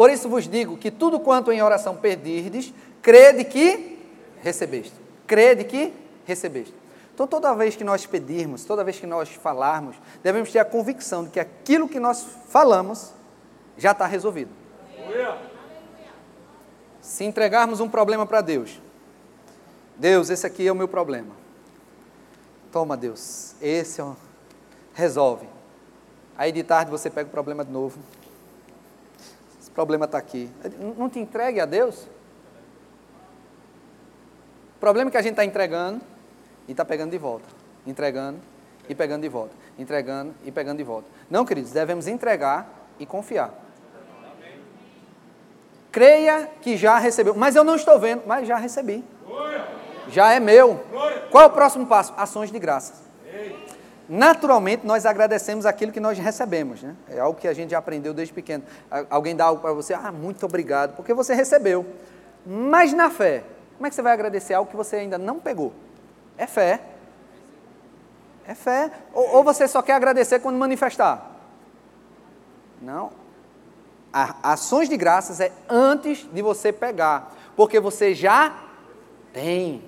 Por 0.00 0.08
isso 0.08 0.30
vos 0.30 0.48
digo 0.48 0.78
que 0.78 0.90
tudo 0.90 1.20
quanto 1.20 1.52
em 1.52 1.60
oração 1.60 1.94
pedirdes, 1.94 2.72
crede 3.02 3.44
que 3.44 3.98
recebeste. 4.40 4.94
Crede 5.26 5.62
que 5.64 5.92
recebeste. 6.24 6.74
Então, 7.12 7.26
toda 7.26 7.52
vez 7.52 7.76
que 7.76 7.84
nós 7.84 8.06
pedirmos, 8.06 8.64
toda 8.64 8.82
vez 8.82 8.98
que 8.98 9.06
nós 9.06 9.28
falarmos, 9.28 9.94
devemos 10.22 10.50
ter 10.50 10.58
a 10.58 10.64
convicção 10.64 11.24
de 11.24 11.28
que 11.28 11.38
aquilo 11.38 11.86
que 11.86 12.00
nós 12.00 12.26
falamos 12.48 13.12
já 13.76 13.90
está 13.90 14.06
resolvido. 14.06 14.50
Se 17.02 17.24
entregarmos 17.24 17.78
um 17.80 17.88
problema 17.90 18.24
para 18.24 18.40
Deus, 18.40 18.80
Deus, 19.98 20.30
esse 20.30 20.46
aqui 20.46 20.66
é 20.66 20.72
o 20.72 20.74
meu 20.74 20.88
problema. 20.88 21.34
Toma, 22.72 22.96
Deus, 22.96 23.54
esse 23.60 24.00
é 24.00 24.04
o... 24.04 24.16
resolve. 24.94 25.46
Aí 26.38 26.52
de 26.52 26.62
tarde 26.62 26.90
você 26.90 27.10
pega 27.10 27.28
o 27.28 27.30
problema 27.30 27.62
de 27.62 27.70
novo. 27.70 27.98
Esse 29.70 29.74
problema 29.74 30.04
está 30.04 30.18
aqui. 30.18 30.50
Não 30.96 31.08
te 31.08 31.18
entregue 31.18 31.60
a 31.60 31.64
Deus. 31.64 32.08
O 34.76 34.80
problema 34.80 35.08
é 35.08 35.12
que 35.12 35.16
a 35.16 35.22
gente 35.22 35.32
está 35.32 35.44
entregando 35.44 36.00
e 36.66 36.72
está 36.72 36.84
pegando 36.84 37.12
de 37.12 37.18
volta. 37.18 37.46
Entregando 37.86 38.38
e 38.88 38.94
pegando 38.94 39.22
de 39.22 39.28
volta. 39.28 39.54
Entregando 39.78 40.34
e 40.44 40.50
pegando 40.50 40.78
de 40.78 40.84
volta. 40.84 41.08
Não, 41.30 41.44
queridos, 41.44 41.70
devemos 41.70 42.06
entregar 42.06 42.68
e 42.98 43.06
confiar. 43.06 43.54
Creia 45.92 46.48
que 46.60 46.76
já 46.76 46.98
recebeu. 46.98 47.34
Mas 47.34 47.56
eu 47.56 47.64
não 47.64 47.74
estou 47.74 47.98
vendo, 47.98 48.22
mas 48.26 48.46
já 48.46 48.56
recebi 48.56 49.04
já 50.10 50.32
é 50.32 50.40
meu. 50.40 50.84
Qual 51.30 51.44
é 51.44 51.46
o 51.46 51.50
próximo 51.50 51.86
passo? 51.86 52.12
Ações 52.16 52.50
de 52.50 52.58
graças. 52.58 53.09
Naturalmente, 54.12 54.84
nós 54.84 55.06
agradecemos 55.06 55.64
aquilo 55.64 55.92
que 55.92 56.00
nós 56.00 56.18
recebemos. 56.18 56.82
Né? 56.82 56.96
É 57.08 57.20
algo 57.20 57.38
que 57.38 57.46
a 57.46 57.54
gente 57.54 57.70
já 57.70 57.78
aprendeu 57.78 58.12
desde 58.12 58.34
pequeno. 58.34 58.64
Alguém 59.08 59.36
dá 59.36 59.44
algo 59.44 59.62
para 59.62 59.72
você, 59.72 59.94
ah, 59.94 60.10
muito 60.10 60.44
obrigado, 60.44 60.96
porque 60.96 61.14
você 61.14 61.32
recebeu. 61.32 61.86
Mas 62.44 62.92
na 62.92 63.08
fé, 63.08 63.44
como 63.76 63.86
é 63.86 63.88
que 63.88 63.94
você 63.94 64.02
vai 64.02 64.12
agradecer 64.12 64.52
algo 64.52 64.68
que 64.68 64.76
você 64.76 64.96
ainda 64.96 65.16
não 65.16 65.38
pegou? 65.38 65.72
É 66.36 66.44
fé. 66.44 66.80
É 68.48 68.52
fé. 68.52 68.90
Ou, 69.14 69.36
ou 69.36 69.44
você 69.44 69.68
só 69.68 69.80
quer 69.80 69.92
agradecer 69.92 70.40
quando 70.40 70.56
manifestar? 70.56 71.30
Não. 72.82 73.12
A, 74.12 74.54
ações 74.54 74.88
de 74.88 74.96
graças 74.96 75.38
é 75.38 75.52
antes 75.68 76.28
de 76.32 76.42
você 76.42 76.72
pegar, 76.72 77.32
porque 77.54 77.78
você 77.78 78.12
já 78.12 78.56
tem. 79.32 79.84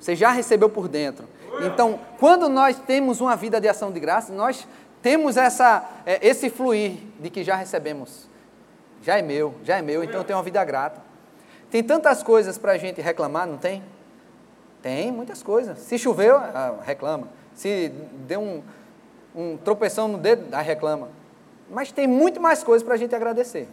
Você 0.00 0.16
já 0.16 0.30
recebeu 0.30 0.70
por 0.70 0.88
dentro. 0.88 1.35
Então, 1.64 1.98
quando 2.18 2.48
nós 2.48 2.78
temos 2.78 3.20
uma 3.20 3.36
vida 3.36 3.60
de 3.60 3.68
ação 3.68 3.90
de 3.90 4.00
graça, 4.00 4.32
nós 4.32 4.66
temos 5.02 5.36
essa, 5.36 5.88
é, 6.04 6.26
esse 6.26 6.50
fluir 6.50 6.98
de 7.20 7.30
que 7.30 7.44
já 7.44 7.56
recebemos. 7.56 8.28
Já 9.02 9.18
é 9.18 9.22
meu, 9.22 9.54
já 9.62 9.78
é 9.78 9.82
meu, 9.82 10.02
então 10.02 10.20
eu 10.20 10.24
tenho 10.24 10.36
uma 10.38 10.44
vida 10.44 10.64
grata. 10.64 11.00
Tem 11.70 11.82
tantas 11.82 12.22
coisas 12.22 12.58
para 12.58 12.72
a 12.72 12.78
gente 12.78 13.00
reclamar, 13.00 13.46
não 13.46 13.56
tem? 13.56 13.82
Tem 14.82 15.10
muitas 15.12 15.42
coisas. 15.42 15.78
Se 15.78 15.98
choveu, 15.98 16.36
ah, 16.36 16.76
reclama. 16.82 17.28
Se 17.54 17.88
deu 18.26 18.40
um, 18.40 18.62
um 19.34 19.56
tropeção 19.56 20.08
no 20.08 20.18
dedo, 20.18 20.46
ah, 20.52 20.60
reclama. 20.60 21.08
Mas 21.70 21.90
tem 21.90 22.06
muito 22.06 22.40
mais 22.40 22.62
coisas 22.62 22.84
para 22.84 22.94
a 22.94 22.98
gente 22.98 23.14
agradecer. 23.14 23.68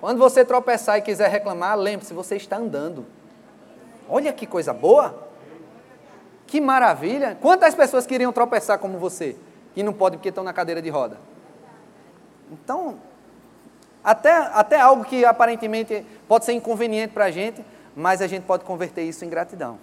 Quando 0.00 0.18
você 0.18 0.44
tropeçar 0.44 0.98
e 0.98 1.02
quiser 1.02 1.28
reclamar, 1.28 1.76
lembre-se, 1.76 2.14
você 2.14 2.36
está 2.36 2.56
andando. 2.56 3.04
Olha 4.08 4.32
que 4.32 4.46
coisa 4.46 4.72
boa! 4.72 5.27
Que 6.48 6.60
maravilha! 6.60 7.38
Quantas 7.40 7.74
pessoas 7.74 8.06
queriam 8.06 8.32
tropeçar 8.32 8.78
como 8.80 8.98
você, 8.98 9.36
e 9.76 9.82
não 9.84 9.92
podem 9.92 10.18
porque 10.18 10.30
estão 10.30 10.42
na 10.42 10.52
cadeira 10.52 10.82
de 10.82 10.90
roda? 10.90 11.16
Então, 12.50 12.98
até, 14.02 14.32
até 14.32 14.80
algo 14.80 15.04
que 15.04 15.24
aparentemente 15.24 16.04
pode 16.26 16.44
ser 16.44 16.54
inconveniente 16.54 17.12
para 17.12 17.26
a 17.26 17.30
gente, 17.30 17.64
mas 17.94 18.22
a 18.22 18.26
gente 18.26 18.44
pode 18.44 18.64
converter 18.64 19.02
isso 19.02 19.24
em 19.24 19.28
gratidão. 19.28 19.78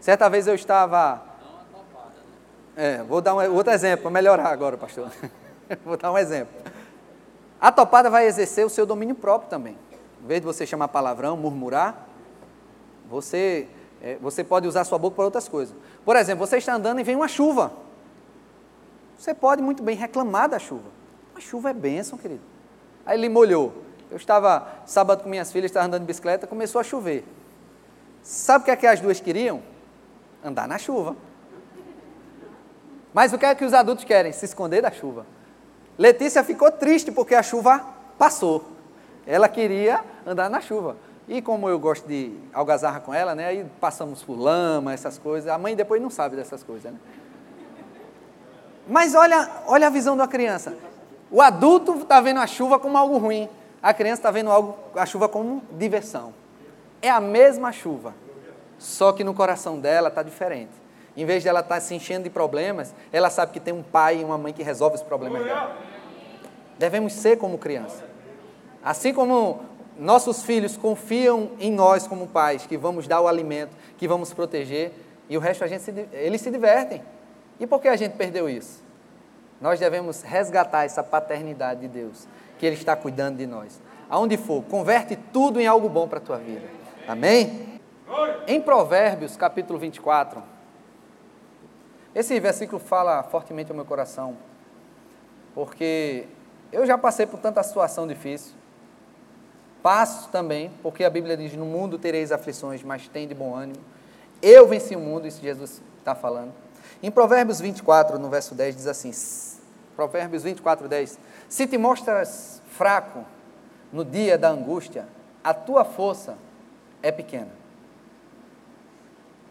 Certa 0.00 0.28
vez 0.28 0.46
eu 0.46 0.54
estava. 0.54 1.22
É, 2.74 3.02
vou 3.02 3.20
dar 3.20 3.34
um 3.34 3.54
outro 3.54 3.72
exemplo, 3.72 4.10
melhorar 4.10 4.48
agora, 4.48 4.76
pastor. 4.76 5.10
vou 5.84 5.96
dar 5.96 6.10
um 6.10 6.18
exemplo. 6.18 6.54
A 7.60 7.70
topada 7.70 8.08
vai 8.08 8.26
exercer 8.26 8.64
o 8.64 8.70
seu 8.70 8.86
domínio 8.86 9.14
próprio 9.14 9.50
também. 9.50 9.76
Em 10.24 10.26
vez 10.26 10.40
de 10.40 10.46
você 10.46 10.66
chamar 10.66 10.88
palavrão, 10.88 11.36
murmurar, 11.36 12.08
você, 13.08 13.68
é, 14.00 14.16
você 14.20 14.42
pode 14.42 14.66
usar 14.66 14.84
sua 14.84 14.98
boca 14.98 15.16
para 15.16 15.24
outras 15.24 15.48
coisas. 15.48 15.74
Por 16.04 16.16
exemplo, 16.16 16.46
você 16.46 16.56
está 16.56 16.74
andando 16.74 17.00
e 17.00 17.04
vem 17.04 17.16
uma 17.16 17.28
chuva. 17.28 17.72
Você 19.18 19.32
pode 19.32 19.62
muito 19.62 19.82
bem 19.82 19.96
reclamar 19.96 20.48
da 20.48 20.58
chuva. 20.58 20.90
A 21.34 21.40
chuva 21.40 21.70
é 21.70 21.72
bênção, 21.72 22.18
querido. 22.18 22.42
Aí 23.06 23.18
ele 23.18 23.28
molhou. 23.28 23.72
Eu 24.10 24.16
estava 24.16 24.66
sábado 24.84 25.22
com 25.22 25.28
minhas 25.28 25.50
filhas, 25.52 25.70
estava 25.70 25.86
andando 25.86 26.02
de 26.02 26.06
bicicleta, 26.06 26.46
começou 26.46 26.80
a 26.80 26.84
chover. 26.84 27.24
Sabe 28.22 28.62
o 28.62 28.64
que 28.64 28.70
é 28.70 28.76
que 28.76 28.86
as 28.86 29.00
duas 29.00 29.20
queriam? 29.20 29.62
Andar 30.44 30.68
na 30.68 30.76
chuva. 30.76 31.16
Mas 33.14 33.32
o 33.32 33.38
que 33.38 33.46
é 33.46 33.54
que 33.54 33.64
os 33.64 33.72
adultos 33.72 34.04
querem? 34.04 34.32
Se 34.32 34.44
esconder 34.44 34.82
da 34.82 34.90
chuva. 34.90 35.26
Letícia 35.98 36.42
ficou 36.42 36.70
triste 36.70 37.12
porque 37.12 37.34
a 37.34 37.42
chuva 37.42 37.84
passou. 38.18 38.64
Ela 39.26 39.48
queria 39.48 40.02
andar 40.26 40.50
na 40.50 40.60
chuva. 40.60 40.96
E 41.28 41.40
como 41.40 41.68
eu 41.68 41.78
gosto 41.78 42.06
de 42.06 42.36
algazarra 42.52 43.00
com 43.00 43.14
ela, 43.14 43.34
né? 43.34 43.46
Aí 43.46 43.66
passamos 43.80 44.22
por 44.22 44.38
lama, 44.38 44.92
essas 44.92 45.18
coisas. 45.18 45.48
A 45.48 45.56
mãe 45.56 45.76
depois 45.76 46.02
não 46.02 46.10
sabe 46.10 46.36
dessas 46.36 46.62
coisas, 46.62 46.92
né? 46.92 46.98
Mas 48.88 49.14
olha, 49.14 49.48
olha 49.66 49.86
a 49.86 49.90
visão 49.90 50.16
da 50.16 50.26
criança. 50.26 50.76
O 51.30 51.40
adulto 51.40 51.98
está 51.98 52.20
vendo 52.20 52.40
a 52.40 52.46
chuva 52.46 52.78
como 52.78 52.98
algo 52.98 53.16
ruim. 53.18 53.48
A 53.82 53.94
criança 53.94 54.20
está 54.20 54.30
vendo 54.30 54.50
algo, 54.50 54.76
a 54.94 55.06
chuva 55.06 55.28
como 55.28 55.62
diversão. 55.72 56.34
É 57.00 57.10
a 57.10 57.20
mesma 57.20 57.72
chuva, 57.72 58.14
só 58.78 59.12
que 59.12 59.24
no 59.24 59.34
coração 59.34 59.80
dela 59.80 60.08
está 60.08 60.22
diferente. 60.22 60.70
Em 61.16 61.24
vez 61.24 61.42
de 61.42 61.48
ela 61.48 61.60
estar 61.60 61.76
tá 61.76 61.80
se 61.80 61.94
enchendo 61.94 62.24
de 62.24 62.30
problemas, 62.30 62.94
ela 63.12 63.28
sabe 63.28 63.52
que 63.52 63.60
tem 63.60 63.74
um 63.74 63.82
pai 63.82 64.20
e 64.20 64.24
uma 64.24 64.38
mãe 64.38 64.52
que 64.52 64.62
resolve 64.62 64.96
os 64.96 65.02
problemas 65.02 65.44
dela. 65.44 65.76
Devemos 66.78 67.12
ser 67.12 67.38
como 67.38 67.58
criança. 67.58 68.04
Assim 68.84 69.12
como 69.12 69.60
nossos 69.98 70.42
filhos 70.42 70.76
confiam 70.76 71.50
em 71.58 71.70
nós 71.70 72.06
como 72.06 72.26
pais, 72.26 72.66
que 72.66 72.76
vamos 72.76 73.06
dar 73.06 73.20
o 73.20 73.28
alimento, 73.28 73.76
que 73.98 74.08
vamos 74.08 74.32
proteger, 74.32 74.92
e 75.28 75.36
o 75.36 75.40
resto 75.40 75.64
a 75.64 75.66
gente 75.66 75.82
se, 75.82 76.08
eles 76.12 76.40
se 76.40 76.50
divertem. 76.50 77.02
E 77.60 77.66
por 77.66 77.80
que 77.80 77.88
a 77.88 77.96
gente 77.96 78.16
perdeu 78.16 78.48
isso? 78.48 78.82
Nós 79.60 79.78
devemos 79.78 80.22
resgatar 80.22 80.84
essa 80.84 81.02
paternidade 81.02 81.80
de 81.80 81.88
Deus, 81.88 82.26
que 82.58 82.66
Ele 82.66 82.76
está 82.76 82.96
cuidando 82.96 83.36
de 83.36 83.46
nós. 83.46 83.80
Aonde 84.10 84.36
for, 84.36 84.62
converte 84.64 85.16
tudo 85.32 85.60
em 85.60 85.66
algo 85.66 85.88
bom 85.88 86.08
para 86.08 86.18
a 86.18 86.22
tua 86.22 86.38
vida. 86.38 86.66
Amém? 87.06 87.80
Em 88.46 88.60
Provérbios, 88.60 89.36
capítulo 89.36 89.78
24, 89.78 90.42
esse 92.14 92.38
versículo 92.38 92.78
fala 92.78 93.22
fortemente 93.22 93.70
ao 93.70 93.76
meu 93.76 93.86
coração, 93.86 94.36
porque 95.54 96.26
eu 96.70 96.84
já 96.84 96.98
passei 96.98 97.26
por 97.26 97.40
tanta 97.40 97.62
situação 97.62 98.06
difícil. 98.06 98.54
Passo 99.82 100.28
também, 100.28 100.70
porque 100.82 101.02
a 101.02 101.10
Bíblia 101.10 101.36
diz: 101.36 101.54
No 101.54 101.64
mundo 101.64 101.98
tereis 101.98 102.30
aflições, 102.30 102.82
mas 102.82 103.08
tem 103.08 103.26
de 103.26 103.34
bom 103.34 103.54
ânimo. 103.54 103.80
Eu 104.40 104.66
venci 104.68 104.94
o 104.94 105.00
mundo, 105.00 105.26
isso 105.26 105.40
Jesus 105.42 105.82
está 105.98 106.14
falando. 106.14 106.52
Em 107.02 107.10
Provérbios 107.10 107.60
24, 107.60 108.18
no 108.18 108.30
verso 108.30 108.54
10, 108.54 108.76
diz 108.76 108.86
assim: 108.86 109.10
Provérbios 109.96 110.44
24, 110.44 110.88
10: 110.88 111.18
Se 111.48 111.66
te 111.66 111.76
mostras 111.76 112.62
fraco 112.68 113.24
no 113.92 114.04
dia 114.04 114.38
da 114.38 114.50
angústia, 114.50 115.06
a 115.42 115.52
tua 115.52 115.84
força 115.84 116.36
é 117.02 117.10
pequena. 117.10 117.50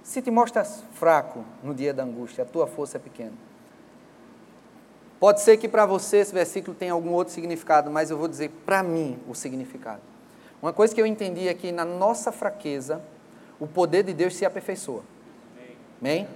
Se 0.01 0.21
te 0.21 0.31
mostras 0.31 0.83
fraco 0.93 1.43
no 1.61 1.73
dia 1.73 1.93
da 1.93 2.03
angústia, 2.03 2.43
a 2.43 2.47
tua 2.47 2.67
força 2.67 2.97
é 2.97 2.99
pequena. 2.99 3.33
Pode 5.19 5.41
ser 5.41 5.57
que 5.57 5.67
para 5.67 5.85
você 5.85 6.17
esse 6.17 6.33
versículo 6.33 6.75
tenha 6.75 6.93
algum 6.93 7.11
outro 7.11 7.33
significado, 7.33 7.91
mas 7.91 8.09
eu 8.09 8.17
vou 8.17 8.27
dizer 8.27 8.49
para 8.65 8.81
mim 8.81 9.19
o 9.27 9.35
significado. 9.35 10.10
Uma 10.61 10.71
coisa 10.71 10.93
que 10.93 11.01
eu 11.01 11.05
entendi 11.07 11.47
é 11.47 11.53
que 11.53 11.71
na 11.71 11.83
nossa 11.83 12.31
fraqueza, 12.31 13.01
o 13.59 13.65
poder 13.65 14.03
de 14.03 14.13
Deus 14.13 14.35
se 14.35 14.45
aperfeiçoa. 14.45 15.01
Amém? 15.99 16.27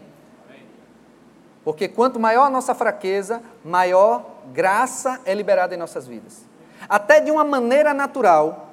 Porque 1.64 1.88
quanto 1.88 2.20
maior 2.20 2.46
a 2.46 2.50
nossa 2.50 2.74
fraqueza, 2.74 3.42
maior 3.64 4.26
graça 4.52 5.20
é 5.26 5.34
liberada 5.34 5.76
em 5.76 5.78
nossas 5.78 6.08
vidas. 6.08 6.44
Até 6.90 7.20
de 7.20 7.32
uma 7.32 7.44
maneira 7.44 7.94
natural, 7.94 8.70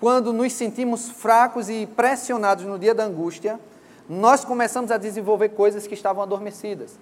quando 0.00 0.32
nos 0.32 0.52
sentimos 0.52 1.08
fracos 1.08 1.68
e 1.68 1.86
pressionados 1.86 2.64
no 2.64 2.78
dia 2.78 2.94
da 2.94 3.04
angústia, 3.04 3.60
nós 4.08 4.44
começamos 4.44 4.90
a 4.90 4.96
desenvolver 4.96 5.50
coisas 5.50 5.86
que 5.86 5.94
estavam 5.94 6.22
adormecidas. 6.22 6.98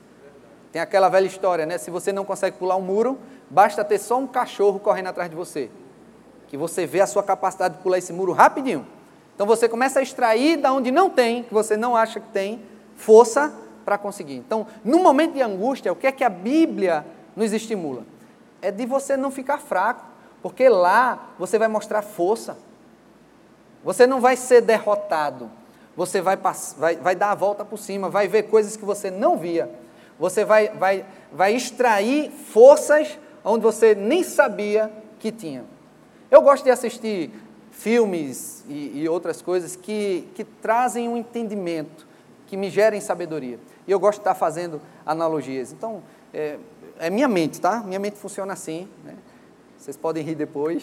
Tem 0.72 0.80
aquela 0.80 1.08
velha 1.08 1.26
história, 1.26 1.66
né? 1.66 1.78
Se 1.78 1.90
você 1.90 2.12
não 2.12 2.24
consegue 2.24 2.56
pular 2.58 2.76
um 2.76 2.82
muro, 2.82 3.18
basta 3.50 3.84
ter 3.84 3.98
só 3.98 4.18
um 4.18 4.26
cachorro 4.26 4.78
correndo 4.80 5.08
atrás 5.08 5.28
de 5.28 5.36
você 5.36 5.70
que 6.48 6.56
você 6.56 6.86
vê 6.86 7.00
a 7.00 7.06
sua 7.06 7.22
capacidade 7.22 7.76
de 7.76 7.82
pular 7.82 7.98
esse 7.98 8.12
muro 8.12 8.32
rapidinho. 8.32 8.86
Então 9.34 9.46
você 9.46 9.68
começa 9.68 9.98
a 9.98 10.02
extrair 10.02 10.56
da 10.56 10.72
onde 10.72 10.90
não 10.90 11.10
tem, 11.10 11.42
que 11.42 11.52
você 11.52 11.76
não 11.76 11.96
acha 11.96 12.20
que 12.20 12.28
tem, 12.28 12.62
força 12.96 13.52
para 13.84 13.98
conseguir. 13.98 14.36
Então, 14.36 14.66
no 14.84 14.98
momento 14.98 15.34
de 15.34 15.42
angústia, 15.42 15.92
o 15.92 15.96
que 15.96 16.06
é 16.06 16.12
que 16.12 16.24
a 16.24 16.28
Bíblia 16.28 17.04
nos 17.36 17.52
estimula? 17.52 18.04
É 18.62 18.70
de 18.70 18.86
você 18.86 19.16
não 19.16 19.30
ficar 19.30 19.58
fraco, 19.58 20.04
porque 20.42 20.68
lá 20.68 21.30
você 21.38 21.58
vai 21.58 21.68
mostrar 21.68 22.02
força. 22.02 22.56
Você 23.84 24.06
não 24.06 24.20
vai 24.20 24.36
ser 24.36 24.62
derrotado. 24.62 25.50
Você 25.96 26.20
vai, 26.20 26.36
vai, 26.78 26.96
vai 26.96 27.14
dar 27.14 27.32
a 27.32 27.34
volta 27.34 27.64
por 27.64 27.78
cima, 27.78 28.08
vai 28.08 28.26
ver 28.26 28.44
coisas 28.44 28.76
que 28.76 28.84
você 28.84 29.10
não 29.10 29.36
via. 29.36 29.70
Você 30.18 30.44
vai, 30.44 30.68
vai, 30.68 31.04
vai 31.32 31.54
extrair 31.54 32.30
forças 32.30 33.18
onde 33.44 33.62
você 33.62 33.94
nem 33.94 34.22
sabia 34.22 34.90
que 35.18 35.30
tinha. 35.30 35.64
Eu 36.34 36.42
gosto 36.42 36.64
de 36.64 36.70
assistir 36.72 37.30
filmes 37.70 38.64
e, 38.68 39.02
e 39.02 39.08
outras 39.08 39.40
coisas 39.40 39.76
que, 39.76 40.28
que 40.34 40.42
trazem 40.42 41.08
um 41.08 41.16
entendimento, 41.16 42.04
que 42.48 42.56
me 42.56 42.68
gerem 42.70 43.00
sabedoria. 43.00 43.56
E 43.86 43.92
eu 43.92 44.00
gosto 44.00 44.18
de 44.18 44.22
estar 44.22 44.34
fazendo 44.34 44.82
analogias. 45.06 45.70
Então, 45.70 46.02
é, 46.32 46.58
é 46.98 47.08
minha 47.08 47.28
mente, 47.28 47.60
tá? 47.60 47.84
Minha 47.86 48.00
mente 48.00 48.16
funciona 48.16 48.52
assim. 48.52 48.88
Né? 49.04 49.14
Vocês 49.78 49.96
podem 49.96 50.24
rir 50.24 50.34
depois. 50.34 50.82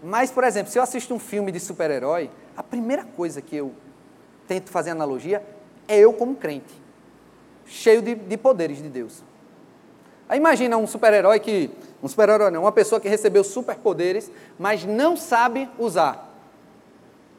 Mas, 0.00 0.30
por 0.30 0.44
exemplo, 0.44 0.70
se 0.70 0.78
eu 0.78 0.82
assisto 0.84 1.12
um 1.12 1.18
filme 1.18 1.50
de 1.50 1.58
super-herói, 1.58 2.30
a 2.56 2.62
primeira 2.62 3.02
coisa 3.02 3.42
que 3.42 3.56
eu 3.56 3.72
tento 4.46 4.70
fazer 4.70 4.90
analogia 4.90 5.44
é 5.88 5.98
eu 5.98 6.12
como 6.12 6.36
crente, 6.36 6.72
cheio 7.66 8.00
de, 8.00 8.14
de 8.14 8.36
poderes 8.36 8.80
de 8.80 8.88
Deus. 8.88 9.24
Aí 10.28 10.38
imagina 10.38 10.76
um 10.76 10.86
super-herói 10.86 11.40
que 11.40 11.68
um 12.02 12.08
super-herói 12.08 12.50
não, 12.50 12.62
uma 12.62 12.72
pessoa 12.72 13.00
que 13.00 13.08
recebeu 13.08 13.42
superpoderes, 13.42 14.30
mas 14.58 14.84
não 14.84 15.16
sabe 15.16 15.68
usar. 15.78 16.26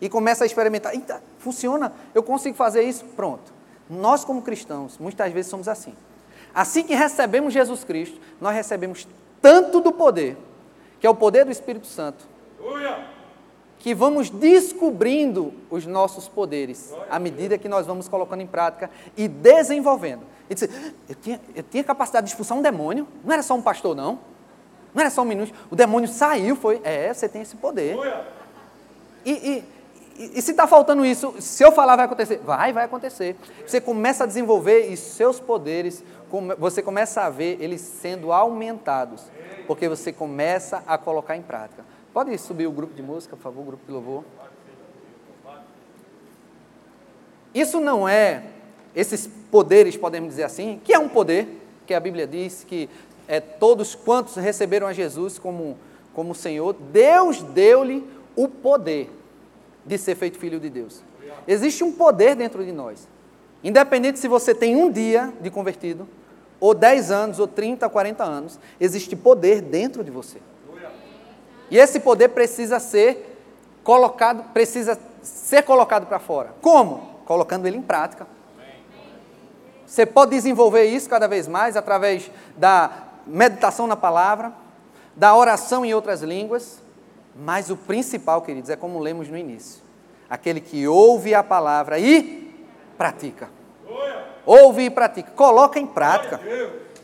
E 0.02 0.10
começa 0.10 0.44
a 0.44 0.48
experimentar. 0.48 0.94
Eita, 0.94 1.22
funciona, 1.38 1.94
eu 2.14 2.24
consigo 2.24 2.56
fazer 2.56 2.84
isso? 2.84 3.06
Pronto. 3.16 3.54
Nós, 3.90 4.24
como 4.24 4.42
cristãos, 4.42 4.98
muitas 4.98 5.32
vezes 5.32 5.50
somos 5.50 5.68
assim. 5.68 5.94
Assim 6.54 6.84
que 6.84 6.94
recebemos 6.94 7.54
Jesus 7.54 7.84
Cristo, 7.84 8.20
nós 8.40 8.54
recebemos 8.56 9.08
tanto 9.42 9.80
do 9.82 9.92
poder, 9.92 10.38
que 11.00 11.08
é 11.08 11.10
o 11.10 11.16
poder 11.16 11.46
do 11.46 11.52
Espírito 11.52 11.88
Santo, 11.88 12.28
que 13.80 13.96
vamos 13.96 14.30
descobrindo 14.30 15.54
os 15.70 15.86
nossos 15.86 16.28
poderes 16.28 16.94
à 17.10 17.18
medida 17.18 17.58
que 17.58 17.70
nós 17.70 17.88
vamos 17.88 18.08
colocando 18.10 18.42
em 18.42 18.48
prática 18.48 18.90
e 19.16 19.28
desenvolvendo. 19.28 20.24
E 20.50 20.54
dizer, 20.54 20.70
eu 21.08 21.16
tinha, 21.16 21.42
eu 21.56 21.64
tinha 21.64 21.84
capacidade 21.84 22.26
de 22.26 22.32
expulsar 22.32 22.58
um 22.58 22.62
demônio, 22.62 23.08
não 23.24 23.32
era 23.32 23.42
só 23.42 23.56
um 23.56 23.62
pastor, 23.62 23.96
não. 23.96 24.20
Não 24.94 25.02
era 25.02 25.10
só 25.10 25.22
um 25.22 25.26
minuto. 25.26 25.54
O 25.70 25.76
demônio 25.76 26.08
saiu, 26.08 26.56
foi. 26.56 26.82
É, 26.84 27.14
você 27.14 27.30
tem 27.30 27.42
esse 27.42 27.56
poder. 27.56 27.98
E, 29.26 29.32
e, 29.32 29.66
e, 30.18 30.40
e 30.40 30.42
se 30.42 30.52
está 30.52 30.68
faltando 30.68 31.06
isso, 31.06 31.36
se 31.40 31.64
eu 31.64 31.72
falar 31.72 31.96
vai 31.96 32.06
acontecer? 32.06 32.38
Vai, 32.44 32.74
vai 32.74 32.86
acontecer. 32.86 33.36
Você 33.66 33.80
começa 33.80 34.24
a 34.24 34.28
desenvolver 34.28 34.92
e 34.92 34.98
seus 34.98 35.40
poderes, 35.40 36.04
você 36.58 36.82
começa 36.82 37.22
a 37.22 37.30
ver 37.30 37.58
eles 37.62 37.82
sendo 37.82 38.32
aumentados. 38.32 39.24
Porque 39.68 39.88
você 39.88 40.12
começa 40.12 40.84
a 40.88 40.98
colocar 40.98 41.38
em 41.38 41.42
prática. 41.42 41.86
Pode 42.14 42.36
subir 42.40 42.66
o 42.66 42.72
grupo 42.72 42.94
de 42.94 43.04
música, 43.04 43.36
por 43.36 43.44
favor, 43.44 43.62
o 43.62 43.66
grupo 43.66 43.86
de 43.86 43.92
louvor. 43.92 44.24
Isso 47.54 47.80
não 47.80 48.08
é, 48.08 48.44
esses 48.96 49.28
poderes, 49.52 49.98
podemos 49.98 50.30
dizer 50.30 50.44
assim, 50.44 50.80
que 50.84 50.94
é 50.94 51.00
um 51.00 51.10
poder, 51.10 51.48
que 51.86 51.94
a 51.94 52.00
Bíblia 52.00 52.28
diz 52.28 52.64
que 52.64 52.90
é, 53.30 53.40
todos 53.40 53.94
quantos 53.94 54.36
receberam 54.38 54.88
a 54.88 54.92
Jesus 54.92 55.38
como, 55.38 55.78
como 56.16 56.34
Senhor, 56.34 56.74
Deus 56.74 57.44
deu-lhe 57.44 58.04
o 58.36 58.48
poder 58.48 59.08
de 59.86 60.00
ser 60.00 60.16
feito 60.16 60.40
filho 60.40 60.60
de 60.60 60.68
Deus. 60.68 61.04
Existe 61.48 61.84
um 61.84 61.92
poder 61.92 62.36
dentro 62.36 62.66
de 62.66 62.72
nós. 62.72 63.08
Independente 63.64 64.18
se 64.18 64.28
você 64.28 64.56
tem 64.56 64.76
um 64.76 64.92
dia 64.92 65.32
de 65.40 65.52
convertido, 65.52 66.08
ou 66.60 66.74
10 66.74 67.12
anos, 67.12 67.40
ou 67.40 67.48
30, 67.48 67.88
40 67.88 68.24
anos, 68.24 68.60
existe 68.82 69.16
poder 69.16 69.62
dentro 69.62 70.04
de 70.04 70.10
você. 70.10 70.40
E 71.70 71.78
esse 71.78 72.00
poder 72.00 72.30
precisa 72.30 72.80
ser 72.80 73.38
colocado, 73.84 74.44
precisa 74.52 74.98
ser 75.22 75.62
colocado 75.62 76.08
para 76.08 76.18
fora. 76.18 76.56
Como? 76.62 77.20
Colocando 77.26 77.68
ele 77.68 77.78
em 77.78 77.82
prática. 77.82 78.26
Você 79.86 80.06
pode 80.06 80.32
desenvolver 80.32 80.86
isso 80.86 81.08
cada 81.08 81.28
vez 81.28 81.48
mais 81.48 81.78
através 81.78 82.30
da 82.58 83.09
meditação 83.30 83.88
na 83.88 83.96
palavra, 83.96 84.52
da 85.16 85.36
oração 85.36 85.86
em 85.86 85.94
outras 85.94 86.22
línguas, 86.22 86.82
mas 87.36 87.70
o 87.70 87.78
principal, 87.78 88.42
queridos, 88.42 88.70
é 88.70 88.76
como 88.76 89.00
lemos 89.00 89.30
no 89.30 89.38
início: 89.38 89.82
aquele 90.30 90.60
que 90.60 90.88
ouve 90.88 91.34
a 91.34 91.44
palavra 91.44 92.00
e 92.00 92.54
pratica. 92.98 93.50
Ouve 94.46 94.84
e 94.84 94.90
pratica, 94.90 95.32
coloca 95.32 95.80
em 95.80 95.86
prática. 95.86 96.40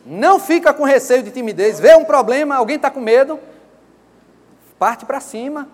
Não 0.06 0.40
fica 0.40 0.74
com 0.74 0.84
receio 0.84 1.24
de 1.24 1.32
timidez, 1.32 1.80
vê 1.80 1.96
um 1.96 2.06
problema, 2.06 2.56
alguém 2.56 2.76
está 2.76 2.90
com 2.90 3.00
medo, 3.00 3.40
parte 4.78 5.06
para 5.06 5.20
cima, 5.20 5.68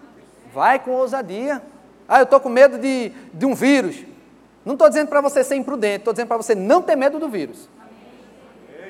Vai 0.53 0.79
com 0.79 0.91
ousadia. 0.91 1.61
Ah, 2.07 2.19
eu 2.19 2.23
estou 2.23 2.39
com 2.39 2.49
medo 2.49 2.77
de, 2.77 3.09
de 3.33 3.45
um 3.45 3.55
vírus. 3.55 4.03
Não 4.65 4.73
estou 4.73 4.89
dizendo 4.89 5.07
para 5.07 5.21
você 5.21 5.43
ser 5.43 5.55
imprudente, 5.55 5.99
estou 5.99 6.13
dizendo 6.13 6.27
para 6.27 6.37
você 6.37 6.53
não 6.53 6.81
ter 6.81 6.95
medo 6.95 7.19
do 7.19 7.29
vírus. 7.29 7.69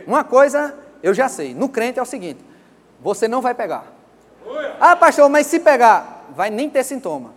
Uma 0.05 0.24
coisa 0.24 0.76
eu 1.02 1.14
já 1.14 1.28
sei: 1.28 1.54
no 1.54 1.70
crente 1.70 1.99
é 1.99 2.02
o 2.02 2.06
seguinte: 2.06 2.43
você 2.99 3.28
não 3.28 3.41
vai 3.41 3.54
pegar. 3.54 3.86
Ah, 4.80 4.95
pastor, 4.95 5.30
mas 5.30 5.47
se 5.47 5.60
pegar, 5.60 6.26
vai 6.32 6.49
nem 6.49 6.70
ter 6.70 6.84
sintoma. 6.84 7.34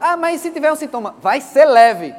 Ah, 0.00 0.16
mas 0.16 0.40
se 0.40 0.50
tiver 0.50 0.70
um 0.72 0.76
sintoma, 0.76 1.14
vai 1.20 1.40
ser 1.40 1.64
leve. 1.64 2.14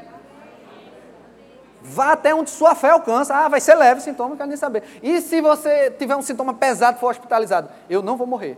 Vá 1.81 2.11
até 2.13 2.33
onde 2.33 2.49
sua 2.49 2.75
fé 2.75 2.89
alcança. 2.89 3.35
Ah, 3.35 3.47
vai 3.47 3.61
ser 3.61 3.75
leve 3.75 4.01
o 4.01 4.03
sintoma, 4.03 4.29
não 4.29 4.37
quero 4.37 4.49
nem 4.49 4.57
saber. 4.57 4.83
E 5.01 5.21
se 5.21 5.41
você 5.41 5.91
tiver 5.91 6.15
um 6.15 6.21
sintoma 6.21 6.53
pesado 6.53 6.97
e 6.97 6.99
for 6.99 7.11
hospitalizado? 7.11 7.69
Eu 7.89 8.01
não 8.01 8.17
vou 8.17 8.27
morrer. 8.27 8.57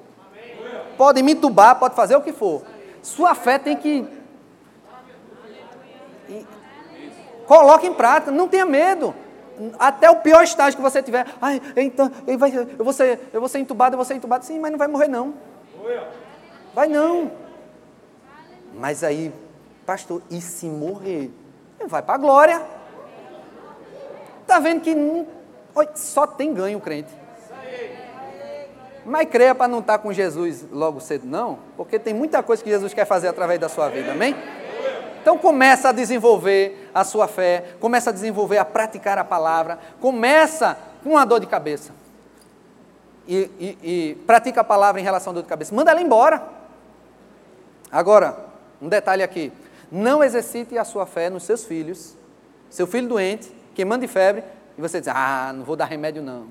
Pode 0.97 1.21
me 1.21 1.33
entubar, 1.33 1.77
pode 1.77 1.95
fazer 1.95 2.15
o 2.15 2.21
que 2.21 2.33
for. 2.33 2.63
Sua 3.01 3.35
fé 3.35 3.57
tem 3.57 3.75
que. 3.75 4.07
Coloque 7.45 7.87
em 7.87 7.93
prática, 7.93 8.31
não 8.31 8.47
tenha 8.47 8.65
medo. 8.65 9.13
Até 9.77 10.09
o 10.09 10.17
pior 10.17 10.43
estágio 10.43 10.77
que 10.77 10.81
você 10.81 11.01
tiver. 11.01 11.25
Ai, 11.41 11.61
então, 11.75 12.11
eu, 12.25 12.37
vai, 12.37 12.51
eu, 12.55 12.83
vou 12.83 12.93
ser, 12.93 13.19
eu 13.33 13.39
vou 13.39 13.49
ser 13.49 13.59
entubado, 13.59 13.93
eu 13.93 13.97
vou 13.97 14.05
ser 14.05 14.15
entubado. 14.15 14.45
Sim, 14.45 14.59
mas 14.59 14.71
não 14.71 14.77
vai 14.77 14.87
morrer, 14.87 15.07
não. 15.07 15.33
Vai 16.73 16.87
não. 16.87 17.31
Mas 18.73 19.03
aí, 19.03 19.33
pastor, 19.85 20.21
e 20.29 20.39
se 20.39 20.67
morrer? 20.67 21.31
Vai 21.87 22.01
para 22.01 22.15
a 22.15 22.17
glória. 22.17 22.61
Está 24.41 24.59
vendo 24.59 24.81
que 24.81 24.95
só 25.95 26.25
tem 26.25 26.53
ganho 26.53 26.77
o 26.77 26.81
crente. 26.81 27.19
Mas 29.05 29.27
creia 29.29 29.55
para 29.55 29.67
não 29.67 29.79
estar 29.79 29.97
tá 29.97 29.99
com 29.99 30.13
Jesus 30.13 30.65
logo 30.71 30.99
cedo, 30.99 31.25
não, 31.25 31.59
porque 31.75 31.97
tem 31.97 32.13
muita 32.13 32.43
coisa 32.43 32.63
que 32.63 32.69
Jesus 32.69 32.93
quer 32.93 33.05
fazer 33.05 33.27
através 33.27 33.59
da 33.59 33.67
sua 33.69 33.89
vida, 33.89 34.11
amém? 34.11 34.35
Então 35.21 35.37
começa 35.37 35.89
a 35.89 35.91
desenvolver 35.91 36.89
a 36.93 37.03
sua 37.03 37.27
fé, 37.27 37.75
começa 37.79 38.09
a 38.09 38.13
desenvolver 38.13 38.57
a 38.57 38.65
praticar 38.65 39.17
a 39.17 39.23
palavra, 39.23 39.79
começa 39.99 40.77
com 41.03 41.17
a 41.17 41.25
dor 41.25 41.39
de 41.39 41.47
cabeça. 41.47 41.93
E, 43.27 43.49
e, 43.59 43.77
e 43.83 44.15
pratica 44.25 44.61
a 44.61 44.63
palavra 44.63 44.99
em 44.99 45.03
relação 45.03 45.31
à 45.31 45.33
dor 45.35 45.43
de 45.43 45.49
cabeça. 45.49 45.75
Manda 45.75 45.91
ela 45.91 46.01
embora. 46.01 46.41
Agora, 47.91 48.37
um 48.81 48.87
detalhe 48.87 49.21
aqui. 49.21 49.51
Não 49.91 50.23
exercite 50.23 50.77
a 50.77 50.83
sua 50.83 51.05
fé 51.05 51.29
nos 51.29 51.43
seus 51.43 51.63
filhos. 51.65 52.15
Seu 52.69 52.87
filho 52.87 53.07
doente, 53.07 53.51
queimando 53.73 54.01
de 54.01 54.07
febre, 54.07 54.43
e 54.77 54.81
você 54.81 54.99
diz, 54.99 55.09
ah, 55.09 55.51
não 55.53 55.63
vou 55.63 55.75
dar 55.75 55.85
remédio 55.85 56.21
não. 56.21 56.47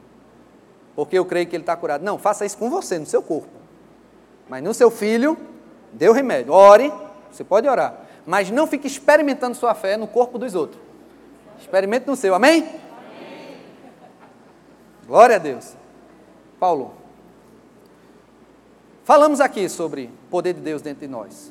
Porque 0.95 1.17
eu 1.17 1.25
creio 1.25 1.47
que 1.47 1.57
ele 1.57 1.63
está 1.63 1.77
curado. 1.77 2.05
Não, 2.05 2.19
faça 2.19 2.45
isso 2.45 2.59
com 2.59 2.69
você, 2.69 2.99
no 2.99 3.07
seu 3.07 3.23
corpo. 3.23 3.49
Mas 4.49 4.63
no 4.63 4.75
seu 4.75 4.91
filho, 4.91 5.39
dê 5.93 6.09
o 6.09 6.13
remédio. 6.13 6.53
Ore, 6.53 6.93
você 7.31 7.45
pode 7.45 7.69
orar. 7.69 7.95
Mas 8.29 8.51
não 8.51 8.67
fique 8.67 8.87
experimentando 8.87 9.57
sua 9.57 9.75
fé 9.75 9.97
no 9.97 10.07
corpo 10.07 10.39
dos 10.39 10.55
outros. 10.55 10.79
Experimente 11.59 12.07
no 12.07 12.15
seu, 12.15 12.35
amém? 12.35 12.61
amém? 12.61 12.81
Glória 15.07 15.37
a 15.37 15.39
Deus. 15.39 15.75
Paulo, 16.61 16.93
falamos 19.03 19.41
aqui 19.41 19.67
sobre 19.67 20.11
o 20.27 20.31
poder 20.31 20.53
de 20.53 20.61
Deus 20.61 20.83
dentro 20.83 21.01
de 21.01 21.09
nós. 21.09 21.51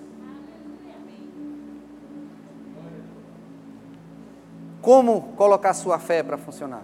Como 4.80 5.34
colocar 5.36 5.74
sua 5.74 5.98
fé 5.98 6.22
para 6.22 6.38
funcionar? 6.38 6.84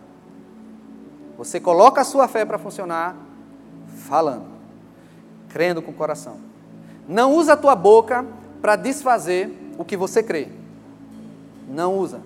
Você 1.37 1.59
coloca 1.59 2.01
a 2.01 2.03
sua 2.03 2.27
fé 2.27 2.43
para 2.43 2.57
funcionar 2.57 3.15
falando, 3.95 4.47
crendo 5.49 5.83
com 5.83 5.91
o 5.91 5.93
coração. 5.93 6.39
Não 7.07 7.35
usa 7.35 7.53
a 7.53 7.57
tua 7.57 7.75
boca 7.75 8.25
para 8.59 8.75
desfazer 8.75 9.59
o 9.77 9.85
que 9.85 9.97
você 9.97 10.21
crê. 10.21 10.47
Não 11.67 11.97
usa. 11.97 12.21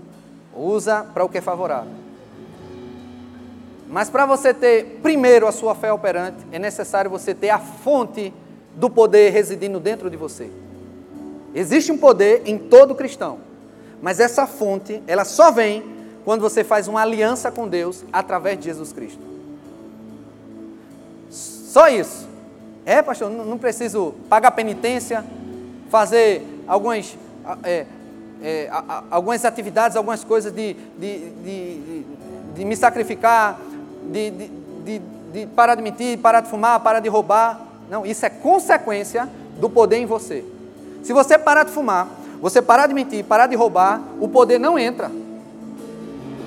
Usa 0.56 1.04
para 1.04 1.24
o 1.24 1.30
que 1.30 1.38
é 1.38 1.42
favorável. 1.42 1.92
Mas 3.90 4.10
para 4.10 4.26
você 4.26 4.54
ter 4.54 5.00
primeiro 5.02 5.48
a 5.48 5.52
sua 5.52 5.74
fé 5.74 5.94
operante, 5.94 6.38
é 6.52 6.60
necessário 6.60 7.10
você 7.10 7.34
ter 7.34 7.50
a 7.50 7.60
fonte 7.60 8.34
do 8.76 8.90
poder 8.90 9.32
residindo 9.32 9.80
dentro 9.80 10.10
de 10.10 10.18
você. 10.18 10.50
Existe 11.56 11.92
um 11.92 11.98
poder 11.98 12.44
em 12.46 12.58
todo 12.58 12.94
cristão, 12.94 13.40
mas 14.02 14.20
essa 14.20 14.46
fonte, 14.46 15.02
ela 15.08 15.24
só 15.24 15.52
vem 15.52 15.84
quando 16.26 16.42
você 16.42 16.64
faz 16.64 16.88
uma 16.88 17.02
aliança 17.02 17.50
com 17.50 17.68
Deus 17.68 18.04
através 18.12 18.60
de 18.60 18.66
Jesus 18.66 18.92
Cristo. 18.92 19.22
Só 21.30 21.88
isso. 21.88 22.28
É, 22.86 23.02
pastor, 23.02 23.30
não 23.30 23.58
preciso 23.58 24.14
pagar 24.30 24.52
penitência, 24.52 25.24
fazer 25.90 26.46
algumas, 26.68 27.18
é, 27.64 27.86
é, 28.42 28.70
algumas 29.10 29.44
atividades, 29.46 29.98
algumas 29.98 30.24
coisas 30.24 30.52
de, 30.52 30.74
de, 30.74 31.30
de, 31.30 32.06
de 32.56 32.66
me 32.66 32.76
sacrificar, 32.76 33.60
de, 34.12 34.32
de, 34.32 35.02
de 35.34 35.48
parar 35.48 35.76
de 35.76 35.82
mentir, 35.82 36.18
parar 36.20 36.42
de 36.42 36.50
fumar, 36.50 36.80
parar 36.80 37.00
de 37.00 37.10
roubar. 37.10 37.62
Não, 37.90 38.06
isso 38.06 38.26
é 38.26 38.30
consequência 38.30 39.30
do 39.60 39.70
poder 39.70 39.98
em 39.98 40.06
você. 40.06 40.44
Se 41.04 41.14
você 41.14 41.38
parar 41.38 41.64
de 41.64 41.72
fumar, 41.72 42.08
você 42.42 42.62
parar 42.62 42.88
de 42.88 42.94
mentir, 42.94 43.24
parar 43.24 43.48
de 43.48 43.56
roubar, 43.56 44.02
o 44.20 44.28
poder 44.28 44.60
não 44.60 44.78
entra. 44.78 45.12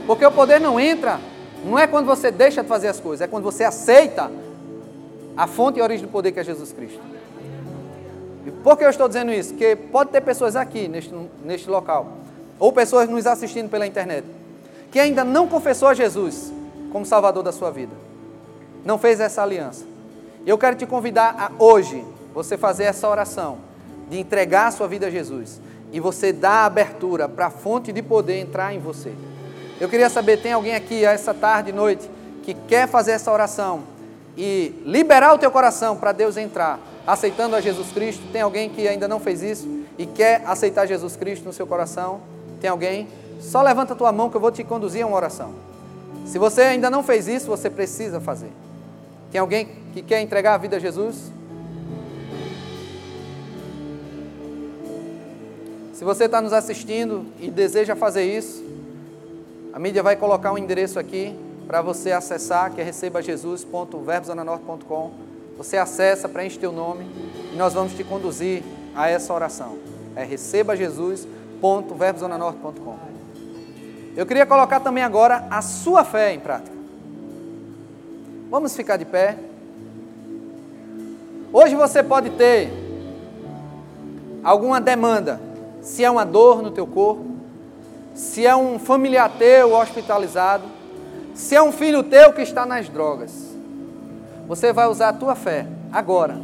Porque 0.07 0.25
o 0.25 0.31
poder 0.31 0.61
não 0.61 0.79
entra, 0.79 1.21
não 1.65 1.79
é 1.79 1.87
quando 1.87 2.07
você 2.07 2.31
deixa 2.31 2.63
de 2.63 2.69
fazer 2.69 2.89
as 2.89 3.01
coisas, 3.01 3.23
é 3.23 3.29
quando 3.29 3.45
você 3.45 3.65
aceita 3.65 4.31
a 5.37 5.47
fonte 5.47 5.79
e 5.79 5.81
a 5.81 5.85
origem 5.85 6.07
do 6.07 6.13
poder 6.13 6.33
que 6.33 6.41
é 6.41 6.45
Jesus 6.45 6.73
Cristo. 6.73 7.01
Por 8.63 8.77
que 8.77 8.85
eu 8.85 8.91
estou 8.91 9.09
dizendo 9.09 9.33
isso? 9.33 9.51
Porque 9.51 9.75
pode 9.75 10.11
ter 10.11 10.21
pessoas 10.21 10.55
aqui 10.57 10.87
neste, 10.87 11.15
neste 11.45 11.69
local, 11.69 12.19
ou 12.59 12.73
pessoas 12.73 13.09
nos 13.09 13.27
assistindo 13.27 13.71
pela 13.71 13.87
internet, 13.87 14.27
que 14.91 14.99
ainda 14.99 15.25
não 15.25 15.49
confessou 15.49 15.89
a 15.89 15.95
Jesus 15.95 16.53
como 16.93 17.07
Salvador 17.07 17.43
da 17.43 17.53
sua 17.53 17.71
vida, 17.71 17.93
não 18.85 18.99
fez 18.99 19.21
essa 19.21 19.43
aliança. 19.43 19.85
Eu 20.47 20.59
quero 20.59 20.77
te 20.77 20.87
convidar 20.87 21.35
a 21.39 21.63
hoje 21.63 22.05
você 22.35 22.57
fazer 22.57 22.85
essa 22.85 23.09
oração 23.09 23.59
de 24.09 24.19
entregar 24.19 24.67
a 24.67 24.71
sua 24.71 24.89
vida 24.89 25.07
a 25.07 25.11
Jesus 25.11 25.61
e 25.93 26.01
você 26.01 26.33
dar 26.33 26.65
abertura 26.65 27.29
para 27.29 27.47
a 27.47 27.51
fonte 27.51 27.93
de 27.93 28.03
poder 28.03 28.39
entrar 28.39 28.75
em 28.75 28.79
você. 28.79 29.13
Eu 29.81 29.89
queria 29.89 30.11
saber, 30.11 30.39
tem 30.39 30.53
alguém 30.53 30.75
aqui 30.75 31.05
essa 31.05 31.33
tarde 31.33 31.71
e 31.71 31.73
noite 31.73 32.11
que 32.43 32.55
quer 32.55 32.87
fazer 32.87 33.13
essa 33.13 33.33
oração 33.33 33.83
e 34.37 34.75
liberar 34.85 35.35
o 35.35 35.39
teu 35.39 35.51
coração 35.51 35.97
para 35.97 36.13
Deus 36.13 36.37
entrar, 36.37 36.79
aceitando 37.13 37.57
a 37.57 37.61
Jesus 37.61 37.91
Cristo? 37.93 38.23
Tem 38.33 38.41
alguém 38.41 38.71
que 38.71 38.87
ainda 38.87 39.09
não 39.09 39.19
fez 39.19 39.43
isso 39.43 39.69
e 39.99 40.07
quer 40.07 40.43
aceitar 40.47 40.87
Jesus 40.87 41.17
Cristo 41.17 41.45
no 41.45 41.53
seu 41.53 41.67
coração? 41.67 42.21
Tem 42.61 42.71
alguém? 42.71 43.09
Só 43.41 43.63
levanta 43.63 43.95
a 43.95 43.97
tua 43.97 44.13
mão 44.13 44.31
que 44.31 44.37
eu 44.37 44.41
vou 44.41 44.53
te 44.53 44.63
conduzir 44.63 45.03
a 45.03 45.07
uma 45.07 45.17
oração. 45.17 45.53
Se 46.27 46.39
você 46.39 46.63
ainda 46.63 46.89
não 46.89 47.03
fez 47.03 47.27
isso, 47.27 47.47
você 47.47 47.69
precisa 47.69 48.21
fazer. 48.21 48.53
Tem 49.33 49.41
alguém 49.41 49.69
que 49.93 50.03
quer 50.03 50.21
entregar 50.21 50.55
a 50.55 50.59
vida 50.59 50.77
a 50.77 50.79
Jesus? 50.79 51.33
Se 55.93 56.05
você 56.05 56.27
está 56.27 56.41
nos 56.41 56.53
assistindo 56.53 57.27
e 57.41 57.51
deseja 57.51 57.97
fazer 57.97 58.23
isso, 58.25 58.63
a 59.73 59.79
mídia 59.79 60.03
vai 60.03 60.17
colocar 60.17 60.53
um 60.53 60.59
endereço 60.59 60.99
aqui 60.99 61.33
para 61.67 61.81
você 61.83 62.13
acessar, 62.13 62.73
que 62.73 62.81
é 62.81 62.85
recebajesus.verbozonanorte.com. 62.85 65.30
Você 65.61 65.77
acessa, 65.77 66.27
preenche 66.27 66.59
teu 66.59 66.73
nome 66.73 67.05
e 67.53 67.57
nós 67.57 67.75
vamos 67.75 67.93
te 67.93 68.03
conduzir 68.03 68.63
a 68.97 69.11
essa 69.11 69.35
oração. 69.35 69.77
É 70.17 70.25
recebajesus.verbozonanorte.com. 70.25 72.97
Eu 74.17 74.25
queria 74.25 74.47
colocar 74.47 74.81
também 74.81 75.05
agora 75.05 75.47
a 75.51 75.61
sua 75.61 76.03
fé 76.03 76.33
em 76.33 76.41
prática. 76.41 76.75
Vamos 78.49 78.75
ficar 78.75 78.97
de 78.97 79.05
pé. 79.05 79.37
Hoje 81.53 81.77
você 81.77 82.03
pode 82.03 82.31
ter 82.31 82.73
alguma 84.43 84.81
demanda, 84.81 85.39
se 85.83 86.03
é 86.03 86.11
uma 86.11 86.25
dor 86.25 86.63
no 86.63 86.71
teu 86.71 86.87
corpo, 86.87 87.27
se 88.15 88.47
é 88.47 88.57
um 88.57 88.79
familiar 88.79 89.31
teu 89.39 89.75
hospitalizado, 89.75 90.65
se 91.35 91.55
é 91.55 91.63
um 91.63 91.71
filho 91.71 92.03
teu 92.03 92.33
que 92.33 92.41
está 92.41 92.65
nas 92.65 92.89
drogas, 92.89 93.50
você 94.51 94.73
vai 94.73 94.89
usar 94.89 95.11
a 95.11 95.13
tua 95.13 95.37
fé 95.37 95.65
agora, 95.93 96.37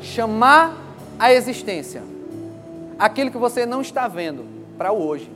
chamar 0.00 0.76
a 1.18 1.32
existência 1.32 2.00
aquilo 2.96 3.28
que 3.28 3.38
você 3.38 3.66
não 3.66 3.80
está 3.80 4.06
vendo 4.06 4.44
para 4.78 4.92
o 4.92 5.04
hoje. 5.04 5.28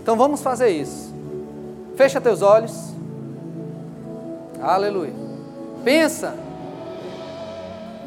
Então 0.00 0.16
vamos 0.16 0.40
fazer 0.40 0.70
isso. 0.70 1.14
Fecha 1.94 2.22
teus 2.22 2.40
olhos. 2.40 2.72
Aleluia. 4.62 5.12
Pensa 5.84 6.34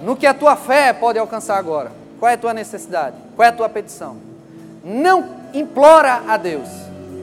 no 0.04 0.16
que 0.16 0.26
a 0.26 0.34
tua 0.34 0.56
fé 0.56 0.92
pode 0.92 1.20
alcançar 1.20 1.60
agora. 1.60 1.92
Qual 2.20 2.32
é 2.32 2.34
a 2.34 2.38
tua 2.38 2.52
necessidade? 2.52 3.16
Qual 3.36 3.46
é 3.46 3.50
a 3.50 3.56
tua 3.56 3.70
petição? 3.70 4.18
Não 4.84 5.30
implora 5.54 6.24
a 6.28 6.36
Deus, 6.36 6.68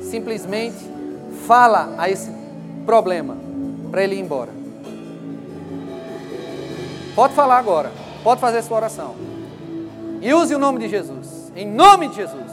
simplesmente 0.03 0.89
fala 1.49 1.97
a 1.99 2.09
esse 2.09 2.31
problema 2.87 3.48
para 3.91 4.05
ele 4.05 4.17
ir 4.17 4.21
embora. 4.21 4.53
Pode 7.15 7.35
falar 7.35 7.59
agora. 7.59 7.91
Pode 8.23 8.41
fazer 8.41 8.63
sua 8.63 8.77
oração. 8.77 9.15
E 10.21 10.33
use 10.33 10.55
o 10.55 10.59
nome 10.59 10.81
de 10.81 10.89
Jesus. 10.89 11.53
Em 11.57 11.67
nome 11.67 12.09
de 12.09 12.17
Jesus. 12.17 12.53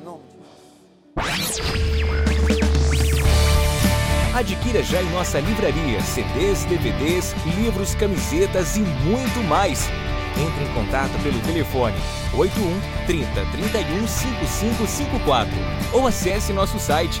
Em 0.00 0.04
nome 0.04 0.22
de 0.24 2.54
Jesus. 2.54 2.68
Adquira 4.34 4.82
já 4.82 5.02
em 5.02 5.10
nossa 5.10 5.40
livraria 5.40 6.00
CDs, 6.00 6.64
DVDs, 6.64 7.34
livros, 7.56 7.94
camisetas 7.96 8.76
e 8.76 8.80
muito 8.80 9.42
mais. 9.48 9.88
Entre 10.36 10.64
em 10.64 10.74
contato 10.74 11.10
pelo 11.22 11.40
telefone 11.40 11.96
81 12.36 12.80
30 13.06 13.26
31 13.50 14.06
5554 14.06 15.52
ou 15.92 16.06
acesse 16.06 16.52
nosso 16.52 16.78
site 16.78 17.20